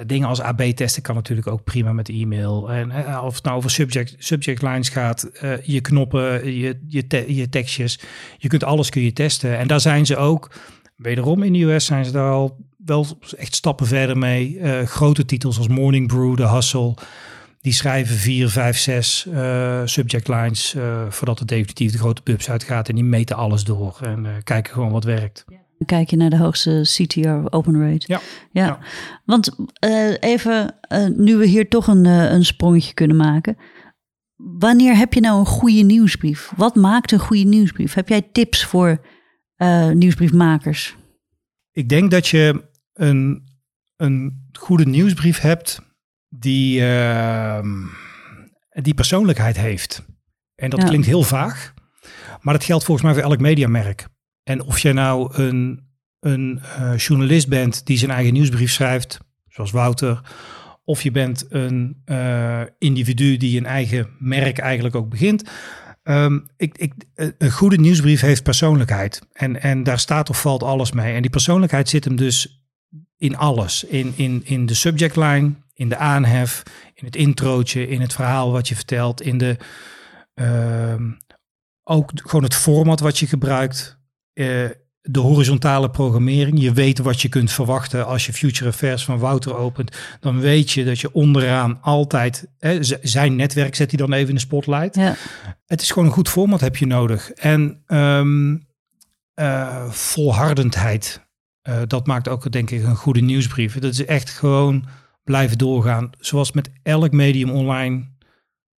dingen 0.07 0.29
als 0.29 0.41
AB-testen 0.41 1.03
kan 1.03 1.15
natuurlijk 1.15 1.47
ook 1.47 1.65
prima 1.65 1.93
met 1.93 2.09
e-mail. 2.09 2.71
En 2.73 2.93
of 3.23 3.35
het 3.35 3.45
nou 3.45 3.57
over 3.57 3.71
subject, 3.71 4.15
subject 4.19 4.63
lines 4.63 4.89
gaat, 4.89 5.31
je 5.63 5.81
knoppen, 5.81 6.55
je, 6.55 6.81
je, 6.89 7.07
te- 7.07 7.35
je 7.35 7.49
tekstjes, 7.49 8.01
je 8.39 8.49
kunt 8.49 8.65
alles 8.65 8.91
kun 8.91 9.03
je 9.03 9.13
testen. 9.13 9.59
En 9.59 9.67
daar 9.67 9.81
zijn 9.81 10.07
ze 10.07 10.17
ook, 10.17 10.51
wederom 10.97 11.43
in 11.43 11.53
de 11.53 11.63
US 11.63 11.85
zijn 11.85 12.05
ze 12.05 12.13
daar 12.13 12.31
al 12.31 12.57
wel 12.77 13.07
echt 13.39 13.55
stappen 13.55 13.87
verder 13.87 14.19
mee. 14.19 14.59
Grote 14.85 15.25
titels 15.25 15.59
als 15.59 15.69
Morning 15.69 16.07
Brew, 16.09 16.37
The 16.37 16.49
Hustle, 16.49 16.95
die 17.63 17.73
schrijven 17.73 18.17
vier, 18.17 18.49
vijf, 18.49 18.79
zes 18.79 19.27
eh, 19.27 19.83
subject 19.85 20.29
lines 20.29 20.75
eh, 20.75 21.11
voordat 21.11 21.39
het 21.39 21.49
definitief 21.49 21.93
de 21.93 21.99
grote 21.99 22.23
pubs 22.23 22.51
uitgaat. 22.51 22.89
En 22.89 22.95
die 22.95 23.05
meten 23.05 23.37
alles 23.37 23.65
door 23.65 23.99
en 24.03 24.27
eh, 24.27 24.33
kijken 24.45 24.73
gewoon 24.73 24.91
wat 24.91 25.05
werkt. 25.05 25.45
Dan 25.47 25.87
kijk 25.87 26.11
je 26.11 26.17
naar 26.17 26.31
de 26.31 26.37
hoogste 26.37 26.81
CTR 26.83 27.29
open 27.51 27.81
rate. 27.81 28.05
Ja, 28.07 28.21
ja. 28.53 28.67
ja. 28.67 28.79
Want 29.25 29.57
even, 30.21 30.75
nu 31.17 31.37
we 31.37 31.47
hier 31.47 31.69
toch 31.69 31.87
een, 31.87 32.05
een 32.05 32.45
sprongetje 32.45 32.95
kunnen 32.95 33.17
maken. 33.17 33.57
Wanneer 34.37 34.97
heb 34.97 35.15
je 35.15 35.21
nou 35.21 35.39
een 35.39 35.47
goede 35.47 35.83
nieuwsbrief? 35.83 36.53
Wat 36.57 36.75
maakt 36.75 37.13
een 37.13 37.19
goede 37.19 37.45
nieuwsbrief? 37.45 37.95
Heb 37.95 38.09
jij 38.09 38.23
tips 38.33 38.65
voor 38.65 39.01
nieuwsbriefmakers? 39.93 40.97
Ik 41.73 41.89
denk 41.89 42.11
dat 42.11 42.29
je 42.29 42.65
een, 42.93 43.43
een 43.97 44.47
goede 44.53 44.87
nieuwsbrief 44.87 45.41
hebt 45.41 45.92
die, 46.39 46.85
ehm, 46.85 47.71
die 48.71 48.95
persoonlijkheid 48.95 49.57
heeft. 49.57 50.05
En 50.55 50.71
dat 50.71 50.81
Ja. 50.81 50.87
klinkt 50.87 51.07
heel 51.07 51.23
vaag, 51.23 51.75
maar 52.41 52.55
dat 52.55 52.65
geldt 52.65 52.85
volgens 52.85 53.07
mij 53.07 53.15
voor 53.15 53.31
elk 53.31 53.41
mediamerk. 53.41 54.07
En 54.43 54.63
of 54.63 54.79
je 54.79 54.93
nou 54.93 55.35
een, 55.35 55.89
een 56.21 56.61
uh, 56.79 56.97
journalist 56.97 57.49
bent 57.49 57.87
die 57.87 57.99
zijn 57.99 58.11
eigen 58.11 58.33
nieuwsbrief 58.33 58.73
schrijft, 58.73 59.19
zoals 59.49 59.71
Wouter, 59.71 60.21
of 60.85 61.03
je 61.03 61.11
bent 61.11 61.47
een 61.49 62.03
uh, 62.07 62.61
individu 62.79 63.37
die 63.37 63.59
een 63.59 63.67
eigen 63.67 64.09
merk 64.19 64.59
eigenlijk 64.59 64.95
ook 64.95 65.09
begint. 65.09 65.51
Um, 66.05 66.47
ik, 66.57 66.79
ik, 66.79 66.93
een 67.39 67.51
goede 67.51 67.77
nieuwsbrief 67.77 68.21
heeft 68.21 68.43
persoonlijkheid. 68.43 69.23
En, 69.33 69.63
en 69.63 69.83
daar 69.83 69.99
staat 69.99 70.31
of 70.31 70.41
valt 70.41 70.63
alles 70.63 70.93
mee. 70.93 71.15
En 71.15 71.23
die 71.23 71.31
persoonlijkheid 71.31 71.89
zit 71.89 72.05
hem 72.05 72.17
dus 72.17 72.67
in 73.17 73.37
alles. 73.37 73.85
In, 73.85 74.13
in, 74.17 74.41
in 74.45 74.67
de 74.67 74.75
subject 74.75 75.17
line, 75.17 75.53
in 75.83 75.89
de 75.89 75.97
aanhef, 75.97 76.63
in 76.95 77.05
het 77.05 77.17
introotje, 77.17 77.89
in 77.89 78.01
het 78.01 78.13
verhaal 78.13 78.53
wat 78.53 78.69
je 78.69 78.75
vertelt, 78.75 79.23
in 79.23 79.39
de, 79.39 79.57
uh, 80.35 80.95
ook 81.83 82.11
gewoon 82.15 82.43
het 82.43 82.55
format 82.55 83.01
wat 83.01 83.19
je 83.19 83.27
gebruikt. 83.27 83.99
Uh, 84.35 84.69
de 85.01 85.21
horizontale 85.21 85.91
programmering. 85.91 86.61
Je 86.61 86.73
weet 86.73 86.99
wat 86.99 87.21
je 87.23 87.29
kunt 87.29 87.53
verwachten 87.53 88.07
als 88.07 88.27
je 88.27 88.33
Future 88.33 88.71
Affairs 88.71 89.05
van 89.05 89.19
Wouter 89.19 89.57
opent. 89.57 89.97
Dan 90.21 90.41
weet 90.41 90.71
je 90.71 90.85
dat 90.85 91.01
je 91.01 91.13
onderaan 91.13 91.79
altijd 91.81 92.47
hè, 92.59 92.79
zijn 93.03 93.37
netwerk 93.37 93.75
zet 93.75 93.91
hij 93.91 93.99
dan 93.99 94.13
even 94.13 94.29
in 94.29 94.35
de 94.35 94.41
spotlight. 94.41 94.95
Ja. 94.95 95.17
Het 95.67 95.81
is 95.81 95.91
gewoon 95.91 96.09
een 96.09 96.15
goed 96.15 96.29
format 96.29 96.61
heb 96.61 96.77
je 96.77 96.87
nodig. 96.87 97.31
En 97.31 97.83
um, 97.87 98.67
uh, 99.41 99.91
volhardendheid. 99.91 101.21
Uh, 101.69 101.81
dat 101.87 102.07
maakt 102.07 102.29
ook 102.29 102.53
denk 102.53 102.71
ik 102.71 102.83
een 102.83 102.97
goede 102.97 103.21
nieuwsbrief. 103.21 103.79
Dat 103.79 103.93
is 103.93 104.05
echt 104.05 104.31
gewoon 104.31 104.89
blijven 105.25 105.59
doorgaan. 105.59 106.11
Zoals 106.19 106.53
met 106.53 106.71
elk 106.83 107.13
medium 107.13 107.51
online 107.51 108.11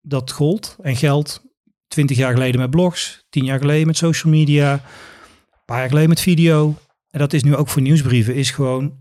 dat 0.01 0.31
gold 0.33 0.77
en 0.83 0.97
geldt. 0.97 1.43
Twintig 1.87 2.17
jaar 2.17 2.33
geleden 2.33 2.61
met 2.61 2.71
blogs, 2.71 3.25
tien 3.29 3.45
jaar 3.45 3.59
geleden 3.59 3.87
met 3.87 3.97
social 3.97 4.33
media 4.33 4.83
paar 5.65 5.79
jaar 5.79 5.89
geleden 5.89 6.09
met 6.09 6.21
video. 6.21 6.77
En 7.11 7.19
dat 7.19 7.33
is 7.33 7.43
nu 7.43 7.57
ook 7.57 7.69
voor 7.69 7.83
nieuwsbrieven, 7.83 8.35
is 8.35 8.51
gewoon, 8.51 8.93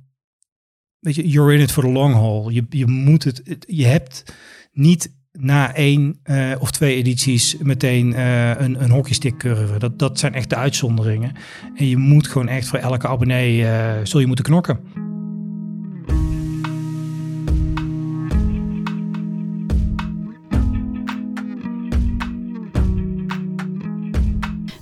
weet 1.00 1.16
je, 1.16 1.28
you're 1.28 1.54
in 1.54 1.60
it 1.60 1.72
for 1.72 1.84
the 1.84 1.90
long 1.90 2.14
haul. 2.14 2.50
Je, 2.50 2.66
je 2.70 2.88
moet 2.88 3.24
het, 3.24 3.66
je 3.68 3.86
hebt 3.86 4.36
niet 4.72 5.12
na 5.32 5.76
één 5.76 6.20
uh, 6.26 6.52
of 6.60 6.72
twee 6.72 6.96
edities 6.96 7.58
meteen 7.58 8.12
uh, 8.12 8.50
een, 8.50 8.84
een 8.84 8.92
hockeystick 8.92 9.38
curve. 9.38 9.80
Dat, 9.80 10.00
dat 10.00 10.20
zijn 10.20 10.34
echt 10.34 10.50
de 10.50 10.56
uitzonderingen. 10.56 11.36
En 11.76 11.88
je 11.88 11.98
moet 11.98 12.28
gewoon 12.28 12.48
echt 12.48 12.68
voor 12.68 12.80
elke 12.80 13.08
abonnee, 13.08 13.62
uh, 13.62 13.94
zul 14.04 14.20
je 14.20 14.28
moeten 14.28 14.46
knokken. 14.46 14.80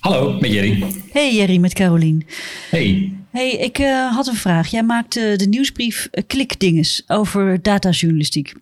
Hallo, 0.00 0.38
met 0.40 0.52
Jerry. 0.52 0.84
Hey 1.12 1.34
Jerry, 1.34 1.56
met 1.58 1.72
Carolien. 1.72 2.26
Hey. 2.70 3.12
Hey, 3.30 3.50
ik 3.50 3.78
uh, 3.78 4.14
had 4.14 4.26
een 4.26 4.34
vraag. 4.34 4.68
Jij 4.68 4.82
maakte 4.82 5.34
de 5.36 5.46
nieuwsbrief 5.46 6.08
uh, 6.12 6.24
Klikdinges 6.26 7.02
over 7.06 7.62
datajournalistiek. 7.62 8.54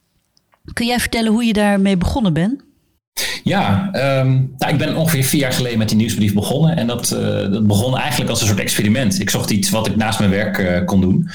Kun 0.72 0.86
jij 0.86 0.98
vertellen 0.98 1.32
hoe 1.32 1.44
je 1.44 1.52
daarmee 1.52 1.96
begonnen 1.96 2.32
bent? 2.32 2.60
Ja, 3.44 3.90
um, 4.20 4.54
nou, 4.58 4.72
ik 4.72 4.78
ben 4.78 4.96
ongeveer 4.96 5.24
vier 5.24 5.40
jaar 5.40 5.52
geleden 5.52 5.78
met 5.78 5.88
die 5.88 5.96
nieuwsbrief 5.96 6.34
begonnen. 6.34 6.76
En 6.76 6.86
dat, 6.86 7.10
uh, 7.12 7.20
dat 7.52 7.66
begon 7.66 7.98
eigenlijk 7.98 8.30
als 8.30 8.40
een 8.40 8.46
soort 8.46 8.60
experiment. 8.60 9.20
Ik 9.20 9.30
zocht 9.30 9.50
iets 9.50 9.70
wat 9.70 9.86
ik 9.86 9.96
naast 9.96 10.18
mijn 10.18 10.30
werk 10.30 10.86
kon 10.86 11.00
doen. 11.00 11.28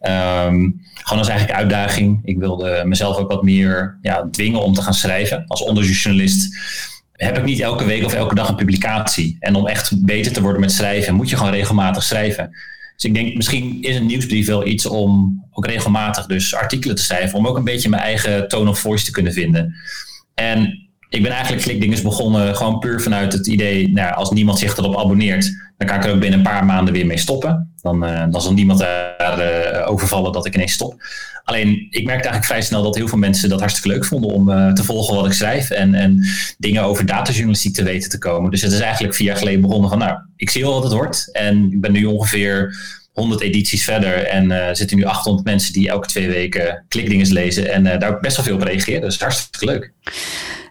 Um, 0.00 0.80
gewoon 0.94 1.18
als 1.18 1.28
eigenlijk 1.28 1.58
uitdaging. 1.58 2.20
Ik 2.24 2.38
wilde 2.38 2.82
mezelf 2.86 3.16
ook 3.16 3.30
wat 3.30 3.42
meer 3.42 3.98
ja, 4.02 4.28
dwingen 4.30 4.62
om 4.62 4.74
te 4.74 4.82
gaan 4.82 4.94
schrijven. 4.94 5.44
Als 5.46 5.62
onderzoeksjournalist 5.62 6.56
heb 7.24 7.38
ik 7.38 7.44
niet 7.44 7.60
elke 7.60 7.84
week 7.84 8.04
of 8.04 8.14
elke 8.14 8.34
dag 8.34 8.48
een 8.48 8.54
publicatie. 8.54 9.36
En 9.40 9.54
om 9.54 9.66
echt 9.66 10.04
beter 10.04 10.32
te 10.32 10.40
worden 10.40 10.60
met 10.60 10.72
schrijven, 10.72 11.14
moet 11.14 11.30
je 11.30 11.36
gewoon 11.36 11.52
regelmatig 11.52 12.02
schrijven. 12.02 12.50
Dus 12.94 13.04
ik 13.04 13.14
denk, 13.14 13.34
misschien 13.34 13.82
is 13.82 13.96
een 13.96 14.06
nieuwsbrief 14.06 14.46
wel 14.46 14.66
iets 14.66 14.86
om 14.86 15.42
ook 15.52 15.66
regelmatig 15.66 16.26
dus 16.26 16.54
artikelen 16.54 16.96
te 16.96 17.02
schrijven. 17.02 17.38
Om 17.38 17.46
ook 17.46 17.56
een 17.56 17.64
beetje 17.64 17.88
mijn 17.88 18.02
eigen 18.02 18.48
tone 18.48 18.70
of 18.70 18.78
voice 18.78 19.04
te 19.04 19.10
kunnen 19.10 19.32
vinden. 19.32 19.74
En 20.34 20.88
ik 21.08 21.22
ben 21.22 21.32
eigenlijk 21.32 21.62
Klikdingers 21.62 22.02
begonnen 22.02 22.56
gewoon 22.56 22.78
puur 22.78 23.00
vanuit 23.00 23.32
het 23.32 23.46
idee, 23.46 23.92
nou, 23.92 24.14
als 24.14 24.30
niemand 24.30 24.58
zich 24.58 24.76
erop 24.76 24.98
abonneert, 24.98 25.71
dan 25.86 25.90
kan 25.90 26.00
ik 26.00 26.08
er 26.08 26.14
ook 26.14 26.20
binnen 26.20 26.38
een 26.38 26.52
paar 26.52 26.64
maanden 26.64 26.94
weer 26.94 27.06
mee 27.06 27.18
stoppen. 27.18 27.72
Dan, 27.80 28.04
uh, 28.04 28.24
dan 28.30 28.42
zal 28.42 28.52
niemand 28.52 28.78
daar 28.78 29.38
uh, 29.38 29.90
overvallen 29.90 30.32
dat 30.32 30.46
ik 30.46 30.54
ineens 30.54 30.72
stop. 30.72 31.02
Alleen, 31.44 31.68
ik 31.90 32.04
merkte 32.04 32.28
eigenlijk 32.28 32.44
vrij 32.44 32.62
snel 32.62 32.82
dat 32.82 32.96
heel 32.96 33.08
veel 33.08 33.18
mensen 33.18 33.48
dat 33.48 33.60
hartstikke 33.60 33.88
leuk 33.88 34.04
vonden 34.04 34.30
om 34.30 34.48
uh, 34.48 34.72
te 34.72 34.84
volgen 34.84 35.14
wat 35.14 35.26
ik 35.26 35.32
schrijf 35.32 35.70
en, 35.70 35.94
en 35.94 36.24
dingen 36.58 36.82
over 36.82 37.06
datajournalistiek 37.06 37.74
te 37.74 37.82
weten 37.82 38.10
te 38.10 38.18
komen. 38.18 38.50
Dus 38.50 38.62
het 38.62 38.72
is 38.72 38.80
eigenlijk 38.80 39.14
vier 39.14 39.26
jaar 39.26 39.36
geleden 39.36 39.60
begonnen 39.60 39.90
van, 39.90 39.98
nou, 39.98 40.18
ik 40.36 40.50
zie 40.50 40.62
wel 40.62 40.72
wat 40.72 40.82
het 40.82 40.92
wordt. 40.92 41.28
En 41.32 41.72
ik 41.72 41.80
ben 41.80 41.92
nu 41.92 42.04
ongeveer 42.04 42.76
100 43.12 43.40
edities 43.40 43.84
verder 43.84 44.26
en 44.26 44.50
uh, 44.50 44.68
zitten 44.72 44.96
nu 44.96 45.04
800 45.04 45.46
mensen 45.46 45.72
die 45.72 45.88
elke 45.88 46.08
twee 46.08 46.28
weken 46.28 46.84
klikdinges 46.88 47.30
lezen 47.30 47.72
en 47.72 47.98
daar 47.98 48.14
ook 48.14 48.20
best 48.20 48.36
wel 48.36 48.44
veel 48.44 48.54
op 48.54 48.62
reageren. 48.62 49.00
Dus 49.00 49.18
hartstikke 49.18 49.66
leuk. 49.66 49.92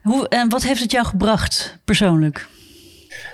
Hoe, 0.02 0.28
en 0.28 0.50
wat 0.50 0.64
heeft 0.64 0.82
het 0.82 0.92
jou 0.92 1.06
gebracht 1.06 1.78
persoonlijk? 1.86 2.48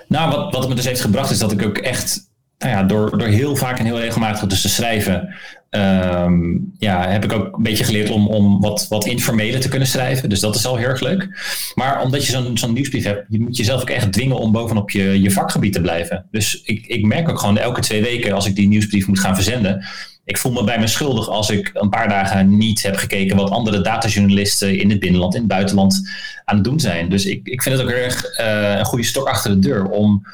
Nou, 0.08 0.30
wat, 0.30 0.52
wat 0.52 0.68
me 0.68 0.74
dus 0.74 0.86
heeft 0.86 1.00
gebracht 1.00 1.30
is 1.30 1.38
dat 1.38 1.52
ik 1.52 1.62
ook 1.62 1.78
echt 1.78 2.26
nou 2.58 2.72
ja, 2.72 2.82
door, 2.82 3.18
door 3.18 3.28
heel 3.28 3.56
vaak 3.56 3.78
en 3.78 3.84
heel 3.84 4.00
regelmatig 4.00 4.48
dus 4.48 4.60
te 4.60 4.68
schrijven, 4.68 5.34
um, 5.70 6.72
ja, 6.78 7.08
heb 7.08 7.24
ik 7.24 7.32
ook 7.32 7.56
een 7.56 7.62
beetje 7.62 7.84
geleerd 7.84 8.10
om, 8.10 8.28
om 8.28 8.60
wat, 8.60 8.86
wat 8.88 9.06
informeler 9.06 9.60
te 9.60 9.68
kunnen 9.68 9.88
schrijven. 9.88 10.28
Dus 10.28 10.40
dat 10.40 10.54
is 10.54 10.66
al 10.66 10.76
heel 10.76 10.88
erg 10.88 11.00
leuk. 11.00 11.28
Maar 11.74 12.02
omdat 12.02 12.26
je 12.26 12.32
zo'n 12.32 12.58
zo'n 12.58 12.72
nieuwsbrief 12.72 13.04
hebt, 13.04 13.24
je 13.28 13.40
moet 13.40 13.56
jezelf 13.56 13.80
ook 13.80 13.90
echt 13.90 14.12
dwingen 14.12 14.36
om 14.36 14.52
bovenop 14.52 14.90
je, 14.90 15.22
je 15.22 15.30
vakgebied 15.30 15.72
te 15.72 15.80
blijven. 15.80 16.26
Dus 16.30 16.62
ik, 16.62 16.86
ik 16.86 17.04
merk 17.04 17.28
ook 17.28 17.38
gewoon 17.38 17.58
elke 17.58 17.80
twee 17.80 18.02
weken 18.02 18.32
als 18.32 18.46
ik 18.46 18.54
die 18.54 18.68
nieuwsbrief 18.68 19.06
moet 19.06 19.20
gaan 19.20 19.34
verzenden. 19.34 19.86
Ik 20.28 20.38
voel 20.38 20.52
me 20.52 20.64
bij 20.64 20.78
me 20.78 20.86
schuldig 20.86 21.28
als 21.28 21.50
ik 21.50 21.70
een 21.74 21.88
paar 21.88 22.08
dagen 22.08 22.56
niet 22.56 22.82
heb 22.82 22.96
gekeken 22.96 23.36
wat 23.36 23.50
andere 23.50 23.80
datajournalisten 23.80 24.78
in 24.78 24.90
het 24.90 25.00
binnenland, 25.00 25.34
in 25.34 25.40
het 25.40 25.48
buitenland 25.48 26.08
aan 26.44 26.54
het 26.54 26.64
doen 26.64 26.80
zijn. 26.80 27.08
Dus 27.08 27.26
ik, 27.26 27.48
ik 27.48 27.62
vind 27.62 27.76
het 27.76 27.84
ook 27.84 27.92
erg 27.92 28.38
uh, 28.40 28.78
een 28.78 28.84
goede 28.84 29.04
stok 29.04 29.28
achter 29.28 29.50
de 29.50 29.58
deur 29.58 29.88
om 29.88 30.26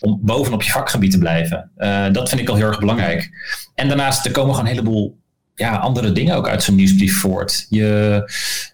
om 0.00 0.18
bovenop 0.22 0.62
je 0.62 0.70
vakgebied 0.70 1.10
te 1.10 1.18
blijven. 1.18 1.70
Uh, 1.78 2.06
dat 2.12 2.28
vind 2.28 2.40
ik 2.40 2.48
al 2.48 2.54
heel 2.54 2.66
erg 2.66 2.78
belangrijk. 2.78 3.30
En 3.74 3.88
daarnaast, 3.88 4.26
er 4.26 4.32
komen 4.32 4.54
gewoon 4.54 4.68
een 4.68 4.76
heleboel 4.76 5.18
ja, 5.54 5.76
andere 5.76 6.12
dingen 6.12 6.36
ook 6.36 6.48
uit 6.48 6.62
zo'n 6.62 6.74
nieuwsbrief 6.74 7.18
voort. 7.18 7.66
Je, 7.68 8.22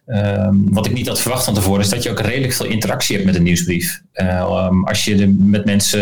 um, 0.07 0.73
wat 0.73 0.87
ik 0.87 0.93
niet 0.93 1.09
had 1.09 1.21
verwacht 1.21 1.45
van 1.45 1.55
tevoren, 1.55 1.81
is 1.81 1.89
dat 1.89 2.03
je 2.03 2.11
ook 2.11 2.21
redelijk 2.21 2.53
veel 2.53 2.67
interactie 2.67 3.15
hebt 3.15 3.27
met 3.27 3.37
een 3.37 3.43
nieuwsbrief. 3.43 4.03
Uh, 4.15 4.67
um, 4.71 4.87
als 4.87 5.05
je 5.05 5.15
de, 5.15 5.27
met 5.27 5.65
mensen, 5.65 6.01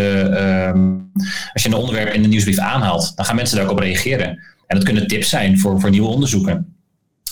um, 0.68 1.11
als 1.53 1.62
je 1.62 1.68
een 1.68 1.75
onderwerp 1.75 2.12
in 2.12 2.22
de 2.22 2.29
nieuwsbrief 2.29 2.59
aanhaalt, 2.59 3.12
dan 3.16 3.25
gaan 3.25 3.37
mensen 3.37 3.57
daar 3.57 3.64
ook 3.64 3.72
op 3.72 3.79
reageren. 3.79 4.39
Dat 4.75 4.85
kunnen 4.85 5.07
tips 5.07 5.29
zijn 5.29 5.59
voor, 5.59 5.81
voor 5.81 5.91
nieuwe 5.91 6.09
onderzoeken. 6.09 6.77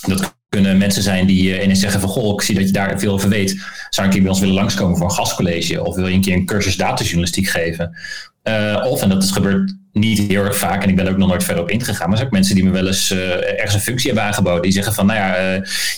Dat 0.07 0.35
kunnen 0.49 0.77
mensen 0.77 1.03
zijn 1.03 1.25
die 1.25 1.49
uh, 1.49 1.63
ineens 1.63 1.79
zeggen 1.79 1.99
van 1.99 2.09
goh, 2.09 2.33
ik 2.33 2.41
zie 2.41 2.55
dat 2.55 2.65
je 2.65 2.71
daar 2.71 2.99
veel 2.99 3.13
over 3.13 3.29
weet. 3.29 3.61
Zou 3.89 4.07
een 4.07 4.13
keer 4.13 4.21
bij 4.21 4.31
ons 4.31 4.39
willen 4.39 4.55
langskomen 4.55 4.97
voor 4.97 5.05
een 5.05 5.15
gastcollege? 5.15 5.83
Of 5.83 5.95
wil 5.95 6.07
je 6.07 6.13
een 6.13 6.21
keer 6.21 6.33
een 6.33 6.45
cursus 6.45 6.75
datajournalistiek 6.75 7.47
geven? 7.47 7.97
Uh, 8.43 8.85
of, 8.89 9.01
en 9.01 9.09
dat 9.09 9.23
is 9.23 9.31
gebeurt 9.31 9.75
niet 9.91 10.19
heel 10.19 10.43
erg 10.43 10.57
vaak 10.57 10.83
en 10.83 10.89
ik 10.89 10.95
ben 10.95 11.05
er 11.05 11.11
ook 11.11 11.17
nog 11.17 11.27
nooit 11.27 11.43
verder 11.43 11.63
op 11.63 11.69
ingegaan. 11.69 11.97
Maar 11.97 12.09
er 12.09 12.15
zijn 12.15 12.27
ook 12.27 12.33
mensen 12.33 12.55
die 12.55 12.63
me 12.63 12.71
wel 12.71 12.87
eens 12.87 13.11
uh, 13.11 13.59
ergens 13.59 13.73
een 13.73 13.79
functie 13.79 14.07
hebben 14.07 14.25
aangeboden. 14.25 14.61
Die 14.61 14.71
zeggen 14.71 14.93
van, 14.93 15.05
nou 15.05 15.19
ja, 15.19 15.35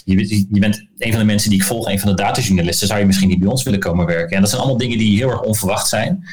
je, 0.03 0.45
je, 0.51 0.59
bent 0.59 0.87
een 0.97 1.11
van 1.11 1.19
de 1.19 1.25
mensen 1.25 1.49
die 1.49 1.59
ik 1.59 1.65
volg, 1.65 1.89
een 1.89 1.99
van 1.99 2.09
de 2.09 2.15
datajournalisten. 2.15 2.87
Zou 2.87 2.99
je 2.99 3.05
misschien 3.05 3.29
niet 3.29 3.39
bij 3.39 3.49
ons 3.49 3.63
willen 3.63 3.79
komen 3.79 4.05
werken? 4.05 4.35
En 4.35 4.41
dat 4.41 4.49
zijn 4.49 4.61
allemaal 4.61 4.79
dingen 4.79 4.97
die 4.97 5.17
heel 5.17 5.29
erg 5.29 5.41
onverwacht 5.41 5.87
zijn. 5.87 6.23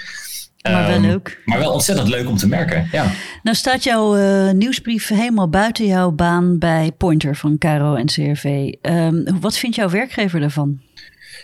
Maar 0.63 0.87
wel 0.87 0.97
Ehm, 0.97 1.03
leuk. 1.03 1.43
Maar 1.45 1.59
wel 1.59 1.73
ontzettend 1.73 2.09
leuk 2.09 2.29
om 2.29 2.37
te 2.37 2.49
merken. 2.49 2.89
Ja. 2.93 3.11
Nou 3.43 3.57
staat 3.57 3.85
jouw 3.85 4.17
eh, 4.17 4.51
nieuwsbrief 4.53 5.09
helemaal 5.09 5.49
buiten 5.49 5.87
jouw 5.87 6.11
baan 6.11 6.59
bij 6.59 6.93
Pointer 6.97 7.37
van 7.37 7.59
Caro 7.59 7.95
en 7.95 8.07
CRV. 8.07 8.73
Ehm, 8.81 9.23
wat 9.41 9.59
vindt 9.59 9.77
jouw 9.77 9.89
werkgever 9.89 10.41
daarvan? 10.41 10.81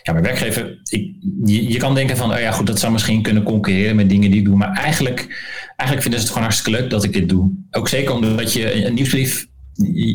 Ja, 0.02 0.12
mijn 0.12 0.24
werkgever, 0.24 0.78
ik, 0.90 1.12
je, 1.44 1.68
je 1.68 1.76
kan 1.76 1.94
denken 1.94 2.16
van, 2.16 2.32
oh 2.32 2.40
ja, 2.40 2.50
goed, 2.50 2.66
dat 2.66 2.78
zou 2.78 2.92
misschien 2.92 3.22
kunnen 3.22 3.42
concurreren 3.42 3.96
met 3.96 4.08
dingen 4.08 4.30
die 4.30 4.38
ik 4.38 4.44
doe. 4.44 4.56
Maar 4.56 4.72
eigenlijk, 4.72 5.20
eigenlijk 5.66 6.02
vinden 6.02 6.20
ze 6.20 6.26
het 6.26 6.28
gewoon 6.28 6.42
hartstikke 6.42 6.80
leuk 6.80 6.90
dat 6.90 7.04
ik 7.04 7.12
dit 7.12 7.28
doe. 7.28 7.50
Ook 7.70 7.88
zeker 7.88 8.14
omdat 8.14 8.52
je 8.52 8.86
een, 8.86 8.94
nieuwsbrief, 8.94 9.46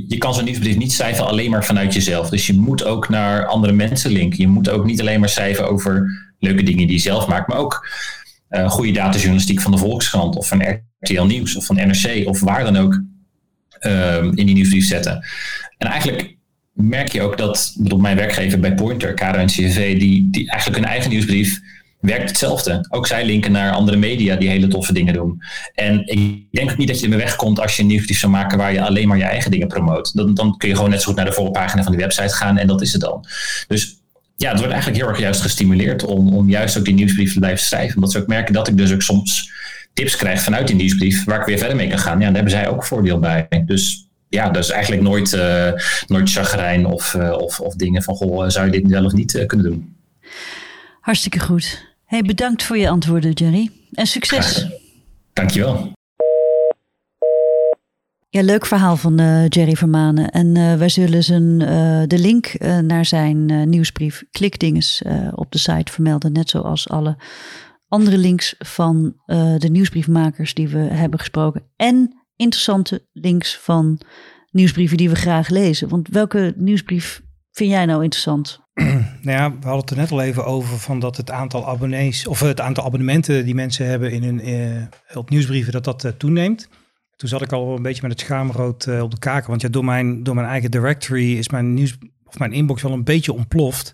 je, 0.07 0.17
kan 0.17 0.33
zo'n 0.33 0.45
nieuwsbrief 0.45 0.77
niet 0.77 0.91
schrijven 0.91 1.27
alleen 1.27 1.51
maar 1.51 1.65
vanuit 1.65 1.93
jezelf. 1.93 2.29
Dus 2.29 2.47
je 2.47 2.53
moet 2.53 2.83
ook 2.83 3.09
naar 3.09 3.45
andere 3.45 3.73
mensen 3.73 4.11
linken. 4.11 4.39
Je 4.39 4.47
moet 4.47 4.69
ook 4.69 4.85
niet 4.85 4.99
alleen 4.99 5.19
maar 5.19 5.29
schrijven 5.29 5.69
over 5.69 6.05
leuke 6.39 6.63
dingen 6.63 6.87
die 6.87 6.95
je 6.95 7.01
zelf 7.01 7.27
maakt, 7.27 7.47
maar 7.47 7.57
ook 7.57 7.87
eh, 8.53 8.69
goede 8.69 8.91
datajournalistiek 8.91 9.61
van 9.61 9.71
de 9.71 9.77
Volkskrant 9.77 10.35
of 10.35 10.47
van 10.47 10.81
RTL 10.99 11.23
Nieuws 11.23 11.55
of 11.55 11.65
van 11.65 11.75
NRC 11.75 12.27
of 12.27 12.39
waar 12.39 12.63
dan 12.63 12.77
ook 12.77 13.01
ehm, 13.79 14.25
in 14.25 14.45
die 14.45 14.55
nieuwsbrief 14.55 14.87
zetten. 14.87 15.25
En 15.77 15.87
eigenlijk 15.87 16.37
merk 16.71 17.11
je 17.11 17.21
ook 17.21 17.37
dat, 17.37 17.75
bedoel, 17.77 17.99
mijn 17.99 18.15
werkgever 18.15 18.59
bij 18.59 18.73
Pointer, 18.73 19.13
Karo 19.13 19.37
en 19.37 19.47
CV, 19.47 19.99
die, 19.99 20.27
die 20.31 20.49
eigenlijk 20.49 20.81
hun 20.81 20.91
eigen 20.91 21.09
nieuwsbrief 21.09 21.59
werkt 21.99 22.29
hetzelfde. 22.29 22.85
Ook 22.89 23.07
zij 23.07 23.25
linken 23.25 23.51
naar 23.51 23.71
andere 23.71 23.97
media 23.97 24.35
die 24.35 24.49
hele 24.49 24.67
toffe 24.67 24.93
dingen 24.93 25.13
doen. 25.13 25.41
En 25.73 26.07
ik 26.07 26.45
denk 26.51 26.71
ook 26.71 26.77
niet 26.77 26.87
dat 26.87 26.97
je 26.97 27.03
ermee 27.03 27.19
wegkomt 27.19 27.59
als 27.59 27.75
je 27.75 27.81
een 27.81 27.87
nieuwsbrief 27.87 28.19
zou 28.19 28.31
maken 28.31 28.57
waar 28.57 28.73
je 28.73 28.81
alleen 28.81 29.07
maar 29.07 29.17
je 29.17 29.23
eigen 29.23 29.51
dingen 29.51 29.67
promoot. 29.67 30.15
Dan, 30.15 30.33
dan 30.33 30.57
kun 30.57 30.69
je 30.69 30.75
gewoon 30.75 30.89
net 30.89 31.01
zo 31.01 31.05
goed 31.07 31.15
naar 31.15 31.25
de 31.25 31.33
voorpagina 31.33 31.83
van 31.83 31.91
die 31.91 32.01
website 32.01 32.35
gaan 32.35 32.57
en 32.57 32.67
dat 32.67 32.81
is 32.81 32.91
het 32.91 33.01
dan. 33.01 33.25
Dus 33.67 34.02
ja, 34.35 34.49
het 34.49 34.57
wordt 34.57 34.73
eigenlijk 34.73 35.01
heel 35.01 35.11
erg 35.11 35.19
juist 35.19 35.41
gestimuleerd 35.41 36.05
om, 36.05 36.33
om 36.33 36.49
juist 36.49 36.77
ook 36.77 36.85
die 36.85 36.93
nieuwsbrief 36.93 37.33
te 37.33 37.39
blijven 37.39 37.65
schrijven. 37.65 37.95
Omdat 37.95 38.11
ze 38.11 38.19
ook 38.21 38.27
merken 38.27 38.53
dat 38.53 38.67
ik 38.67 38.77
dus 38.77 38.93
ook 38.93 39.01
soms 39.01 39.51
tips 39.93 40.15
krijg 40.15 40.41
vanuit 40.41 40.67
die 40.67 40.75
nieuwsbrief 40.75 41.23
waar 41.23 41.39
ik 41.39 41.45
weer 41.45 41.57
verder 41.57 41.75
mee 41.75 41.89
kan 41.89 41.99
gaan. 41.99 42.19
Ja, 42.19 42.25
daar 42.25 42.33
hebben 42.33 42.51
zij 42.51 42.67
ook 42.67 42.85
voordeel 42.85 43.19
bij. 43.19 43.47
Dus 43.65 44.07
ja, 44.29 44.49
dat 44.49 44.63
is 44.63 44.69
eigenlijk 44.69 45.01
nooit, 45.01 45.33
uh, 45.33 45.71
nooit 46.07 46.31
chagrijn 46.31 46.85
of, 46.85 47.13
uh, 47.13 47.31
of, 47.31 47.59
of 47.59 47.75
dingen 47.75 48.03
van, 48.03 48.15
goh, 48.15 48.49
zou 48.49 48.65
je 48.65 48.71
dit 48.71 48.87
wel 48.87 49.05
of 49.05 49.13
niet 49.13 49.33
uh, 49.33 49.45
kunnen 49.45 49.65
doen. 49.65 49.95
Hartstikke 50.99 51.39
goed. 51.39 51.85
Hey, 52.05 52.21
bedankt 52.21 52.63
voor 52.63 52.77
je 52.77 52.89
antwoorden, 52.89 53.31
Jerry. 53.31 53.69
En 53.91 54.07
succes. 54.07 54.55
Graag. 54.55 54.71
Dankjewel. 55.33 55.91
Ja, 58.33 58.41
leuk 58.41 58.65
verhaal 58.65 58.97
van 58.97 59.21
uh, 59.21 59.47
Jerry 59.47 59.75
Vermanen. 59.75 60.29
En 60.29 60.55
uh, 60.55 60.75
wij 60.75 60.89
zullen 60.89 61.23
zijn, 61.23 61.43
uh, 61.43 62.01
de 62.07 62.19
link 62.19 62.57
naar 62.81 63.05
zijn 63.05 63.69
nieuwsbrief 63.69 64.23
Klikdinges 64.31 65.03
op 65.35 65.51
de 65.51 65.57
site 65.57 65.91
vermelden. 65.91 66.31
Net 66.31 66.49
zoals 66.49 66.89
alle 66.89 67.17
andere 67.87 68.17
links 68.17 68.55
van 68.59 69.13
de 69.57 69.67
nieuwsbriefmakers 69.71 70.53
die 70.53 70.67
we 70.67 70.77
hebben 70.77 71.19
gesproken. 71.19 71.63
En 71.75 72.23
interessante 72.35 73.07
links 73.11 73.57
van 73.57 73.99
nieuwsbrieven 74.51 74.97
die 74.97 75.09
we 75.09 75.15
graag 75.15 75.49
lezen. 75.49 75.89
Want 75.89 76.07
welke 76.07 76.53
nieuwsbrief 76.57 77.21
vind 77.51 77.69
jij 77.69 77.85
nou 77.85 78.03
interessant? 78.03 78.59
Nou 79.21 79.37
ja, 79.37 79.49
we 79.49 79.67
hadden 79.67 79.79
het 79.79 79.89
er 79.89 79.97
net 79.97 80.11
al 80.11 80.21
even 80.21 80.45
over 80.45 80.79
van 80.79 80.99
dat 80.99 81.17
het 81.17 81.31
aantal 81.31 81.67
abonnees 81.67 82.27
of 82.27 82.39
het 82.39 82.61
aantal 82.61 82.85
abonnementen 82.85 83.45
die 83.45 83.55
mensen 83.55 83.87
hebben 83.87 84.11
in 84.11 84.23
hun 84.23 84.89
op 85.13 85.29
nieuwsbrieven 85.29 85.71
dat 85.71 85.83
dat 85.83 86.13
toeneemt. 86.17 86.69
Toen 87.15 87.29
zat 87.29 87.41
ik 87.41 87.51
al 87.51 87.75
een 87.75 87.81
beetje 87.81 88.01
met 88.01 88.11
het 88.11 88.19
schaamrood 88.19 88.85
uh, 88.85 89.01
op 89.01 89.11
de 89.11 89.19
kaken, 89.19 89.49
want 89.49 89.61
ja, 89.61 89.69
door 89.69 89.85
mijn, 89.85 90.23
door 90.23 90.35
mijn 90.35 90.47
eigen 90.47 90.71
directory 90.71 91.37
is 91.37 91.49
mijn 91.49 91.73
nieuws 91.73 91.97
of 92.23 92.39
mijn 92.39 92.53
inbox 92.53 92.81
wel 92.81 92.91
een 92.91 93.03
beetje 93.03 93.33
ontploft. 93.33 93.93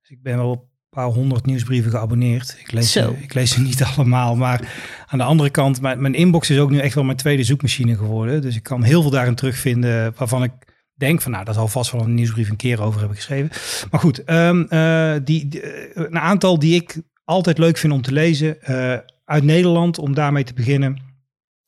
Dus 0.00 0.10
ik 0.10 0.22
ben 0.22 0.36
wel 0.36 0.50
op 0.50 0.60
een 0.60 0.68
paar 0.90 1.06
honderd 1.06 1.46
nieuwsbrieven 1.46 1.90
geabonneerd. 1.90 2.56
Ik 2.58 2.72
lees, 2.72 2.92
ze, 2.92 3.12
ik 3.20 3.34
lees 3.34 3.50
ze 3.50 3.60
niet 3.70 3.82
allemaal, 3.82 4.36
maar 4.36 4.72
aan 5.06 5.18
de 5.18 5.24
andere 5.24 5.50
kant, 5.50 5.80
mijn, 5.80 6.00
mijn 6.00 6.14
inbox 6.14 6.50
is 6.50 6.58
ook 6.58 6.70
nu 6.70 6.78
echt 6.78 6.94
wel 6.94 7.04
mijn 7.04 7.16
tweede 7.16 7.44
zoekmachine 7.44 7.96
geworden. 7.96 8.42
Dus 8.42 8.56
ik 8.56 8.62
kan 8.62 8.82
heel 8.82 9.02
veel 9.02 9.10
daarin 9.10 9.34
terugvinden 9.34 10.14
waarvan 10.16 10.42
ik 10.42 10.52
denk 10.94 11.22
van 11.22 11.32
nou, 11.32 11.44
dat 11.44 11.54
zal 11.54 11.68
vast 11.68 11.92
wel 11.92 12.00
een 12.00 12.14
nieuwsbrief 12.14 12.50
een 12.50 12.56
keer 12.56 12.82
over 12.82 12.98
hebben 12.98 13.16
geschreven. 13.16 13.50
Maar 13.90 14.00
goed, 14.00 14.30
um, 14.30 14.66
uh, 14.70 15.14
die, 15.24 15.48
die, 15.48 15.96
een 15.96 16.18
aantal 16.18 16.58
die 16.58 16.74
ik 16.74 17.02
altijd 17.24 17.58
leuk 17.58 17.76
vind 17.76 17.92
om 17.92 18.02
te 18.02 18.12
lezen 18.12 18.56
uh, 18.68 18.96
uit 19.24 19.44
Nederland, 19.44 19.98
om 19.98 20.14
daarmee 20.14 20.44
te 20.44 20.54
beginnen. 20.54 21.05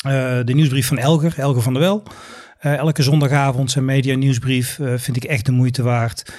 Uh, 0.06 0.38
de 0.44 0.54
nieuwsbrief 0.54 0.86
van 0.86 0.98
Elger, 0.98 1.38
Elger 1.38 1.62
van 1.62 1.72
der 1.72 1.82
Wel. 1.82 2.02
elke 2.60 3.02
zondagavond 3.02 3.70
zijn 3.70 3.84
media 3.84 4.16
nieuwsbrief 4.16 4.78
vind 4.96 5.16
ik 5.16 5.24
echt 5.24 5.46
de 5.46 5.52
moeite 5.52 5.82
waard. 5.82 6.32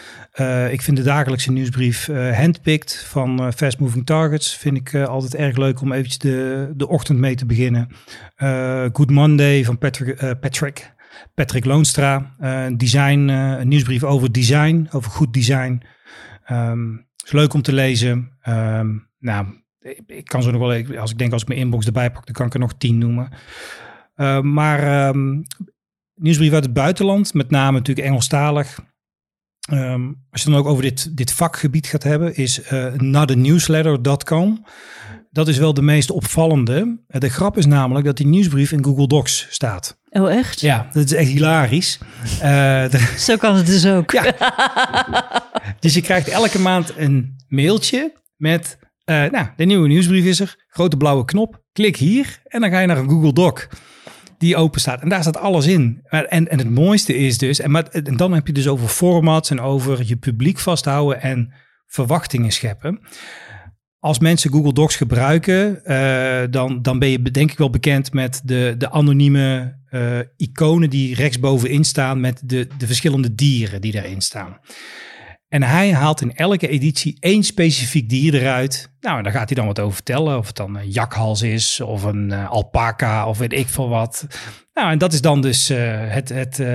ik 0.71 0.81
vind 0.81 0.97
de 0.97 1.03
dagelijkse 1.03 1.51
nieuwsbrief 1.51 2.07
handpicked 2.33 3.05
van 3.07 3.53
Fast 3.53 3.79
Moving 3.79 4.05
Targets. 4.05 4.55
Vind 4.55 4.77
ik 4.77 4.95
altijd 4.95 5.35
erg 5.35 5.57
leuk 5.57 5.81
om 5.81 5.91
eventjes 5.91 6.17
de, 6.17 6.69
de 6.75 6.87
ochtend 6.87 7.19
mee 7.19 7.35
te 7.35 7.45
beginnen. 7.45 7.89
Good 8.93 9.09
Monday 9.09 9.65
van 9.65 9.77
Patrick, 9.77 10.39
Patrick 10.39 10.93
Patrick 11.35 11.65
Loonstra, 11.65 12.35
design, 12.77 13.27
een 13.27 13.67
nieuwsbrief 13.67 14.03
over 14.03 14.31
design, 14.31 14.87
over 14.91 15.11
goed 15.11 15.33
design. 15.33 15.81
Um, 16.51 17.07
is 17.25 17.31
leuk 17.31 17.53
om 17.53 17.61
te 17.61 17.73
lezen. 17.73 18.31
Um, 18.47 19.07
nou, 19.19 19.58
ik, 20.07 20.25
kan 20.25 20.43
zo 20.43 20.51
nog 20.51 20.61
wel, 20.61 20.99
als 20.99 21.11
ik 21.11 21.17
denk 21.17 21.33
als 21.33 21.41
ik 21.41 21.47
mijn 21.47 21.59
inbox 21.59 21.85
erbij 21.85 22.11
pak, 22.11 22.25
dan 22.25 22.35
kan 22.35 22.45
ik 22.45 22.53
er 22.53 22.59
nog 22.59 22.73
tien 22.77 22.97
noemen. 22.97 23.29
Uh, 24.15 24.41
maar 24.41 25.07
um, 25.07 25.45
nieuwsbrief 26.15 26.53
uit 26.53 26.63
het 26.63 26.73
buitenland, 26.73 27.33
met 27.33 27.49
name 27.49 27.77
natuurlijk 27.77 28.07
Engelstalig. 28.07 28.79
Um, 29.71 30.25
als 30.31 30.43
je 30.43 30.49
dan 30.49 30.59
ook 30.59 30.67
over 30.67 30.83
dit, 30.83 31.17
dit 31.17 31.31
vakgebied 31.31 31.87
gaat 31.87 32.03
hebben, 32.03 32.35
is 32.35 32.71
uh, 32.71 32.93
notthenewsletter.com. 32.93 34.65
Dat 35.31 35.47
is 35.47 35.57
wel 35.57 35.73
de 35.73 35.81
meest 35.81 36.11
opvallende. 36.11 36.99
De 37.07 37.29
grap 37.29 37.57
is 37.57 37.65
namelijk 37.65 38.05
dat 38.05 38.17
die 38.17 38.27
nieuwsbrief 38.27 38.71
in 38.71 38.83
Google 38.83 39.07
Docs 39.07 39.47
staat. 39.49 39.99
Oh, 40.09 40.31
echt? 40.31 40.59
Ja, 40.59 40.89
dat 40.93 41.03
is 41.03 41.13
echt 41.13 41.29
hilarisch. 41.29 41.99
Uh, 42.43 42.85
Zo 43.17 43.37
kan 43.37 43.55
het 43.55 43.65
dus 43.65 43.85
ook. 43.85 44.11
Ja. 44.11 44.35
dus 45.79 45.93
je 45.93 46.01
krijgt 46.01 46.27
elke 46.27 46.59
maand 46.59 46.93
een 46.97 47.35
mailtje 47.47 48.13
met, 48.35 48.78
uh, 49.09 49.31
nou, 49.31 49.47
de 49.55 49.65
nieuwe 49.65 49.87
nieuwsbrief 49.87 50.25
is 50.25 50.39
er. 50.39 50.55
Grote 50.67 50.97
blauwe 50.97 51.25
knop. 51.25 51.63
Klik 51.71 51.95
hier 51.95 52.41
en 52.43 52.61
dan 52.61 52.69
ga 52.69 52.79
je 52.79 52.87
naar 52.87 52.97
een 52.97 53.09
Google 53.09 53.33
Doc 53.33 53.67
die 54.37 54.55
open 54.55 54.79
staat. 54.81 55.01
En 55.01 55.09
daar 55.09 55.21
staat 55.21 55.37
alles 55.37 55.67
in. 55.67 56.01
En, 56.03 56.47
en 56.47 56.57
het 56.57 56.69
mooiste 56.69 57.15
is 57.15 57.37
dus, 57.37 57.59
en, 57.59 57.85
dan 58.15 58.33
heb 58.33 58.47
je 58.47 58.53
dus 58.53 58.67
over 58.67 58.87
formats 58.87 59.49
en 59.49 59.61
over 59.61 60.03
je 60.05 60.15
publiek 60.15 60.59
vasthouden 60.59 61.21
en 61.21 61.53
verwachtingen 61.87 62.51
scheppen. 62.51 62.99
Als 63.99 64.19
mensen 64.19 64.51
Google 64.51 64.73
Docs 64.73 64.95
gebruiken, 64.95 65.81
uh, 65.85 66.41
dan, 66.49 66.81
dan 66.81 66.99
ben 66.99 67.09
je 67.09 67.21
denk 67.21 67.51
ik 67.51 67.57
wel 67.57 67.69
bekend 67.69 68.13
met 68.13 68.41
de, 68.43 68.75
de 68.77 68.91
anonieme 68.91 69.77
uh, 69.91 70.19
iconen 70.37 70.89
die 70.89 71.15
rechtsbovenin 71.15 71.83
staan 71.83 72.19
met 72.19 72.41
de, 72.45 72.67
de 72.77 72.87
verschillende 72.87 73.35
dieren 73.35 73.81
die 73.81 73.91
daarin 73.91 74.21
staan. 74.21 74.57
En 75.49 75.63
hij 75.63 75.93
haalt 75.93 76.21
in 76.21 76.35
elke 76.35 76.67
editie 76.67 77.17
één 77.19 77.43
specifiek 77.43 78.09
dier 78.09 78.33
eruit. 78.33 78.91
Nou, 78.99 79.17
en 79.17 79.23
daar 79.23 79.31
gaat 79.31 79.47
hij 79.49 79.55
dan 79.55 79.65
wat 79.65 79.79
over 79.79 79.93
vertellen. 79.93 80.37
Of 80.37 80.47
het 80.47 80.55
dan 80.55 80.75
een 80.75 80.89
jakhals 80.89 81.41
is, 81.41 81.81
of 81.81 82.03
een 82.03 82.29
uh, 82.29 82.49
alpaca, 82.49 83.27
of 83.27 83.37
weet 83.37 83.53
ik 83.53 83.67
veel 83.67 83.89
wat. 83.89 84.27
Nou, 84.73 84.91
en 84.91 84.97
dat 84.97 85.13
is 85.13 85.21
dan 85.21 85.41
dus 85.41 85.71
uh, 85.71 85.77
het, 85.91 86.29
het, 86.29 86.59
uh, 86.59 86.67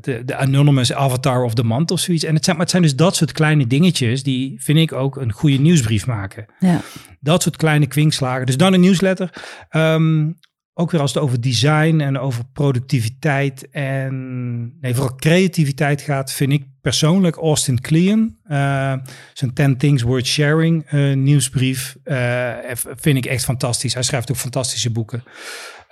de, 0.00 0.22
de 0.24 0.36
anonymous 0.36 0.92
avatar 0.92 1.42
of 1.42 1.54
the 1.54 1.64
month 1.64 1.90
of 1.90 2.00
zoiets. 2.00 2.24
En 2.24 2.34
het 2.34 2.44
zijn, 2.44 2.56
maar 2.56 2.64
het 2.64 2.74
zijn 2.74 2.84
dus 2.84 2.96
dat 2.96 3.16
soort 3.16 3.32
kleine 3.32 3.66
dingetjes 3.66 4.22
die, 4.22 4.62
vind 4.62 4.78
ik, 4.78 4.92
ook 4.92 5.16
een 5.16 5.32
goede 5.32 5.58
nieuwsbrief 5.58 6.06
maken. 6.06 6.46
Ja. 6.58 6.80
Dat 7.20 7.42
soort 7.42 7.56
kleine 7.56 7.86
kwinkslagen. 7.86 8.46
Dus 8.46 8.56
dan 8.56 8.72
een 8.72 8.80
nieuwsletter. 8.80 9.32
Um, 9.70 10.38
ook 10.80 10.90
weer 10.90 11.00
als 11.00 11.14
het 11.14 11.22
over 11.22 11.40
design 11.40 12.00
en 12.00 12.18
over 12.18 12.44
productiviteit 12.52 13.70
en 13.70 14.78
nee, 14.80 14.94
vooral 14.94 15.16
creativiteit 15.16 16.00
gaat, 16.00 16.32
vind 16.32 16.52
ik 16.52 16.64
persoonlijk 16.80 17.36
Austin 17.36 17.80
Kleon, 17.80 18.36
uh, 18.50 18.94
zijn 19.32 19.52
10 19.54 19.76
Things 19.76 20.02
Worth 20.02 20.26
Sharing 20.26 20.92
uh, 20.92 21.16
nieuwsbrief, 21.16 21.96
uh, 22.04 22.54
vind 22.74 23.16
ik 23.16 23.26
echt 23.26 23.44
fantastisch. 23.44 23.94
Hij 23.94 24.02
schrijft 24.02 24.30
ook 24.30 24.36
fantastische 24.36 24.90
boeken. 24.90 25.24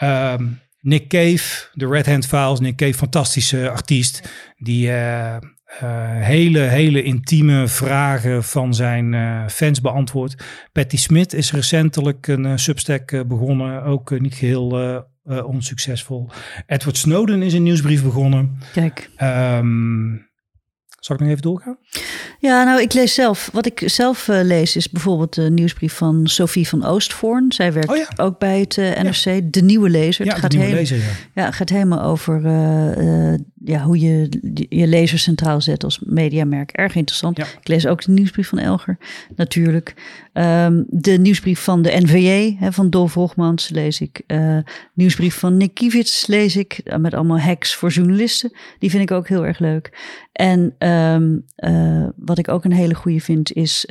Um, 0.03 0.61
Nick 0.81 1.09
Cave, 1.09 1.69
de 1.73 1.87
Red 1.87 2.07
Hand 2.07 2.27
Files, 2.27 2.61
Nick 2.61 2.77
Cave, 2.77 2.95
fantastische 2.95 3.71
artiest, 3.71 4.29
die 4.57 4.91
hele, 6.21 6.59
hele 6.59 7.03
intieme 7.03 7.69
vragen 7.69 8.45
van 8.45 8.75
zijn 8.75 9.13
uh, 9.13 9.49
fans 9.49 9.81
beantwoord. 9.81 10.45
Patty 10.73 10.97
Smith 10.97 11.33
is 11.33 11.53
recentelijk 11.53 12.27
een 12.27 12.45
uh, 12.45 12.53
Substack 12.57 13.29
begonnen, 13.29 13.83
ook 13.83 14.21
niet 14.21 14.35
geheel 14.35 15.07
onsuccesvol. 15.25 16.29
Edward 16.67 16.97
Snowden 16.97 17.43
is 17.43 17.53
een 17.53 17.63
nieuwsbrief 17.63 18.03
begonnen. 18.03 18.59
Kijk. 18.73 19.11
Um, 19.23 20.29
zal 21.01 21.15
ik 21.15 21.21
nog 21.21 21.31
even 21.31 21.43
doorgaan? 21.43 21.79
Ja, 22.41 22.65
nou, 22.65 22.81
ik 22.81 22.93
lees 22.93 23.15
zelf. 23.15 23.51
Wat 23.53 23.67
ik 23.67 23.83
zelf 23.85 24.29
uh, 24.29 24.41
lees 24.43 24.77
is 24.77 24.91
bijvoorbeeld 24.91 25.35
de 25.35 25.51
nieuwsbrief 25.51 25.93
van 25.93 26.27
Sophie 26.27 26.69
van 26.69 26.85
Oostvoorn. 26.85 27.53
Zij 27.53 27.73
werkt 27.73 27.91
oh 27.91 27.97
ja. 27.97 28.09
ook 28.17 28.39
bij 28.39 28.61
het 28.61 28.77
uh, 28.77 29.03
NRC, 29.03 29.25
ja. 29.25 29.41
de 29.45 29.63
nieuwe 29.63 29.89
lezer. 29.89 30.25
Ja, 30.25 30.33
het 30.33 30.41
gaat 30.41 30.51
de 30.51 30.57
nieuwe 30.57 30.75
lezer, 30.75 30.97
ja. 30.97 31.03
ja. 31.35 31.51
gaat 31.51 31.69
helemaal 31.69 32.03
over 32.03 32.41
uh, 32.45 33.35
ja, 33.65 33.83
hoe 33.83 33.99
je 33.99 34.29
je 34.69 34.87
lezer 34.87 35.19
centraal 35.19 35.61
zet 35.61 35.85
als 35.85 36.01
mediamerk. 36.05 36.71
Erg 36.71 36.95
interessant. 36.95 37.39
Ik 37.39 37.69
lees 37.69 37.87
ook 37.87 38.03
de 38.03 38.13
nieuwsbrief 38.13 38.49
van 38.49 38.59
Elger, 38.59 38.99
natuurlijk. 39.37 39.95
Ehm, 40.33 40.83
de 40.87 41.13
nieuwsbrief 41.13 41.61
van 41.61 41.83
de 41.83 41.97
NVJ, 41.97 42.57
hè, 42.59 42.73
van 42.73 42.91
Dolf 42.91 43.15
Hogmans, 43.15 43.69
lees 43.69 44.01
ik. 44.01 44.21
Nieuwsbrief 44.95 45.35
van 45.35 45.57
Nick 45.57 45.75
Kiewicz 45.75 46.27
lees 46.27 46.57
ik, 46.57 46.81
met 46.99 47.15
allemaal 47.15 47.41
hacks 47.41 47.75
voor 47.75 47.91
journalisten. 47.91 48.53
Die 48.79 48.91
vind 48.91 49.03
ik 49.03 49.11
ook 49.11 49.29
heel 49.29 49.47
erg 49.47 49.59
leuk. 49.59 49.91
En 50.33 50.75
um, 50.89 51.45
uh, 51.79 52.09
wat 52.17 52.39
ik 52.39 52.49
ook 52.49 52.65
een 52.65 52.73
hele 52.73 52.95
goede 52.95 53.21
vind, 53.21 53.53
is 53.53 53.85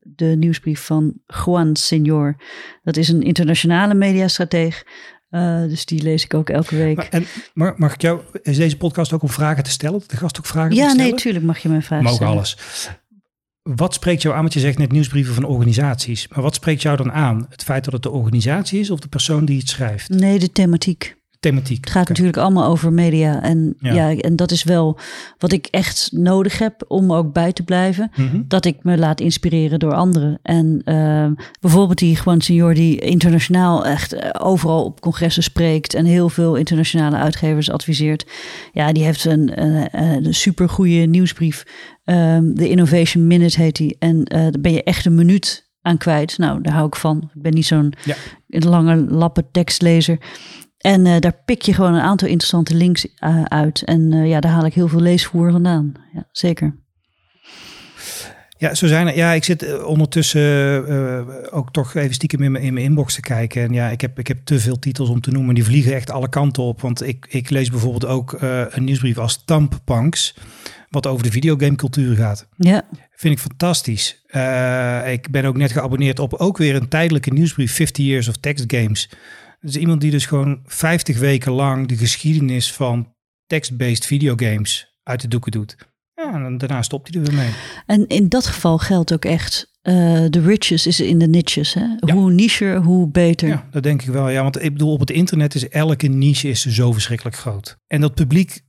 de 0.00 0.34
nieuwsbrief 0.36 0.80
van 0.80 1.14
Juan 1.44 1.76
Senior. 1.76 2.36
Dat 2.82 2.96
is 2.96 3.08
een 3.08 3.22
internationale 3.22 3.94
mediastrateeg. 3.94 4.84
Uh, 5.34 5.62
dus 5.62 5.84
die 5.84 6.02
lees 6.02 6.24
ik 6.24 6.34
ook 6.34 6.50
elke 6.50 6.76
week. 6.76 6.96
Maar, 6.96 7.08
en 7.10 7.26
mag, 7.54 7.76
mag 7.76 7.94
ik 7.94 8.00
jou, 8.00 8.20
is 8.42 8.56
deze 8.56 8.76
podcast 8.76 9.12
ook 9.12 9.22
om 9.22 9.28
vragen 9.28 9.62
te 9.62 9.70
stellen? 9.70 10.02
De 10.06 10.16
gast 10.16 10.38
ook 10.38 10.46
vragen 10.46 10.74
ja, 10.74 10.84
te 10.84 10.90
stellen? 10.90 11.10
nee, 11.10 11.20
tuurlijk 11.20 11.44
mag 11.44 11.58
je 11.58 11.68
mijn 11.68 11.82
vragen 11.82 12.04
Mogen 12.04 12.16
stellen. 12.16 12.36
alles. 12.36 12.56
Wat 13.62 13.94
spreekt 13.94 14.22
jou 14.22 14.34
aan? 14.34 14.40
Want 14.40 14.52
je 14.52 14.60
zegt 14.60 14.78
net 14.78 14.92
nieuwsbrieven 14.92 15.34
van 15.34 15.44
organisaties. 15.44 16.28
Maar 16.28 16.42
wat 16.42 16.54
spreekt 16.54 16.82
jou 16.82 16.96
dan 16.96 17.12
aan? 17.12 17.46
Het 17.48 17.62
feit 17.62 17.84
dat 17.84 17.92
het 17.92 18.02
de 18.02 18.10
organisatie 18.10 18.80
is 18.80 18.90
of 18.90 19.00
de 19.00 19.08
persoon 19.08 19.44
die 19.44 19.58
het 19.58 19.68
schrijft? 19.68 20.08
Nee, 20.08 20.38
de 20.38 20.52
thematiek. 20.52 21.16
Thematiek. 21.44 21.84
Het 21.84 21.90
gaat 21.90 22.02
okay. 22.02 22.14
natuurlijk 22.16 22.36
allemaal 22.36 22.70
over 22.70 22.92
media. 22.92 23.42
En, 23.42 23.74
ja. 23.78 23.92
ja. 23.92 24.16
en 24.16 24.36
dat 24.36 24.50
is 24.50 24.64
wel 24.64 24.98
wat 25.38 25.52
ik 25.52 25.66
echt 25.70 26.08
nodig 26.12 26.58
heb 26.58 26.84
om 26.88 27.12
ook 27.12 27.32
bij 27.32 27.52
te 27.52 27.62
blijven. 27.62 28.10
Mhm. 28.10 28.22
Mm 28.22 28.30
-hmm. 28.30 28.44
Dat 28.48 28.64
ik 28.64 28.76
me 28.82 28.98
laat 28.98 29.20
inspireren 29.20 29.78
door 29.78 29.94
anderen. 29.94 30.38
En 30.42 30.82
uh, 30.84 31.26
bijvoorbeeld 31.60 31.98
die 31.98 32.18
Juan 32.24 32.40
Senior 32.40 32.74
die 32.74 32.98
internationaal 32.98 33.84
echt 33.86 34.40
overal 34.40 34.84
op 34.84 35.00
congressen 35.00 35.42
spreekt. 35.42 35.94
En 35.94 36.04
heel 36.04 36.28
veel 36.28 36.54
internationale 36.54 37.16
uitgevers 37.16 37.70
adviseert. 37.70 38.26
Ja, 38.72 38.92
die 38.92 39.04
heeft 39.04 39.24
een, 39.24 39.62
een, 39.62 39.88
een 40.24 40.34
supergoeie 40.34 41.06
nieuwsbrief. 41.06 41.64
Um, 42.04 42.54
de 42.54 42.68
Innovation 42.68 43.26
Minute 43.26 43.60
heet 43.60 43.76
die. 43.76 43.96
En 43.98 44.16
uh, 44.16 44.24
daar 44.26 44.60
ben 44.60 44.72
je 44.72 44.82
echt 44.82 45.06
een 45.06 45.14
minuut 45.14 45.70
aan 45.82 45.98
kwijt. 45.98 46.38
Nou, 46.38 46.60
daar 46.60 46.74
hou 46.74 46.86
ik 46.86 46.96
van. 46.96 47.30
Ik 47.34 47.42
ben 47.42 47.54
niet 47.54 47.66
zo'n 47.66 47.92
ja. 48.04 48.14
lange 48.46 48.96
lappen 48.96 49.48
tekstlezer. 49.50 50.18
En 50.84 51.06
uh, 51.06 51.18
daar 51.18 51.40
pik 51.44 51.62
je 51.62 51.74
gewoon 51.74 51.94
een 51.94 52.00
aantal 52.00 52.28
interessante 52.28 52.74
links 52.74 53.06
uh, 53.06 53.42
uit. 53.42 53.82
En 53.82 54.12
uh, 54.12 54.28
ja, 54.28 54.40
daar 54.40 54.52
haal 54.52 54.66
ik 54.66 54.74
heel 54.74 54.88
veel 54.88 55.00
leesvoer 55.00 55.50
vandaan. 55.50 55.92
Ja, 56.12 56.28
zeker. 56.32 56.76
Ja, 58.58 58.74
zo 58.74 58.86
zijn 58.86 59.06
er. 59.06 59.16
Ja, 59.16 59.32
ik 59.32 59.44
zit 59.44 59.82
ondertussen 59.82 61.52
ook 61.52 61.72
toch 61.72 61.94
even 61.94 62.14
stiekem 62.14 62.42
in 62.42 62.52
mijn, 62.52 62.64
in 62.64 62.74
mijn 62.74 62.86
inbox 62.86 63.14
te 63.14 63.20
kijken. 63.20 63.62
En 63.62 63.72
ja, 63.72 63.88
ik 63.88 64.00
heb, 64.00 64.18
ik 64.18 64.26
heb 64.26 64.44
te 64.44 64.60
veel 64.60 64.78
titels 64.78 65.08
om 65.08 65.20
te 65.20 65.30
noemen. 65.30 65.54
Die 65.54 65.64
vliegen 65.64 65.94
echt 65.94 66.10
alle 66.10 66.28
kanten 66.28 66.62
op. 66.62 66.80
Want 66.80 67.06
ik, 67.06 67.26
ik 67.28 67.50
lees 67.50 67.70
bijvoorbeeld 67.70 68.06
ook 68.06 68.36
een 68.70 68.84
nieuwsbrief 68.84 69.18
als 69.18 69.44
Tamppunks. 69.44 70.34
Wat 70.90 71.06
over 71.06 71.22
de 71.22 71.30
videogamecultuur 71.30 72.16
gaat. 72.16 72.46
Ja. 72.56 72.82
Vind 73.16 73.34
ik 73.34 73.40
fantastisch. 73.40 74.24
Uh, 74.30 75.12
ik 75.12 75.30
ben 75.30 75.44
ook 75.44 75.56
net 75.56 75.72
geabonneerd 75.72 76.18
op 76.18 76.34
ook 76.34 76.58
weer 76.58 76.74
een 76.74 76.88
tijdelijke 76.88 77.30
nieuwsbrief. 77.30 77.74
50 77.74 78.04
Years 78.04 78.28
of 78.28 78.36
Text 78.36 78.64
Games. 78.66 79.10
Is 79.64 79.76
iemand 79.76 80.00
die 80.00 80.10
dus 80.10 80.26
gewoon 80.26 80.60
50 80.64 81.18
weken 81.18 81.52
lang 81.52 81.88
de 81.88 81.96
geschiedenis 81.96 82.72
van 82.72 83.12
text-based 83.46 84.06
videogames 84.06 84.98
uit 85.02 85.20
de 85.20 85.28
doeken 85.28 85.52
doet. 85.52 85.76
Ja, 86.14 86.44
en 86.44 86.58
daarna 86.58 86.82
stopt 86.82 87.14
hij 87.14 87.22
er 87.22 87.28
weer 87.28 87.36
mee. 87.38 87.50
En 87.86 88.06
in 88.06 88.28
dat 88.28 88.46
geval 88.46 88.78
geldt 88.78 89.12
ook 89.12 89.24
echt, 89.24 89.72
de 89.82 90.30
uh, 90.32 90.44
riches 90.44 90.86
is 90.86 91.00
in 91.00 91.18
de 91.18 91.28
niches. 91.28 91.74
Hè? 91.74 91.86
Ja. 91.98 92.14
Hoe 92.14 92.32
nicher, 92.32 92.82
hoe 92.82 93.08
beter. 93.08 93.48
Ja, 93.48 93.68
dat 93.70 93.82
denk 93.82 94.02
ik 94.02 94.08
wel. 94.08 94.28
Ja, 94.28 94.42
want 94.42 94.62
ik 94.62 94.72
bedoel, 94.72 94.92
op 94.92 95.00
het 95.00 95.10
internet 95.10 95.54
is 95.54 95.68
elke 95.68 96.06
niche 96.06 96.48
is 96.48 96.66
zo 96.66 96.92
verschrikkelijk 96.92 97.36
groot. 97.36 97.76
En 97.86 98.00
dat 98.00 98.14
publiek 98.14 98.60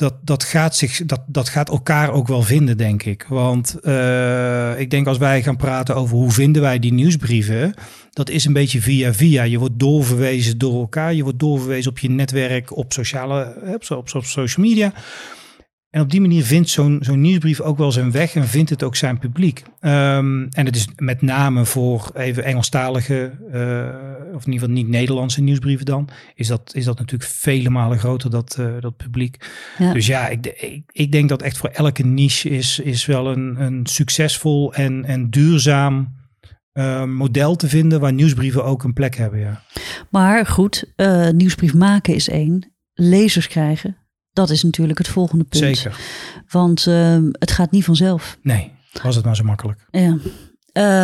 dat, 0.00 0.14
dat, 0.22 0.44
gaat 0.44 0.76
zich, 0.76 1.04
dat, 1.06 1.20
dat 1.26 1.48
gaat 1.48 1.68
elkaar 1.68 2.10
ook 2.12 2.28
wel 2.28 2.42
vinden, 2.42 2.76
denk 2.76 3.02
ik. 3.02 3.26
Want 3.28 3.76
uh, 3.82 4.80
ik 4.80 4.90
denk 4.90 5.06
als 5.06 5.18
wij 5.18 5.42
gaan 5.42 5.56
praten 5.56 5.94
over 5.94 6.16
hoe 6.16 6.30
vinden 6.30 6.62
wij 6.62 6.78
die 6.78 6.92
nieuwsbrieven, 6.92 7.74
dat 8.10 8.30
is 8.30 8.44
een 8.44 8.52
beetje 8.52 8.80
via 8.80 9.14
via. 9.14 9.42
Je 9.42 9.58
wordt 9.58 9.78
doorverwezen 9.78 10.58
door 10.58 10.80
elkaar, 10.80 11.14
je 11.14 11.22
wordt 11.22 11.38
doorverwezen 11.38 11.90
op 11.90 11.98
je 11.98 12.10
netwerk, 12.10 12.76
op 12.76 12.92
sociale, 12.92 13.54
op, 13.66 13.90
op, 13.90 14.14
op 14.14 14.24
social 14.24 14.66
media. 14.66 14.92
En 15.90 16.00
op 16.00 16.10
die 16.10 16.20
manier 16.20 16.44
vindt 16.44 16.68
zo'n 16.68 16.98
zo'n 17.00 17.20
nieuwsbrief 17.20 17.60
ook 17.60 17.78
wel 17.78 17.92
zijn 17.92 18.10
weg 18.10 18.34
en 18.34 18.46
vindt 18.46 18.70
het 18.70 18.82
ook 18.82 18.96
zijn 18.96 19.18
publiek. 19.18 19.62
Um, 19.80 20.48
en 20.48 20.66
het 20.66 20.76
is 20.76 20.88
met 20.96 21.22
name 21.22 21.64
voor 21.64 22.10
even 22.14 22.44
Engelstalige, 22.44 23.32
uh, 23.52 24.34
of 24.34 24.46
in 24.46 24.52
ieder 24.52 24.68
geval 24.68 24.68
niet 24.68 24.88
Nederlandse 24.88 25.42
nieuwsbrieven 25.42 25.86
dan, 25.86 26.08
is 26.34 26.46
dat, 26.46 26.74
is 26.74 26.84
dat 26.84 26.98
natuurlijk 26.98 27.30
vele 27.30 27.70
malen 27.70 27.98
groter, 27.98 28.30
dat, 28.30 28.56
uh, 28.60 28.72
dat 28.80 28.96
publiek. 28.96 29.48
Ja. 29.78 29.92
Dus 29.92 30.06
ja, 30.06 30.28
ik, 30.28 30.46
ik, 30.46 30.82
ik, 30.92 31.12
denk 31.12 31.28
dat 31.28 31.42
echt 31.42 31.58
voor 31.58 31.68
elke 31.68 32.02
niche 32.02 32.48
is, 32.48 32.78
is 32.78 33.06
wel 33.06 33.26
een, 33.26 33.60
een 33.60 33.86
succesvol 33.86 34.74
en, 34.74 35.04
en 35.04 35.30
duurzaam 35.30 36.14
uh, 36.72 37.04
model 37.04 37.56
te 37.56 37.68
vinden 37.68 38.00
waar 38.00 38.12
nieuwsbrieven 38.12 38.64
ook 38.64 38.84
een 38.84 38.92
plek 38.92 39.16
hebben. 39.16 39.40
Ja. 39.40 39.62
Maar 40.10 40.46
goed, 40.46 40.92
nieuwsbrief 41.32 41.74
maken 41.74 42.14
is 42.14 42.28
één. 42.28 42.72
Lezers 42.94 43.48
krijgen, 43.48 43.96
dat 44.32 44.50
is 44.50 44.62
natuurlijk 44.62 44.98
het 44.98 45.08
volgende 45.08 45.44
punt. 45.44 45.76
Zeker. 45.76 45.96
Want 46.48 46.86
uh, 46.86 47.18
het 47.32 47.50
gaat 47.50 47.70
niet 47.70 47.84
vanzelf. 47.84 48.38
Nee, 48.42 48.72
was 49.02 49.16
het 49.16 49.24
maar 49.24 49.36
zo 49.36 49.44
makkelijk. 49.44 49.86
Ja. 49.90 50.16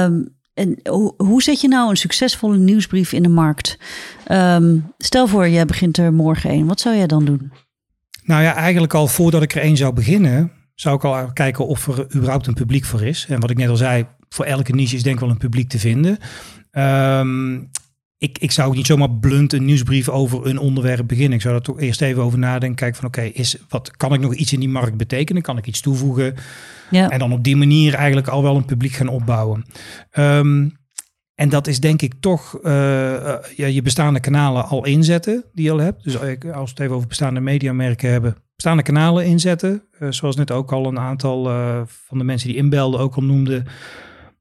Um, 0.05 0.35
en 0.55 0.79
hoe, 0.91 1.14
hoe 1.16 1.43
zet 1.43 1.61
je 1.61 1.68
nou 1.68 1.91
een 1.91 1.97
succesvolle 1.97 2.57
nieuwsbrief 2.57 3.12
in 3.12 3.22
de 3.22 3.29
markt? 3.29 3.79
Um, 4.31 4.93
stel 4.99 5.27
voor, 5.27 5.49
jij 5.49 5.64
begint 5.64 5.99
er 5.99 6.12
morgen 6.12 6.51
een. 6.51 6.66
Wat 6.66 6.81
zou 6.81 6.97
jij 6.97 7.07
dan 7.07 7.24
doen? 7.24 7.53
Nou 8.22 8.43
ja, 8.43 8.55
eigenlijk 8.55 8.95
al 8.95 9.07
voordat 9.07 9.43
ik 9.43 9.55
er 9.55 9.61
één 9.61 9.77
zou 9.77 9.93
beginnen, 9.93 10.53
zou 10.74 10.97
ik 10.97 11.05
al 11.05 11.33
kijken 11.33 11.66
of 11.66 11.89
er 11.89 12.14
überhaupt 12.14 12.47
een 12.47 12.55
publiek 12.55 12.85
voor 12.85 13.03
is. 13.03 13.27
En 13.29 13.41
wat 13.41 13.51
ik 13.51 13.57
net 13.57 13.68
al 13.68 13.77
zei, 13.77 14.07
voor 14.29 14.45
elke 14.45 14.72
niche 14.72 14.97
is 14.97 15.03
denk 15.03 15.14
ik 15.14 15.20
wel 15.20 15.31
een 15.31 15.37
publiek 15.37 15.68
te 15.68 15.79
vinden. 15.79 16.18
Um, 16.72 17.70
ik, 18.19 18.39
ik 18.39 18.51
zou 18.51 18.69
ook 18.69 18.75
niet 18.75 18.87
zomaar 18.87 19.11
blunt 19.11 19.53
een 19.53 19.64
nieuwsbrief 19.64 20.09
over 20.09 20.47
een 20.47 20.59
onderwerp 20.59 21.09
beginnen. 21.09 21.33
Ik 21.33 21.41
zou 21.41 21.55
er 21.55 21.62
toch 21.62 21.81
eerst 21.81 22.03
even 22.03 22.23
over 22.23 22.39
nadenken. 22.39 22.77
Kijken 22.77 22.97
van 22.97 23.09
oké, 23.09 23.23
is 23.23 23.57
wat 23.69 23.97
kan 23.97 24.14
ik 24.14 24.21
nog 24.21 24.35
iets 24.35 24.53
in 24.53 24.61
die 24.61 24.69
markt 24.69 24.97
betekenen? 24.97 25.43
Kan 25.43 25.59
ik 25.59 25.67
iets 25.67 25.81
toevoegen? 25.81 26.35
Ja. 26.91 27.09
En 27.09 27.19
dan 27.19 27.33
op 27.33 27.45
die 27.45 27.57
manier 27.57 27.95
eigenlijk 27.95 28.29
al 28.29 28.43
wel 28.43 28.57
een 28.57 28.64
publiek 28.64 28.93
gaan 28.93 29.09
opbouwen. 29.09 29.64
Um, 30.19 30.77
en 31.35 31.49
dat 31.49 31.67
is 31.67 31.81
denk 31.81 32.03
ik 32.03 32.14
toch 32.21 32.59
uh, 32.62 32.73
uh, 32.73 33.35
ja, 33.57 33.67
je 33.67 33.83
bestaande 33.83 34.21
kanalen 34.21 34.64
al 34.64 34.85
inzetten 34.85 35.45
die 35.53 35.64
je 35.64 35.71
al 35.71 35.79
hebt. 35.79 36.05
Dus 36.05 36.19
als 36.19 36.25
we 36.41 36.61
het 36.69 36.81
even 36.81 36.95
over 36.95 37.09
bestaande 37.09 37.41
mediamerken 37.41 38.11
hebben, 38.11 38.37
bestaande 38.55 38.83
kanalen 38.83 39.27
inzetten. 39.27 39.83
Uh, 40.01 40.11
zoals 40.11 40.37
net 40.37 40.51
ook 40.51 40.73
al 40.73 40.87
een 40.87 40.99
aantal 40.99 41.45
van 41.87 42.19
de 42.19 42.25
mensen 42.25 42.49
die 42.49 42.57
inbelden 42.57 43.01
ook 43.01 43.14
al 43.14 43.23
noemden. 43.23 43.67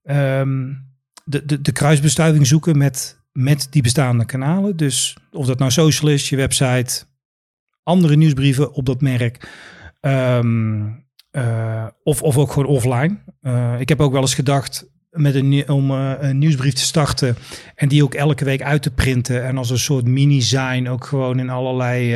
Um, 0.03 0.83
de, 1.23 1.45
de, 1.45 1.61
de 1.61 1.71
kruisbestuiving 1.71 2.47
zoeken 2.47 2.77
met 2.77 3.23
met 3.37 3.67
die 3.69 3.81
bestaande 3.81 4.25
kanalen. 4.25 4.77
Dus 4.77 5.17
of 5.31 5.45
dat 5.45 5.59
nou 5.59 5.71
social 5.71 6.11
is, 6.11 6.29
je 6.29 6.35
website, 6.35 7.03
andere 7.83 8.15
nieuwsbrieven 8.15 8.73
op 8.73 8.85
dat 8.85 9.01
merk. 9.01 9.49
Um, 10.01 11.05
uh, 11.31 11.85
of, 12.03 12.21
of 12.21 12.37
ook 12.37 12.51
gewoon 12.51 12.69
offline. 12.69 13.17
Uh, 13.41 13.79
ik 13.79 13.89
heb 13.89 14.01
ook 14.01 14.11
wel 14.11 14.21
eens 14.21 14.33
gedacht 14.33 14.89
met 15.11 15.35
een, 15.35 15.69
om 15.69 15.91
uh, 15.91 16.13
een 16.19 16.37
nieuwsbrief 16.37 16.73
te 16.73 16.81
starten 16.81 17.35
en 17.75 17.87
die 17.87 18.03
ook 18.03 18.13
elke 18.13 18.45
week 18.45 18.61
uit 18.61 18.81
te 18.81 18.91
printen. 18.91 19.45
En 19.45 19.57
als 19.57 19.69
een 19.69 19.79
soort 19.79 20.05
mini-zijn 20.05 20.89
ook 20.89 21.05
gewoon 21.05 21.39
in 21.39 21.49
allerlei 21.49 22.15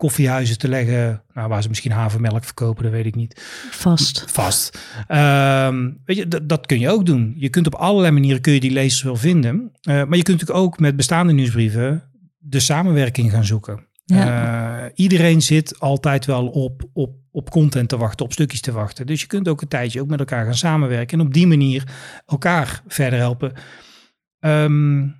koffiehuizen 0.00 0.58
te 0.58 0.68
leggen. 0.68 1.22
Nou, 1.34 1.48
waar 1.48 1.62
ze 1.62 1.68
misschien 1.68 1.92
havermelk 1.92 2.44
verkopen, 2.44 2.82
dat 2.82 2.92
weet 2.92 3.06
ik 3.06 3.14
niet. 3.14 3.40
Vast. 3.70 4.24
Vast. 4.26 4.78
Um, 5.08 6.00
weet 6.04 6.16
je, 6.16 6.46
dat 6.46 6.66
kun 6.66 6.78
je 6.78 6.90
ook 6.90 7.06
doen. 7.06 7.34
Je 7.36 7.48
kunt 7.48 7.66
op 7.66 7.74
allerlei 7.74 8.12
manieren 8.12 8.40
kun 8.40 8.52
je 8.52 8.60
die 8.60 8.70
lezers 8.70 9.02
wel 9.02 9.16
vinden. 9.16 9.54
Uh, 9.56 9.94
maar 9.94 10.16
je 10.16 10.22
kunt 10.22 10.40
natuurlijk 10.40 10.58
ook 10.58 10.78
met 10.78 10.96
bestaande 10.96 11.32
nieuwsbrieven 11.32 12.02
de 12.38 12.60
samenwerking 12.60 13.30
gaan 13.30 13.44
zoeken. 13.44 13.86
Ja. 14.04 14.82
Uh, 14.82 14.90
iedereen 14.94 15.42
zit 15.42 15.80
altijd 15.80 16.24
wel 16.24 16.46
op, 16.46 16.88
op, 16.92 17.14
op 17.30 17.50
content 17.50 17.88
te 17.88 17.96
wachten, 17.96 18.24
op 18.24 18.32
stukjes 18.32 18.60
te 18.60 18.72
wachten. 18.72 19.06
Dus 19.06 19.20
je 19.20 19.26
kunt 19.26 19.48
ook 19.48 19.60
een 19.60 19.68
tijdje 19.68 20.00
ook 20.00 20.08
met 20.08 20.18
elkaar 20.18 20.44
gaan 20.44 20.54
samenwerken. 20.54 21.18
En 21.18 21.26
op 21.26 21.34
die 21.34 21.46
manier 21.46 21.84
elkaar 22.26 22.82
verder 22.86 23.18
helpen. 23.18 23.52
Um, 24.40 25.18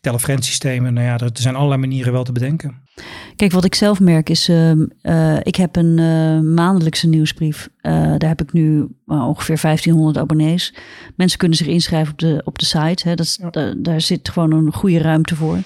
nou 0.00 1.00
ja, 1.00 1.18
er 1.18 1.30
zijn 1.32 1.54
allerlei 1.54 1.80
manieren 1.80 2.12
wel 2.12 2.24
te 2.24 2.32
bedenken. 2.32 2.82
Kijk, 3.36 3.52
wat 3.52 3.64
ik 3.64 3.74
zelf 3.74 4.00
merk 4.00 4.28
is, 4.28 4.48
uh, 4.48 4.70
uh, 5.02 5.36
ik 5.42 5.56
heb 5.56 5.76
een 5.76 5.98
uh, 5.98 6.40
maandelijkse 6.54 7.08
nieuwsbrief. 7.08 7.68
Uh, 7.82 7.92
daar 7.92 8.28
heb 8.28 8.42
ik 8.42 8.52
nu 8.52 8.88
ongeveer 9.06 9.60
1500 9.60 10.18
abonnees. 10.18 10.74
Mensen 11.16 11.38
kunnen 11.38 11.56
zich 11.56 11.66
inschrijven 11.66 12.12
op 12.12 12.18
de, 12.18 12.40
op 12.44 12.58
de 12.58 12.64
site. 12.64 13.08
Hè. 13.08 13.14
Dat 13.14 13.26
is, 13.26 13.40
ja. 13.52 13.74
daar 13.76 14.00
zit 14.00 14.28
gewoon 14.28 14.52
een 14.52 14.72
goede 14.72 14.98
ruimte 14.98 15.36
voor. 15.36 15.58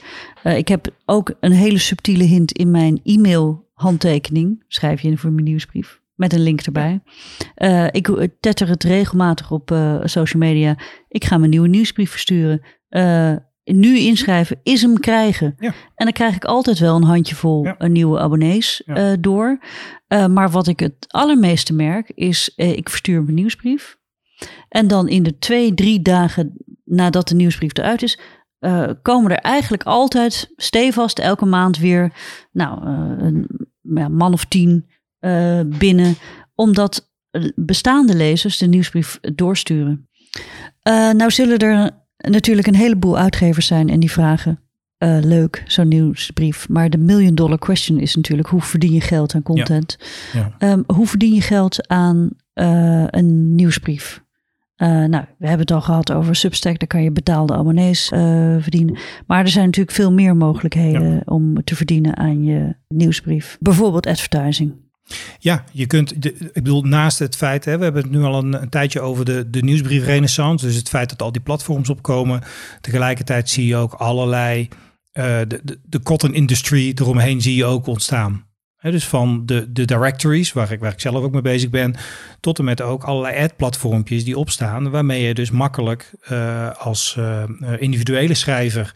Ik 0.43 0.69
heb 0.69 0.89
ook 1.05 1.33
een 1.41 1.53
hele 1.53 1.79
subtiele 1.79 2.25
hint 2.25 2.53
in 2.53 2.71
mijn 2.71 3.01
e-mail 3.05 3.69
handtekening. 3.73 4.65
Schrijf 4.69 5.01
je 5.01 5.09
in 5.09 5.19
voor 5.19 5.33
mijn 5.33 5.45
nieuwsbrief. 5.45 6.01
Met 6.15 6.33
een 6.33 6.43
link 6.43 6.61
erbij. 6.61 7.01
Ik 7.91 8.29
tetter 8.41 8.69
het 8.69 8.85
regelmatig 8.85 9.51
op 9.51 9.77
social 10.05 10.43
media. 10.43 10.77
Ik 11.09 11.25
ga 11.25 11.39
mijn 11.39 11.51
nieuwe 11.51 11.69
nieuwsbrief 11.69 12.11
versturen. 12.11 12.61
Nu 13.73 13.99
inschrijven 13.99 14.61
is 14.63 14.83
hem 14.83 15.01
krijgen. 15.01 15.55
Ja. 15.59 15.69
En 15.95 16.05
dan 16.05 16.13
krijg 16.13 16.35
ik 16.35 16.45
altijd 16.45 16.79
wel 16.79 16.97
een 16.97 17.03
handjevol 17.03 17.65
Ja. 17.65 17.87
nieuwe 17.87 18.19
abonnees 18.19 18.83
Ja. 18.87 18.95
eh, 18.95 19.17
door. 19.21 19.59
Eh, 20.07 20.27
maar 20.27 20.51
wat 20.51 20.67
ik 20.67 20.81
het 20.81 20.95
allermeeste 21.09 21.73
merk 21.73 22.11
is, 22.15 22.53
eh, 22.57 22.73
ik 22.73 22.89
verstuur 22.89 23.23
mijn 23.23 23.35
nieuwsbrief. 23.35 23.97
En 24.69 24.87
dan 24.87 25.09
in 25.09 25.23
de 25.23 25.39
twee, 25.39 25.75
drie 25.75 26.03
dagen 26.03 26.53
nadat 26.85 27.29
de 27.29 27.35
nieuwsbrief 27.35 27.77
eruit 27.77 28.03
is, 28.03 28.19
komen 29.03 29.31
er 29.31 29.39
eigenlijk 29.39 29.83
altijd 29.83 30.53
stevast 30.57 31.19
elke 31.19 31.45
maand 31.47 31.79
weer 31.79 32.13
nou, 32.53 32.87
een 32.87 33.47
ja, 33.83 34.09
man 34.09 34.33
of 34.33 34.45
tien 34.45 34.91
binnen. 35.67 36.15
Omdat 36.55 37.11
bestaande 37.55 38.15
lezers 38.17 38.59
de 38.59 38.67
nieuwsbrief 38.67 39.19
doorsturen. 39.35 40.09
Nou 41.17 41.31
zullen 41.31 41.59
er 41.59 41.91
natuurlijk 42.19 42.67
een 42.67 42.75
heleboel 42.75 43.19
uitgevers 43.19 43.67
zijn 43.67 43.89
en 43.89 44.01
die 44.01 44.11
vragen... 44.11 44.61
eh, 44.99 45.19
leuk, 45.21 45.63
zo'n 45.67 45.89
nieuwsbrief. 45.89 46.69
Maar 46.69 46.91
de 46.91 46.99
million 46.99 47.35
dollar 47.35 47.59
question 47.59 47.99
is 47.99 48.17
natuurlijk... 48.17 48.49
hoe 48.49 48.61
verdien 48.61 48.93
je 48.93 49.01
geld 49.01 49.35
aan 49.35 49.43
content? 49.43 49.99
Ja. 50.33 50.55
Ehm, 50.59 50.83
hoe 50.87 51.07
verdien 51.07 51.35
je 51.35 51.41
geld 51.41 51.89
aan 51.89 52.31
eh, 52.53 53.05
een 53.07 53.55
nieuwsbrief? 53.55 54.23
Eh, 54.77 54.89
nou, 54.89 55.25
we 55.39 55.47
hebben 55.47 55.67
het 55.67 55.71
al 55.71 55.81
gehad 55.81 56.13
over 56.13 56.37
Substack. 56.37 56.79
Daar 56.79 56.89
kan 56.89 57.03
je 57.03 57.11
betaalde 57.11 57.55
abonnees 57.55 58.09
verdienen. 58.59 58.99
Maar 59.27 59.41
er 59.41 59.49
zijn 59.49 59.65
natuurlijk 59.65 59.97
veel 59.97 60.13
meer 60.13 60.37
mogelijkheden 60.37 61.23
om 61.25 61.65
te 61.65 61.77
verdienen 61.77 62.17
aan 62.17 62.45
je 62.45 62.75
nieuwsbrief. 62.89 63.57
Bijvoorbeeld 63.61 64.07
advertising. 64.07 64.75
Ja, 65.39 65.65
je 65.73 65.87
kunt, 65.87 66.23
de, 66.23 66.35
ik 66.35 66.53
bedoel, 66.53 66.83
naast 66.83 67.19
het 67.19 67.37
feit, 67.37 67.65
hè, 67.65 67.79
we 67.79 67.85
hebben 67.85 68.03
het 68.03 68.11
nu 68.11 68.23
al 68.23 68.45
een, 68.45 68.69
tijdje 68.69 69.01
over 69.01 69.25
de, 69.25 69.51
de 69.51 69.63
nieuwsbrief 69.63 70.05
renaissance. 70.05 70.67
Dus 70.67 70.75
het 70.75 70.89
feit 70.89 71.09
dat 71.09 71.23
al 71.23 71.33
die 71.33 71.43
platforms 71.43 71.91
opkomen. 71.91 72.43
Tegelijkertijd 72.81 73.51
zie 73.51 73.67
je 73.67 73.77
ook 73.77 73.93
allerlei, 73.93 74.69
eh, 75.13 75.39
de, 75.49 75.79
de, 75.83 76.03
cotton 76.03 76.35
industry 76.35 76.93
eromheen 76.95 77.41
zie 77.41 77.57
je 77.57 77.65
ook 77.65 77.87
ontstaan. 77.87 78.47
Dus 78.81 79.07
van 79.07 79.47
de, 79.47 79.73
de 79.73 79.85
directories, 79.85 80.53
waar 80.53 80.73
ik, 80.73 80.81
waar 80.81 80.93
ik 80.93 81.01
zelf 81.01 81.23
ook 81.23 81.33
mee 81.33 81.43
bezig 81.43 81.71
ben, 81.71 81.95
tot 82.41 82.59
en 82.59 82.65
met 82.65 82.81
ook 82.81 83.05
allerlei 83.05 83.45
ad-platformpjes 83.45 84.25
die 84.25 84.39
opstaan, 84.39 84.91
waarmee 84.91 85.23
je 85.23 85.35
dus 85.35 85.51
makkelijk 85.51 86.13
eh, 86.23 86.71
als 86.77 87.17
eh, 87.19 87.43
individuele 87.79 88.35
schrijver 88.35 88.93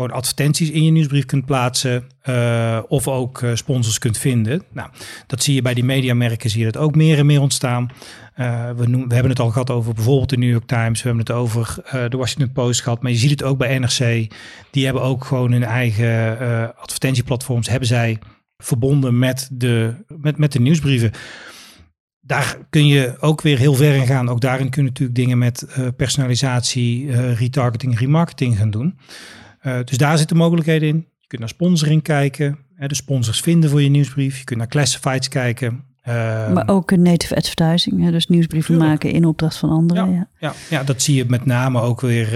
gewoon 0.00 0.16
advertenties 0.16 0.70
in 0.70 0.84
je 0.84 0.90
nieuwsbrief 0.90 1.24
kunt 1.24 1.46
plaatsen 1.46 2.04
eh, 2.22 2.78
of 2.88 3.08
ook 3.08 3.42
eh, 3.42 3.54
sponsors 3.54 3.98
kunt 3.98 4.18
vinden. 4.18 4.62
Nou, 4.72 4.90
dat 5.26 5.42
zie 5.42 5.54
je 5.54 5.62
bij 5.62 5.74
die 5.74 5.84
mediamerken, 5.84 6.50
zie 6.50 6.64
je 6.64 6.72
dat 6.72 6.82
ook 6.82 6.94
meer 6.94 7.18
en 7.18 7.26
meer 7.26 7.40
ontstaan. 7.40 7.90
Eh, 8.34 8.70
we, 8.76 8.86
noemen, 8.86 9.08
we 9.08 9.14
hebben 9.14 9.32
het 9.32 9.40
al 9.40 9.50
gehad 9.50 9.70
over 9.70 9.94
bijvoorbeeld 9.94 10.28
de 10.28 10.36
New 10.36 10.50
York 10.50 10.66
Times, 10.66 11.02
we 11.02 11.08
hebben 11.08 11.26
het 11.26 11.36
over 11.36 11.76
eh, 11.84 12.04
de 12.08 12.16
Washington 12.16 12.52
Post 12.52 12.82
gehad, 12.82 13.02
maar 13.02 13.10
je 13.10 13.16
ziet 13.16 13.30
het 13.30 13.42
ook 13.42 13.58
bij 13.58 13.78
NRC. 13.78 14.32
Die 14.70 14.84
hebben 14.84 15.02
ook 15.02 15.24
gewoon 15.24 15.52
hun 15.52 15.64
eigen 15.64 16.38
advertentieplatforms, 16.76 17.68
hebben 17.68 17.88
zij 17.88 18.18
verbonden 18.56 19.18
met 19.18 19.48
de, 19.52 19.94
met, 20.06 20.38
met 20.38 20.52
de 20.52 20.60
nieuwsbrieven. 20.60 21.10
Daar 22.20 22.56
kun 22.70 22.86
je 22.86 23.16
ook 23.20 23.40
weer 23.40 23.58
heel 23.58 23.74
ver 23.74 23.94
in 23.94 24.06
gaan. 24.06 24.28
Ook 24.28 24.40
daarin 24.40 24.70
kun 24.70 24.82
je 24.82 24.88
natuurlijk 24.88 25.18
dingen 25.18 25.38
met 25.38 25.66
personalisatie, 25.96 27.12
eh, 27.12 27.38
retargeting, 27.38 27.98
remarketing 27.98 28.56
gaan 28.56 28.70
doen. 28.70 28.98
Uh, 29.62 29.78
dus 29.84 29.98
daar 29.98 30.18
zitten 30.18 30.36
mogelijkheden 30.36 30.88
in. 30.88 30.96
Je 31.18 31.26
kunt 31.26 31.40
naar 31.40 31.50
sponsoring 31.50 32.02
kijken, 32.02 32.58
hè, 32.74 32.88
de 32.88 32.94
sponsors 32.94 33.40
vinden 33.40 33.70
voor 33.70 33.82
je 33.82 33.88
nieuwsbrief. 33.88 34.38
Je 34.38 34.44
kunt 34.44 34.58
naar 34.58 34.68
classifieds 34.68 35.28
kijken. 35.28 35.84
Uh, 36.08 36.52
maar 36.52 36.68
ook 36.68 36.90
een 36.90 37.02
native 37.02 37.36
advertising, 37.36 38.04
hè, 38.04 38.10
dus 38.10 38.26
nieuwsbrieven 38.26 38.74
tuurlijk. 38.74 38.90
maken 38.90 39.10
in 39.10 39.24
opdracht 39.24 39.56
van 39.56 39.70
anderen. 39.70 40.10
Ja, 40.10 40.16
ja. 40.16 40.28
ja. 40.38 40.54
Ja, 40.76 40.84
dat 40.84 41.02
zie 41.02 41.14
je 41.14 41.24
met 41.24 41.44
name 41.44 41.80
ook 41.80 42.00
weer 42.00 42.26
uh, 42.26 42.32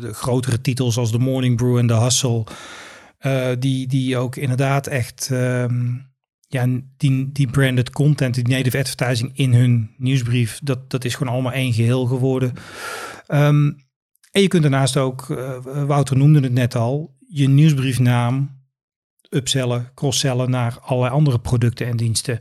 de 0.00 0.10
grotere 0.12 0.60
titels 0.60 0.96
als 0.96 1.10
The 1.10 1.18
Morning 1.18 1.56
Brew 1.56 1.76
en 1.76 1.86
The 1.86 2.00
Hustle. 2.00 2.44
Uh, 3.20 3.48
die, 3.58 3.86
die 3.86 4.16
ook 4.16 4.36
inderdaad 4.36 4.86
echt 4.86 5.28
um, 5.32 6.06
ja, 6.48 6.66
die, 6.96 7.32
die 7.32 7.50
branded 7.50 7.90
content, 7.90 8.34
die 8.34 8.48
native 8.48 8.78
advertising 8.78 9.30
in 9.34 9.54
hun 9.54 9.90
nieuwsbrief, 9.96 10.60
dat, 10.62 10.90
dat 10.90 11.04
is 11.04 11.14
gewoon 11.14 11.32
allemaal 11.32 11.52
één 11.52 11.72
geheel 11.72 12.06
geworden. 12.06 12.52
Um, 13.28 13.76
en 14.36 14.42
je 14.42 14.48
kunt 14.48 14.62
daarnaast 14.62 14.96
ook, 14.96 15.28
uh, 15.28 15.58
Wouter 15.86 16.16
noemde 16.16 16.40
het 16.40 16.52
net 16.52 16.74
al, 16.74 17.16
je 17.28 17.48
nieuwsbriefnaam 17.48 18.60
upsellen, 19.30 19.90
crosssellen 19.94 20.50
naar 20.50 20.78
allerlei 20.80 21.14
andere 21.14 21.38
producten 21.38 21.86
en 21.86 21.96
diensten. 21.96 22.38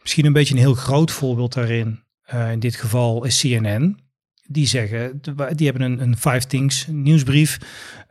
Misschien 0.00 0.26
een 0.26 0.32
beetje 0.32 0.54
een 0.54 0.60
heel 0.60 0.74
groot 0.74 1.10
voorbeeld 1.10 1.54
daarin, 1.54 2.02
uh, 2.34 2.52
in 2.52 2.60
dit 2.60 2.76
geval 2.76 3.24
is 3.24 3.40
CNN. 3.40 3.98
Die 4.46 4.66
zeggen, 4.66 5.20
die 5.52 5.66
hebben 5.66 5.82
een, 5.82 6.00
een 6.00 6.16
Five 6.16 6.46
Things 6.46 6.86
nieuwsbrief 6.86 7.58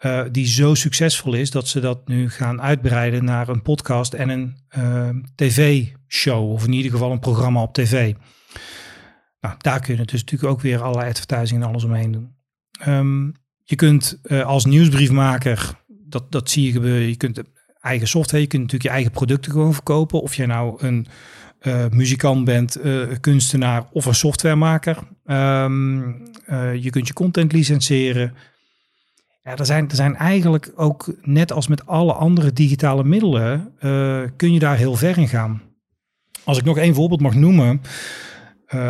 uh, 0.01 0.23
die 0.31 0.47
zo 0.47 0.73
succesvol 0.73 1.33
is 1.33 1.51
dat 1.51 1.67
ze 1.67 1.79
dat 1.79 2.07
nu 2.07 2.29
gaan 2.29 2.61
uitbreiden 2.61 3.23
naar 3.23 3.49
een 3.49 3.61
podcast 3.61 4.13
en 4.13 4.29
een 4.29 4.55
tv-show, 5.35 6.51
of 6.51 6.65
in 6.65 6.73
ieder 6.73 6.91
geval 6.91 7.11
een 7.11 7.19
programma 7.19 7.61
op 7.61 7.73
tv. 7.73 8.13
Nou, 9.39 9.55
daar 9.57 9.79
kun 9.79 9.97
je 9.97 10.05
dus 10.05 10.19
natuurlijk 10.23 10.51
ook 10.51 10.61
weer 10.61 10.81
allerlei 10.81 11.09
advertising 11.09 11.61
en 11.61 11.67
alles 11.67 11.83
omheen 11.83 12.11
doen. 12.11 12.36
Um, 12.87 13.33
je 13.63 13.75
kunt 13.75 14.19
uh, 14.23 14.45
als 14.45 14.65
nieuwsbriefmaker, 14.65 15.75
dat, 15.87 16.31
dat 16.31 16.49
zie 16.49 16.65
je 16.65 16.71
gebeuren, 16.71 17.07
je 17.07 17.15
kunt 17.15 17.41
eigen 17.81 18.07
software, 18.07 18.41
je 18.43 18.47
kunt 18.47 18.61
natuurlijk 18.61 18.89
je 18.89 18.95
eigen 18.95 19.11
producten 19.11 19.51
gewoon 19.51 19.73
verkopen. 19.73 20.21
Of 20.21 20.35
jij 20.35 20.45
nou 20.45 20.85
een 20.85 21.07
uh, 21.61 21.85
muzikant 21.89 22.45
bent, 22.45 22.85
uh, 22.85 23.07
kunstenaar 23.21 23.85
of 23.91 24.05
een 24.05 24.15
softwaremaker. 24.15 24.97
Um, 25.25 26.23
je 26.79 26.89
kunt 26.89 27.07
je 27.07 27.13
content 27.13 27.51
licenseren. 27.51 28.33
Ja, 29.43 29.57
er 29.57 29.65
zijn, 29.65 29.89
er 29.89 29.95
zijn 29.95 30.15
eigenlijk 30.15 30.71
ook, 30.75 31.13
net 31.21 31.51
als 31.51 31.67
met 31.67 31.85
alle 31.85 32.13
andere 32.13 32.53
digitale 32.53 33.03
middelen, 33.03 33.71
kun 34.35 34.53
je 34.53 34.59
daar 34.59 34.77
heel 34.77 34.95
ver 34.95 35.17
in 35.17 35.27
gaan. 35.27 35.61
Als 36.43 36.57
ik 36.57 36.63
nog 36.63 36.77
één 36.77 36.95
voorbeeld 36.95 37.21
mag 37.21 37.35
noemen. 37.35 37.81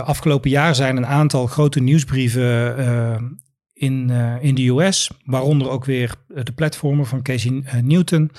afgelopen 0.04 0.50
jaar 0.50 0.76
zijn 0.76 0.98
een 0.98 1.06
aantal 1.06 1.48
grote 1.48 1.80
nieuwsbrieven 1.80 3.38
in, 3.78 4.08
uh, 4.12 4.36
in 4.44 4.56
de 4.56 4.68
US, 4.68 5.12
waaronder 5.24 5.70
ook 5.70 5.86
weer 5.86 6.16
de 6.28 6.52
platformen 6.52 7.06
van 7.06 7.22
Casey 7.22 7.52
uh, 7.52 7.74
Newton, 7.74 8.32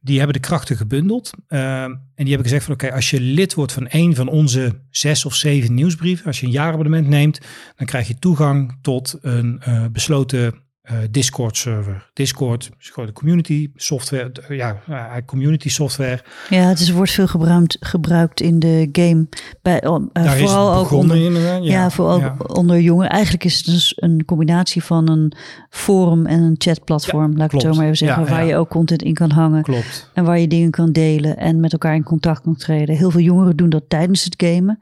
die 0.00 0.16
hebben 0.16 0.34
de 0.34 0.48
krachten 0.48 0.76
gebundeld. 0.76 1.30
En 1.48 2.00
die 2.14 2.28
hebben 2.28 2.46
gezegd 2.46 2.64
van 2.64 2.74
oké, 2.74 2.92
als 2.92 3.10
je 3.10 3.20
lid 3.20 3.54
wordt 3.54 3.72
van 3.72 3.86
een 3.88 4.14
van 4.14 4.28
onze 4.28 4.80
zes 4.90 5.24
of 5.24 5.34
zeven 5.34 5.74
nieuwsbrieven, 5.74 6.26
als 6.26 6.40
je 6.40 6.46
een 6.46 6.52
jaarabonnement 6.52 7.08
neemt, 7.08 7.40
dan 7.76 7.86
krijg 7.86 8.08
je 8.08 8.18
toegang 8.18 8.78
tot 8.82 9.18
een 9.20 9.62
besloten 9.92 10.67
Discord 11.10 11.56
server. 11.56 12.10
Discord 12.12 12.70
is 12.78 12.88
gewoon 12.88 13.08
de 13.08 13.14
community 13.14 13.70
software, 13.74 14.32
ja, 14.48 14.82
community 15.26 15.68
software. 15.68 16.20
Ja, 16.50 16.62
het 16.62 16.80
is, 16.80 16.90
wordt 16.90 17.10
veel 17.10 17.26
gebruikt, 17.26 17.76
gebruikt 17.80 18.40
in 18.40 18.58
de 18.58 18.88
game. 18.92 19.28
Bij, 19.62 19.82
uh, 19.84 20.32
vooral 20.32 20.74
ook 20.74 20.90
onder, 20.90 21.16
in, 21.16 21.32
ja, 21.32 21.58
ja, 21.62 21.90
vooral 21.90 22.18
ja. 22.18 22.36
onder 22.46 22.80
jongeren. 22.80 23.10
Eigenlijk 23.10 23.44
is 23.44 23.56
het 23.56 23.64
dus 23.64 23.92
een 23.96 24.24
combinatie 24.24 24.84
van 24.84 25.08
een 25.08 25.32
forum 25.70 26.26
en 26.26 26.40
een 26.40 26.54
chatplatform, 26.58 27.30
ja, 27.30 27.36
laat 27.36 27.46
ik 27.46 27.52
het 27.52 27.62
zo 27.62 27.74
maar 27.74 27.84
even 27.84 27.96
zeggen, 27.96 28.28
waar 28.28 28.44
je 28.44 28.56
ook 28.56 28.68
content 28.68 29.02
in 29.02 29.14
kan 29.14 29.30
hangen. 29.30 29.62
Klopt. 29.62 30.10
En 30.14 30.24
waar 30.24 30.38
je 30.38 30.48
dingen 30.48 30.70
kan 30.70 30.92
delen 30.92 31.36
en 31.36 31.60
met 31.60 31.72
elkaar 31.72 31.94
in 31.94 32.02
contact 32.02 32.40
kan 32.40 32.56
treden. 32.56 32.96
Heel 32.96 33.10
veel 33.10 33.20
jongeren 33.20 33.56
doen 33.56 33.70
dat 33.70 33.84
tijdens 33.88 34.24
het 34.24 34.34
gamen. 34.36 34.78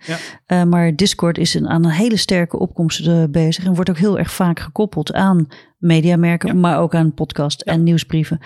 Maar 0.69 0.97
Discord 0.97 1.39
is 1.39 1.55
een, 1.55 1.69
aan 1.69 1.85
een 1.85 1.91
hele 1.91 2.17
sterke 2.17 2.59
opkomst 2.59 3.31
bezig 3.31 3.65
en 3.65 3.75
wordt 3.75 3.91
ook 3.91 3.99
heel 3.99 4.19
erg 4.19 4.33
vaak 4.33 4.61
gekoppeld 4.61 5.13
aan 5.13 5.47
mediamerken, 5.87 6.49
ja. 6.49 6.55
maar 6.55 6.79
ook 6.81 6.95
aan 6.95 7.15
podcast 7.15 7.63
ja. 7.65 7.73
en 7.73 7.83
nieuwsbrieven. 7.83 8.41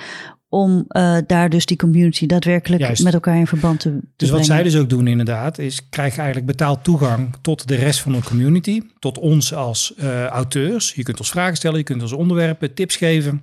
Om 0.49 0.85
uh, 0.89 1.19
daar 1.27 1.49
dus 1.49 1.67
die 1.67 1.77
community 1.77 2.27
daadwerkelijk 2.27 2.83
Juist. 2.83 3.03
met 3.03 3.15
elkaar 3.15 3.37
in 3.37 3.47
verband 3.47 3.81
te, 3.81 3.89
te 3.89 3.95
Dus 3.95 4.11
brengen. 4.17 4.37
wat 4.37 4.47
zij 4.47 4.63
dus 4.63 4.77
ook 4.77 4.89
doen 4.89 5.07
inderdaad, 5.07 5.59
is 5.59 5.89
krijg 5.89 6.13
je 6.15 6.19
eigenlijk 6.19 6.51
betaald 6.51 6.85
toegang 6.85 7.35
tot 7.41 7.69
de 7.69 7.75
rest 7.75 8.01
van 8.01 8.13
de 8.13 8.23
community. 8.23 8.83
Tot 8.99 9.19
ons 9.19 9.55
als 9.55 9.95
uh, 9.99 10.25
auteurs. 10.25 10.95
Je 10.95 11.03
kunt 11.03 11.19
ons 11.19 11.31
vragen 11.31 11.57
stellen, 11.57 11.79
je 11.79 11.85
kunt 11.85 12.03
ons 12.03 12.13
onderwerpen, 12.13 12.75
tips 12.75 12.97
geven. 12.97 13.43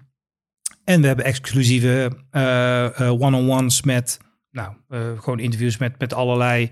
En 0.84 1.02
we 1.02 1.08
hebben 1.08 1.26
exclusieve 1.26 2.12
uh, 2.32 3.12
one-on-ones 3.12 3.82
met, 3.82 4.18
nou, 4.52 4.74
gewoon 5.18 5.40
interviews 5.40 5.78
met, 5.78 6.00
met 6.00 6.14
allerlei 6.14 6.70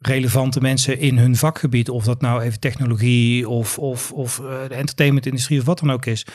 relevante 0.00 0.60
mensen 0.60 0.98
in 0.98 1.18
hun 1.18 1.36
vakgebied. 1.36 1.88
Of 1.88 2.04
dat 2.04 2.20
nou 2.20 2.42
even 2.42 2.60
technologie 2.60 3.48
of, 3.48 3.78
of, 3.78 4.12
of 4.12 4.38
uh, 4.38 4.68
de 4.68 4.74
entertainmentindustrie 4.74 5.58
of 5.58 5.64
wat 5.64 5.78
dan 5.78 5.90
ook 5.90 6.06
is. 6.06 6.26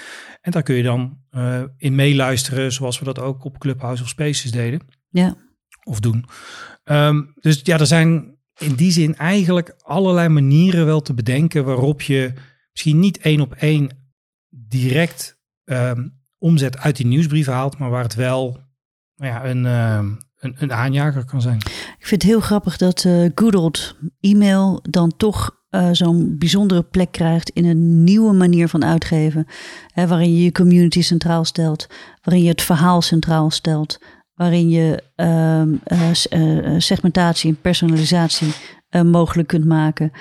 En 0.42 0.52
daar 0.52 0.64
kun 0.64 0.76
je 0.76 0.84
dan 0.84 1.18
uh, 1.32 1.64
in 1.78 1.96
meeluisteren 1.96 2.72
zoals 2.72 3.00
we 3.00 3.06
dat 3.06 3.20
ook 3.20 3.44
op 3.44 3.58
Clubhouse 3.58 4.04
of 4.04 4.10
Spaces 4.10 4.52
deden. 4.52 4.80
Ja. 5.10 5.36
Of 5.84 6.00
doen. 6.00 6.26
Um, 6.84 7.34
dus 7.40 7.60
ja, 7.64 7.80
er 7.80 7.88
zijn 7.88 8.38
in 8.58 8.74
die 8.74 8.92
zin 8.92 9.16
eigenlijk 9.16 9.76
allerlei 9.78 10.30
manieren 10.30 10.86
wel 10.86 11.02
te 11.02 11.14
bedenken 11.14 11.66
waarop 11.66 12.02
je 12.02 12.34
misschien 12.72 13.00
niet 13.00 13.18
één 13.18 13.42
op 13.42 13.54
één 13.54 13.90
direct 14.50 15.40
um, 15.64 16.24
omzet 16.38 16.78
uit 16.78 16.96
die 16.96 17.06
nieuwsbrief 17.06 17.46
haalt, 17.46 17.78
maar 17.78 17.90
waar 17.90 18.04
het 18.04 18.16
wel 18.16 18.60
nou 19.16 19.34
ja, 19.34 19.46
een, 19.46 19.66
uh, 19.66 20.18
een, 20.58 20.74
aanjager 20.74 21.26
kan 21.26 21.42
zijn. 21.42 21.58
Ik 22.00 22.06
vind 22.08 22.22
het 22.22 22.32
heel 22.32 22.40
grappig 22.40 22.78
dat 22.78 23.04
uh, 23.04 23.30
e-mail 24.20 24.80
dan 24.90 25.14
toch 25.18 25.64
eh, 25.70 25.90
zo'n 25.92 26.36
bijzondere 26.38 26.84
plek 26.84 27.12
krijgt 27.12 27.50
in 27.50 27.66
een 27.66 28.04
nieuwe 28.04 28.34
manier 28.34 28.68
van 28.68 28.86
uitgeven. 28.86 29.46
Hè, 29.94 30.08
waarin 30.08 30.34
je 30.34 30.44
je 30.44 30.52
community 30.52 31.02
centraal 31.02 31.46
stelt, 31.46 31.88
waarin 32.22 32.44
je 32.44 32.50
het 32.50 32.62
verhaal 32.62 33.02
centraal 33.02 33.50
stelt, 33.50 34.00
waarin 34.34 34.70
je 34.70 35.04
ehm, 35.16 35.74
eh, 35.84 36.76
segmentatie 36.78 37.50
en 37.50 37.62
personalisatie 37.62 38.54
mogelijk 39.04 39.48
kunt 39.48 39.66
maken. 39.66 40.12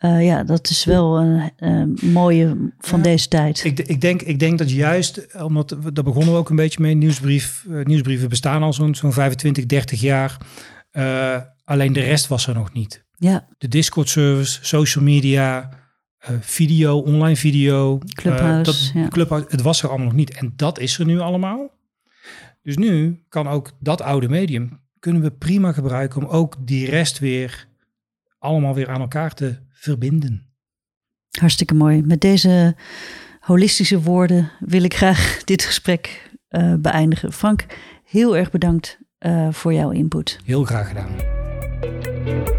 Eh, 0.00 0.24
ja, 0.24 0.44
dat 0.44 0.68
is 0.70 0.84
wel 0.84 1.18
een 1.20 1.50
eh, 1.56 2.10
mooie 2.12 2.72
van 2.78 2.98
Ja. 2.98 3.04
deze 3.04 3.28
tijd. 3.28 3.64
Ik, 3.64 3.78
ik, 3.78 4.00
denk, 4.00 4.22
ik 4.22 4.38
denk 4.38 4.58
dat 4.58 4.70
juist, 4.70 5.26
omdat 5.42 5.76
we- 5.80 5.92
daar 5.92 6.04
begonnen 6.04 6.32
we 6.32 6.38
ook 6.38 6.50
een 6.50 6.56
beetje 6.56 6.80
mee, 6.82 6.94
nieuwsbrief, 6.94 7.66
eh, 7.70 7.84
nieuwsbrieven 7.84 8.28
bestaan 8.28 8.62
al 8.62 8.72
zo'n 8.72 8.94
zo'n 8.94 9.12
25, 9.12 9.66
30 9.66 10.00
jaar. 10.00 10.36
Alleen 11.64 11.92
de 11.92 12.00
rest 12.00 12.26
was 12.26 12.46
er 12.46 12.54
nog 12.54 12.72
niet. 12.72 13.04
Ja, 13.16 13.46
De 13.58 13.68
Discord 13.68 14.08
service, 14.08 14.58
social 14.62 15.04
media, 15.04 15.68
video, 16.40 16.98
online 16.98 17.36
video. 17.36 17.98
Clubhouse, 17.98 18.62
dat, 18.62 18.90
ja. 19.02 19.08
Clubhouse, 19.08 19.46
het 19.50 19.62
was 19.62 19.82
er 19.82 19.88
allemaal 19.88 20.06
nog 20.06 20.16
niet. 20.16 20.34
En 20.34 20.52
dat 20.56 20.78
is 20.78 20.98
er 20.98 21.06
nu 21.06 21.18
allemaal. 21.18 21.70
Dus 22.62 22.76
nu 22.76 23.22
kan 23.28 23.48
ook 23.48 23.70
dat 23.80 24.00
oude 24.02 24.28
medium, 24.28 24.80
kunnen 24.98 25.22
we 25.22 25.30
prima 25.30 25.72
gebruiken 25.72 26.22
om 26.22 26.28
ook 26.28 26.56
die 26.66 26.90
rest 26.90 27.18
weer 27.18 27.66
allemaal 28.38 28.74
weer 28.74 28.88
aan 28.88 29.00
elkaar 29.00 29.34
te 29.34 29.58
verbinden. 29.80 30.46
hartstikke 31.38 31.74
mooi. 31.74 32.02
Met 32.02 32.20
deze 32.20 32.76
holistische 33.40 34.00
woorden 34.00 34.50
wil 34.60 34.82
ik 34.82 34.94
graag 34.94 35.40
dit 35.44 35.64
gesprek 35.64 36.30
eh, 36.48 36.74
beëindigen. 36.74 37.32
Frank, 37.32 37.66
heel 38.04 38.36
erg 38.36 38.50
bedankt 38.50 38.98
eh, 39.18 39.52
voor 39.52 39.72
jouw 39.72 39.90
input. 39.90 40.38
Heel 40.44 40.64
graag 40.64 40.88
gedaan. 40.88 42.58